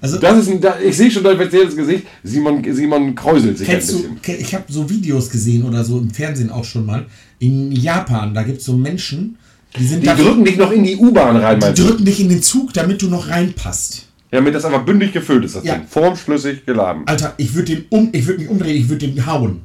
Also, 0.00 0.18
Das 0.18 0.38
ist 0.38 0.48
ein, 0.50 0.60
ich 0.86 0.96
sehe 0.96 1.10
schon 1.10 1.24
dein 1.24 1.36
verzerrtes 1.36 1.74
Gesicht. 1.76 2.06
Simon, 2.22 2.62
Simon 2.72 3.14
kräuselt 3.16 3.58
sich 3.58 3.66
Kennst 3.66 3.90
ein 3.90 3.96
du, 3.96 4.02
bisschen. 4.02 4.22
ke- 4.22 4.36
ich 4.36 4.54
habe 4.54 4.64
so 4.68 4.88
Videos 4.88 5.28
gesehen 5.28 5.64
oder 5.64 5.82
so 5.84 5.98
im 5.98 6.10
Fernsehen 6.10 6.50
auch 6.50 6.64
schon 6.64 6.86
mal. 6.86 7.04
In 7.40 7.72
Japan, 7.72 8.32
da 8.32 8.42
gibt 8.44 8.58
es 8.60 8.64
so 8.66 8.74
Menschen, 8.74 9.38
die 9.76 9.84
sind 9.84 10.02
Die 10.04 10.06
drücken 10.08 10.44
dich 10.44 10.56
noch 10.56 10.70
in 10.70 10.84
die 10.84 10.96
U-Bahn 10.96 11.36
rein, 11.38 11.58
die 11.60 11.74
du? 11.74 11.88
drücken 11.88 12.04
dich 12.04 12.20
in 12.20 12.28
den 12.28 12.42
Zug, 12.42 12.72
damit 12.74 13.02
du 13.02 13.08
noch 13.08 13.28
reinpasst. 13.28 14.04
Ja, 14.30 14.38
damit 14.38 14.54
das 14.54 14.64
einfach 14.64 14.84
bündig 14.84 15.12
gefüllt 15.12 15.44
ist, 15.44 15.56
das 15.56 15.64
Ja. 15.64 15.76
Ding. 15.76 15.86
Formschlüssig 15.88 16.66
geladen. 16.66 17.02
Alter, 17.06 17.34
ich 17.38 17.54
würde 17.54 17.74
den 17.76 17.84
um, 17.88 18.10
ich 18.12 18.26
würde 18.26 18.40
mich 18.40 18.48
umdrehen, 18.50 18.76
ich 18.76 18.88
würde 18.88 19.08
den 19.08 19.26
hauen. 19.26 19.62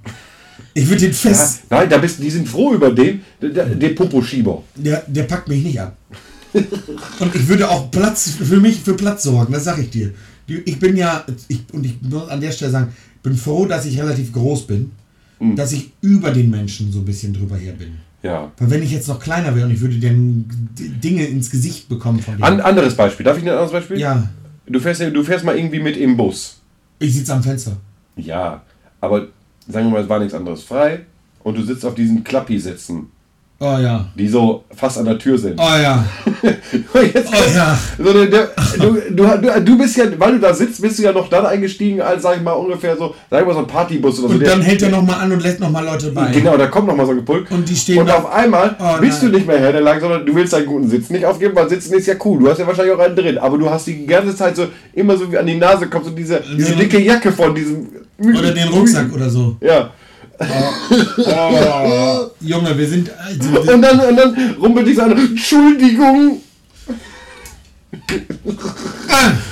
Ich 0.74 0.88
würde 0.88 1.02
den 1.02 1.12
Ja, 1.12 1.18
fest, 1.18 1.64
nein, 1.70 1.90
da 1.90 1.98
bist, 1.98 2.22
die 2.24 2.30
sind 2.30 2.48
froh 2.48 2.74
über 2.74 2.92
den, 2.92 3.22
der, 3.42 3.66
der 3.66 3.90
Popo-Schieber. 3.90 4.64
der, 4.76 5.04
der 5.08 5.24
packt 5.24 5.48
mich 5.50 5.64
nicht 5.64 5.80
an. 5.82 5.92
Und 7.20 7.36
ich 7.36 7.48
würde 7.48 7.70
auch 7.70 7.90
Platz 7.92 8.30
für 8.42 8.60
mich 8.60 8.80
für 8.82 8.94
Platz 8.96 9.24
sorgen, 9.24 9.52
das 9.54 9.64
sag 9.66 9.80
ich 9.80 9.90
dir. 9.90 10.12
Ich 10.48 10.80
bin 10.80 10.96
ja, 10.98 11.26
ich, 11.48 11.62
und 11.74 11.86
ich 11.86 12.02
muss 12.02 12.30
an 12.30 12.40
der 12.42 12.52
Stelle 12.52 12.72
sagen, 12.72 12.94
bin 13.22 13.36
froh, 13.36 13.66
dass 13.66 13.86
ich 13.86 14.00
relativ 14.00 14.32
groß 14.32 14.68
bin. 14.68 14.92
dass 15.56 15.74
ich 15.74 15.92
über 16.02 16.32
den 16.32 16.50
Menschen 16.50 16.90
so 16.92 17.00
ein 17.00 17.06
bisschen 17.06 17.34
drüber 17.34 17.58
her 17.58 17.74
bin. 17.74 17.96
Ja. 18.22 18.50
Weil 18.58 18.70
wenn 18.70 18.84
ich 18.84 18.92
jetzt 18.92 19.10
noch 19.10 19.20
kleiner 19.20 19.54
wäre 19.56 19.66
und 19.66 19.74
ich 19.74 19.82
würde 19.82 19.96
den 19.98 20.46
D- 20.80 20.88
Dinge 20.88 21.26
ins 21.26 21.50
Gesicht 21.50 21.90
bekommen 21.90 22.20
von 22.22 22.38
dir. 22.38 22.44
An, 22.46 22.62
anderes 22.62 22.96
Beispiel. 22.96 23.26
Darf 23.26 23.38
ich 23.38 23.44
ein 23.44 23.50
anderes 23.50 23.72
Beispiel? 23.74 24.00
ja, 24.00 24.30
Du 24.66 24.80
fährst, 24.80 25.02
du 25.02 25.24
fährst 25.24 25.44
mal 25.46 25.58
irgendwie 25.58 25.80
mit 25.80 25.98
im 25.98 26.16
Bus. 26.16 26.60
ich 27.00 27.14
sitze 27.14 27.34
am 27.34 27.44
Fenster. 27.44 27.78
Ja, 28.16 28.62
aber 29.02 29.28
sagen 29.68 29.88
wir 29.88 29.92
mal, 29.92 30.04
es 30.04 30.10
war 30.10 30.20
nichts 30.20 30.34
anderes 30.34 30.64
frei 30.64 31.06
und 31.44 31.58
du 31.58 31.64
sitzt 31.64 31.86
auf 31.86 31.96
diesen 31.96 32.24
Klappi-Sitzen, 32.24 33.08
Oh 33.66 33.78
ja. 33.80 34.06
die 34.14 34.28
so 34.28 34.64
fast 34.76 34.98
an 34.98 35.06
der 35.06 35.18
Tür 35.18 35.38
sind. 35.38 35.58
Oh 35.58 35.82
ja. 35.82 36.04
Jetzt, 37.14 37.30
Oh 37.32 37.56
ja. 37.56 37.78
so, 37.98 38.12
der, 38.12 38.26
der, 38.26 38.50
du, 38.78 38.98
du, 39.10 39.62
du, 39.64 39.78
bist 39.78 39.96
ja, 39.96 40.04
weil 40.18 40.34
du 40.34 40.40
da 40.40 40.54
sitzt, 40.54 40.82
bist 40.82 41.00
du 41.00 41.04
ja 41.04 41.14
noch 41.14 41.30
dann 41.30 41.46
eingestiegen, 41.46 42.02
als, 42.02 42.24
sag 42.24 42.36
ich 42.38 42.44
mal, 42.44 42.52
ungefähr 42.52 42.98
so, 42.98 43.16
sag 43.30 43.40
ich 43.42 43.48
mal, 43.48 43.54
so 43.54 43.60
ein 43.60 43.68
Partybus 43.68 44.20
oder 44.20 44.28
so. 44.28 44.34
Und 44.34 44.40
der- 44.42 44.50
dann 44.50 44.62
hält 44.62 44.82
er 44.82 44.90
nochmal 44.90 45.22
an 45.22 45.32
und 45.32 45.42
lässt 45.42 45.62
nochmal 45.62 45.86
Leute 45.86 46.12
bei. 46.12 46.30
Genau, 46.32 46.58
da 46.58 46.68
kommt 46.68 46.88
noch 46.88 46.96
mal 46.98 47.06
so 47.06 47.12
ein 47.12 47.18
Gepulk. 47.20 47.50
Und 47.52 47.70
die 47.70 47.76
stehen 47.76 48.00
Und 48.00 48.08
da- 48.10 48.16
auf 48.18 48.32
einmal 48.34 48.76
Oh, 48.80 49.00
bist 49.00 49.22
nein. 49.24 49.32
du 49.32 49.38
nicht 49.38 49.48
mehr 49.48 49.60
Herr 49.60 49.72
der 49.72 49.82
Lage, 49.82 50.02
sondern 50.02 50.26
du 50.26 50.36
willst 50.36 50.52
deinen 50.52 50.66
guten 50.66 50.90
Sitz 50.90 51.10
nicht 51.10 51.26
aufgeben, 51.26 51.56
weil 51.56 51.70
Sitzen 51.70 51.94
ist 51.94 52.08
ja 52.08 52.16
cool. 52.26 52.40
Du 52.40 52.50
hast 52.50 52.58
ja 52.58 52.68
wahrscheinlich 52.68 52.94
auch 52.94 53.00
einen 53.00 53.16
drin, 53.16 53.38
aber 53.38 53.58
du 53.58 53.70
hast 53.70 53.88
die 53.88 54.06
ganze 54.06 54.36
Zeit 54.36 54.58
so 54.58 54.68
immer 54.94 55.16
so 55.16 55.32
wie 55.32 55.38
an 55.38 55.46
die 55.48 55.56
Nase 55.56 55.88
kommt 55.88 56.04
so 56.06 56.12
diese, 56.12 56.42
diese 56.58 56.76
dicke 56.76 57.00
Jacke 57.00 57.32
von 57.32 57.56
diesem. 57.56 57.88
Oder 58.20 58.52
den 58.52 58.68
Rucksack 58.70 59.14
oder 59.14 59.30
so. 59.30 59.56
Ja. 59.62 59.90
Oh, 61.18 62.30
Junge, 62.42 62.78
wir 62.78 62.88
sind. 62.88 63.12
Also, 63.18 63.72
Und 63.74 63.82
dann, 63.82 64.00
und 64.00 64.16
dann 64.16 64.56
rumpelt 64.62 64.88
dich 64.88 64.96
so 64.96 65.02
eine 65.04 65.16
Entschuldigung. 65.16 66.42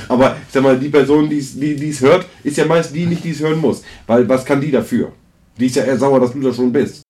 Aber 0.08 0.36
ich 0.47 0.54
sag 0.54 0.63
mal, 0.63 0.77
die 0.80 0.89
Person, 0.89 1.30
die 1.30 1.38
es 1.38 1.58
die, 1.60 1.75
die's 1.75 2.01
hört, 2.01 2.25
ist 2.43 2.58
ja 2.58 2.65
meist 2.65 2.93
die 2.93 3.06
nicht, 3.06 3.23
die 3.23 3.32
es 3.32 3.39
hören 3.39 3.60
muss. 3.60 3.84
Weil 4.08 4.27
was 4.27 4.43
kann 4.43 4.60
die 4.62 4.71
dafür? 4.71 5.12
Die 5.58 5.67
ist 5.67 5.75
ja 5.75 5.84
eher 5.84 5.97
sauer, 5.97 6.19
dass 6.19 6.34
du 6.34 6.41
da 6.41 6.54
schon 6.54 6.71
bist. 6.71 7.01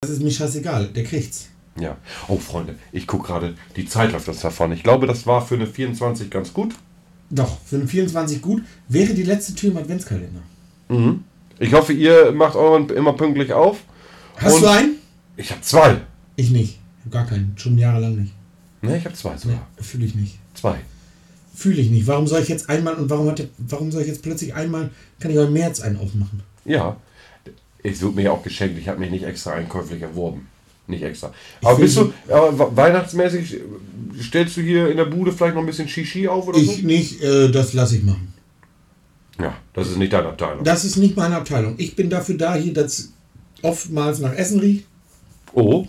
das 0.00 0.10
ist 0.10 0.22
mir 0.22 0.30
scheißegal. 0.30 0.88
Der 0.88 1.04
kriegt's. 1.04 1.48
Ja. 1.78 1.96
Oh, 2.26 2.38
Freunde, 2.38 2.74
ich 2.92 3.06
gucke 3.06 3.28
gerade, 3.28 3.54
die 3.76 3.86
Zeit 3.86 4.12
läuft 4.12 4.28
uns 4.28 4.40
davon. 4.40 4.72
Ich 4.72 4.82
glaube, 4.82 5.06
das 5.06 5.26
war 5.26 5.44
für 5.46 5.54
eine 5.54 5.66
24 5.66 6.30
ganz 6.30 6.52
gut. 6.52 6.74
Doch, 7.30 7.58
für 7.64 7.76
einen 7.76 7.88
24 7.88 8.40
gut. 8.40 8.62
Wäre 8.88 9.14
die 9.14 9.22
letzte 9.22 9.54
Tür 9.54 9.70
im 9.70 9.76
Adventskalender. 9.76 10.40
Ich 11.58 11.72
hoffe, 11.72 11.92
ihr 11.92 12.32
macht 12.32 12.54
euren 12.56 12.88
immer 12.90 13.12
pünktlich 13.14 13.52
auf. 13.52 13.78
Hast 14.36 14.54
Und- 14.56 14.62
du 14.62 14.66
einen? 14.70 14.94
Ich 15.36 15.50
habe 15.50 15.60
zwei. 15.62 16.00
Ich 16.36 16.50
nicht. 16.50 16.78
Ich 16.98 17.04
hab 17.06 17.12
gar 17.12 17.26
keinen. 17.26 17.54
Schon 17.56 17.78
jahrelang 17.78 18.16
nicht. 18.16 18.32
Ne, 18.82 18.96
ich 18.96 19.04
habe 19.04 19.14
zwei 19.14 19.32
Nee, 19.32 19.38
sogar. 19.38 19.66
fühle 19.80 20.04
ich 20.06 20.14
nicht. 20.14 20.38
Zwei. 20.54 20.76
Fühle 21.54 21.80
ich 21.80 21.90
nicht. 21.90 22.06
Warum 22.06 22.26
soll 22.28 22.42
ich 22.42 22.48
jetzt 22.48 22.68
einmal 22.70 22.94
und 22.94 23.10
warum 23.10 23.28
hat 23.28 23.40
der, 23.40 23.46
warum 23.58 23.90
soll 23.90 24.02
ich 24.02 24.08
jetzt 24.08 24.22
plötzlich 24.22 24.54
einmal, 24.54 24.90
kann 25.18 25.30
ich 25.32 25.38
auch 25.38 25.46
im 25.46 25.52
März 25.52 25.80
einen 25.80 25.96
aufmachen? 25.96 26.42
Ja. 26.64 26.96
Es 27.82 28.00
wird 28.00 28.14
mir 28.14 28.22
ja 28.22 28.30
auch 28.32 28.42
geschenkt. 28.42 28.78
Ich 28.78 28.88
habe 28.88 28.98
mich 29.00 29.10
nicht 29.10 29.24
extra 29.24 29.52
einkäuflich 29.52 30.02
erworben. 30.02 30.46
Nicht 30.86 31.02
extra. 31.02 31.32
Ich 31.60 31.66
Aber 31.66 31.78
bist 31.78 31.96
du, 31.96 32.12
so- 32.28 32.32
aber 32.32 32.58
we- 32.58 32.76
weihnachtsmäßig, 32.76 33.54
äh, 33.56 33.60
stellst 34.22 34.56
du 34.56 34.60
hier 34.62 34.90
in 34.90 34.96
der 34.96 35.04
Bude 35.04 35.32
vielleicht 35.32 35.54
noch 35.54 35.62
ein 35.62 35.66
bisschen 35.66 35.88
Shishi 35.88 36.28
auf 36.28 36.46
oder 36.48 36.58
Ich 36.58 36.82
nicht, 36.82 37.22
äh, 37.22 37.50
das 37.50 37.72
lasse 37.74 37.96
ich 37.96 38.02
machen. 38.04 38.32
Ja, 39.40 39.56
das 39.72 39.88
ist 39.90 39.98
nicht 39.98 40.12
deine 40.12 40.28
Abteilung. 40.28 40.64
Das 40.64 40.84
ist 40.84 40.96
nicht 40.96 41.16
meine 41.16 41.36
Abteilung. 41.36 41.74
Ich 41.78 41.94
bin 41.94 42.10
dafür 42.10 42.36
da, 42.36 42.54
hier, 42.56 42.72
dass 42.72 43.12
oftmals 43.62 44.18
nach 44.20 44.34
Essen 44.34 44.60
riecht 44.60 44.84
Oh, 45.54 45.86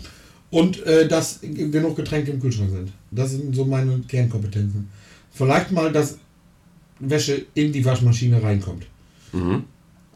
und 0.50 0.84
äh, 0.86 1.06
dass 1.06 1.40
genug 1.42 1.96
Getränke 1.96 2.30
im 2.30 2.40
Kühlschrank 2.40 2.70
sind. 2.70 2.92
Das 3.10 3.30
sind 3.32 3.54
so 3.54 3.64
meine 3.64 3.98
Kernkompetenzen. 4.08 4.88
Vielleicht 5.32 5.70
mal, 5.70 5.92
dass 5.92 6.18
Wäsche 6.98 7.46
in 7.54 7.72
die 7.72 7.84
Waschmaschine 7.84 8.42
reinkommt. 8.42 8.86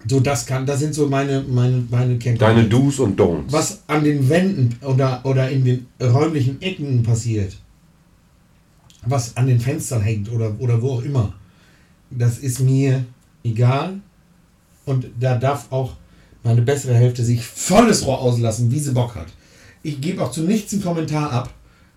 So, 0.07 0.21
das 0.21 0.45
kann, 0.45 0.67
das 0.67 0.81
sind 0.81 0.95
so 0.95 1.07
meine, 1.09 1.43
meine, 1.49 1.85
meine 1.91 2.19
Kernkompetenzen. 2.19 2.39
deine 2.39 2.69
Do's 2.69 2.99
und 2.99 3.19
Don'ts. 3.19 3.45
was 3.51 3.83
an 3.87 4.03
den 4.05 4.29
Wänden 4.29 4.77
oder, 4.83 5.21
oder 5.25 5.49
in 5.51 5.65
den 5.65 5.87
räumlichen 6.03 6.61
Ecken 6.61 7.03
passiert, 7.03 7.57
was 9.07 9.37
an 9.37 9.47
den 9.47 9.61
Fenstern 9.61 10.03
hängt 10.03 10.31
oder, 10.33 10.55
oder 10.59 10.81
wo 10.83 10.95
auch 10.95 11.03
immer, 11.03 11.33
das 12.11 12.39
ist 12.39 12.61
mir 12.61 13.05
egal. 13.45 14.01
Und 14.87 15.07
da 15.19 15.37
darf 15.37 15.71
auch 15.71 15.93
meine 16.43 16.63
bessere 16.63 16.95
Hälfte 16.95 17.25
sich 17.25 17.45
volles 17.45 18.05
Rohr 18.07 18.21
auslassen, 18.21 18.71
wie 18.71 18.81
sie 18.81 18.93
Bock 18.93 19.15
hat. 19.15 19.29
Ich 19.83 20.01
gebe 20.01 20.23
auch 20.23 20.31
zu 20.31 20.43
nichts 20.43 20.73
einen 20.73 20.83
Kommentar 20.83 21.33
ab. 21.33 21.51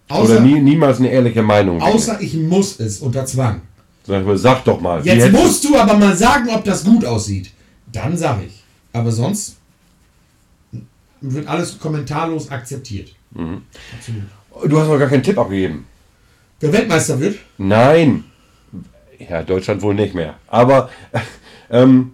Außer, 0.10 0.34
Oder 0.34 0.42
nie, 0.42 0.60
niemals 0.62 1.00
eine 1.00 1.10
ehrliche 1.10 1.42
Meinung. 1.42 1.82
außer 1.82 2.22
ich 2.22 2.34
muss 2.36 2.80
es 2.80 3.00
unter 3.00 3.26
Zwang. 3.26 3.62
Sag, 4.06 4.26
mal, 4.26 4.38
sag 4.38 4.64
doch 4.64 4.80
mal. 4.80 5.06
Jetzt 5.06 5.32
musst 5.34 5.66
du 5.66 5.76
aber 5.78 5.98
mal 5.98 6.16
sagen, 6.16 6.48
ob 6.50 6.64
das 6.64 6.86
gut 6.86 7.04
aussieht. 7.04 7.52
Dann 7.92 8.16
sage 8.16 8.46
ich. 8.48 8.64
Aber 8.94 9.12
sonst 9.12 9.58
wird 11.20 11.48
alles 11.48 11.78
kommentarlos 11.78 12.50
akzeptiert. 12.50 13.14
Absolut. 13.34 14.72
Du 14.72 14.80
hast 14.80 14.88
noch 14.88 14.98
gar 14.98 15.10
keinen 15.10 15.24
Tipp 15.24 15.38
abgegeben. 15.38 15.86
Wer 16.62 16.72
Weltmeister 16.72 17.20
wird? 17.20 17.38
Nein. 17.58 18.24
Ja, 19.20 19.44
Deutschland 19.44 19.82
wohl 19.82 19.96
nicht 19.96 20.14
mehr. 20.14 20.36
Aber 20.48 20.90
ähm, 21.70 22.12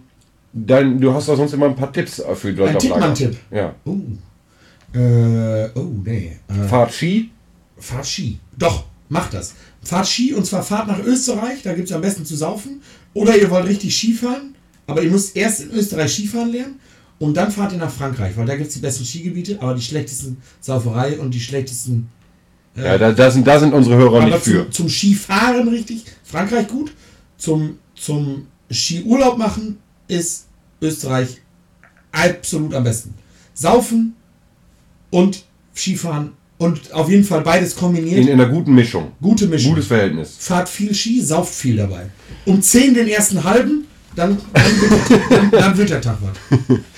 dann, 0.52 1.00
du 1.00 1.12
hast 1.12 1.28
doch 1.28 1.36
sonst 1.36 1.52
immer 1.52 1.66
ein 1.66 1.76
paar 1.76 1.92
Tipps 1.92 2.22
für 2.34 2.52
die 2.52 2.58
Leute 2.58 2.72
Ein 2.74 2.78
Tipp, 2.78 2.90
Lager. 2.90 3.04
ein 3.06 3.14
Tipp. 3.14 3.36
Ja. 3.50 3.74
Oh. 3.84 3.96
Äh, 4.96 5.68
oh, 5.74 5.90
nee. 6.04 6.36
Äh, 6.48 6.68
Fahrt 6.68 6.92
Ski. 6.92 7.30
fahrt 7.76 8.06
Ski. 8.06 8.38
Doch, 8.56 8.84
macht 9.08 9.34
das. 9.34 9.54
Fahrt 9.82 10.06
Ski 10.06 10.32
und 10.32 10.46
zwar 10.46 10.62
fahrt 10.62 10.86
nach 10.86 11.00
Österreich, 11.00 11.62
da 11.62 11.74
gibt 11.74 11.88
es 11.88 11.94
am 11.94 12.00
besten 12.00 12.24
zu 12.24 12.36
saufen. 12.36 12.80
Oder 13.12 13.36
ihr 13.36 13.50
wollt 13.50 13.66
richtig 13.66 13.94
Skifahren, 13.96 14.54
aber 14.86 15.02
ihr 15.02 15.10
müsst 15.10 15.36
erst 15.36 15.62
in 15.62 15.70
Österreich 15.72 16.12
Skifahren 16.12 16.52
lernen 16.52 16.80
und 17.18 17.36
dann 17.36 17.50
fahrt 17.50 17.72
ihr 17.72 17.78
nach 17.78 17.90
Frankreich, 17.92 18.36
weil 18.36 18.46
da 18.46 18.56
gibt 18.56 18.68
es 18.68 18.74
die 18.74 18.80
besten 18.80 19.04
Skigebiete, 19.04 19.60
aber 19.60 19.74
die 19.74 19.82
schlechtesten 19.82 20.38
Sauferei 20.60 21.18
und 21.18 21.32
die 21.32 21.40
schlechtesten 21.40 22.08
Ja, 22.76 22.98
da, 22.98 23.12
da, 23.12 23.30
sind, 23.30 23.46
da 23.46 23.58
sind 23.60 23.72
unsere 23.72 23.96
Hörer 23.96 24.22
Aber 24.22 24.26
nicht 24.26 24.38
für. 24.44 24.64
zum, 24.64 24.72
zum 24.72 24.88
Skifahren 24.88 25.68
richtig, 25.68 26.04
Frankreich 26.24 26.66
gut. 26.66 26.92
Zum, 27.36 27.78
zum 27.94 28.46
Skiurlaub 28.70 29.38
machen 29.38 29.78
ist 30.08 30.46
Österreich 30.80 31.40
absolut 32.10 32.74
am 32.74 32.84
besten. 32.84 33.14
Saufen 33.54 34.16
und 35.10 35.44
Skifahren 35.74 36.32
und 36.58 36.92
auf 36.92 37.08
jeden 37.08 37.24
Fall 37.24 37.42
beides 37.42 37.76
kombiniert. 37.76 38.18
In, 38.18 38.28
in 38.28 38.40
einer 38.40 38.50
guten 38.50 38.74
Mischung. 38.74 39.12
Gute 39.20 39.46
Mischung. 39.46 39.70
Gutes 39.70 39.86
Verhältnis. 39.86 40.36
Fahrt 40.38 40.68
viel 40.68 40.94
Ski, 40.94 41.20
sauft 41.20 41.54
viel 41.54 41.76
dabei. 41.76 42.06
Um 42.44 42.60
10 42.60 42.94
den 42.94 43.08
ersten 43.08 43.44
halben, 43.44 43.86
dann, 44.16 44.38
dann, 44.52 44.64
wird, 44.80 45.22
dann, 45.30 45.50
dann 45.50 45.76
wird 45.76 45.90
der 45.90 46.00
Tag 46.00 46.18
was. 46.20 46.78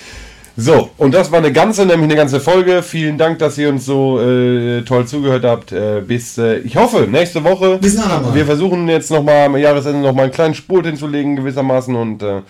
So, 0.59 0.91
und 0.97 1.13
das 1.13 1.31
war 1.31 1.39
eine 1.39 1.53
ganze, 1.53 1.85
nämlich 1.85 2.05
eine 2.05 2.17
ganze 2.17 2.41
Folge. 2.41 2.83
Vielen 2.83 3.19
Dank, 3.19 3.39
dass 3.41 3.59
ihr 3.59 3.69
uns 3.69 3.85
so 3.85 4.19
äh, 4.21 4.83
toll 4.83 5.07
zugehört 5.07 5.45
habt. 5.45 5.73
Äh, 5.73 6.01
bis, 6.01 6.39
äh, 6.39 6.59
ich 6.61 6.77
hoffe, 6.77 7.07
nächste 7.11 7.45
Woche. 7.45 7.79
Bis 7.79 7.99
andermal. 7.99 8.35
Wir 8.35 8.47
versuchen 8.47 8.89
jetzt 8.89 9.11
nochmal 9.11 9.47
am 9.47 9.57
Jahresende 9.59 10.01
nochmal 10.01 10.25
einen 10.25 10.33
kleinen 10.33 10.55
Spurt 10.55 10.87
hinzulegen, 10.87 11.37
gewissermaßen. 11.37 11.95
Und 11.95 12.23
äh, 12.23 12.41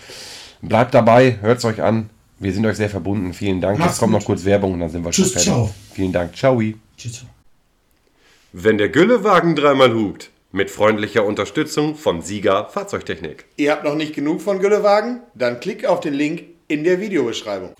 bleibt 0.61 0.93
dabei, 0.93 1.37
hört 1.41 1.57
es 1.57 1.65
euch 1.65 1.81
an. 1.81 2.09
Wir 2.39 2.53
sind 2.53 2.65
euch 2.65 2.77
sehr 2.77 2.89
verbunden. 2.89 3.33
Vielen 3.33 3.59
Dank. 3.59 3.77
Macht's 3.77 3.93
Jetzt 3.95 3.99
kommt 3.99 4.13
gut. 4.13 4.21
noch 4.21 4.25
kurz 4.25 4.45
Werbung 4.45 4.73
und 4.73 4.79
dann 4.79 4.89
sind 4.89 5.03
wir 5.03 5.11
Tschüss, 5.11 5.25
schon 5.25 5.33
fertig. 5.33 5.51
ciao. 5.51 5.69
Vielen 5.93 6.13
Dank. 6.13 6.35
Ciao. 6.35 6.61
Tschüss. 6.97 7.25
Wenn 8.53 8.77
der 8.77 8.89
Güllewagen 8.89 9.55
dreimal 9.55 9.93
hupt. 9.93 10.29
Mit 10.53 10.71
freundlicher 10.71 11.25
Unterstützung 11.25 11.95
von 11.95 12.21
Sieger 12.21 12.69
Fahrzeugtechnik. 12.69 13.45
Ihr 13.57 13.69
habt 13.73 13.83
noch 13.83 13.95
nicht 13.95 14.15
genug 14.15 14.41
von 14.41 14.59
Güllewagen? 14.59 15.19
Dann 15.35 15.59
klickt 15.59 15.85
auf 15.85 15.99
den 15.99 16.13
Link 16.13 16.43
in 16.69 16.85
der 16.85 17.01
Videobeschreibung. 17.01 17.73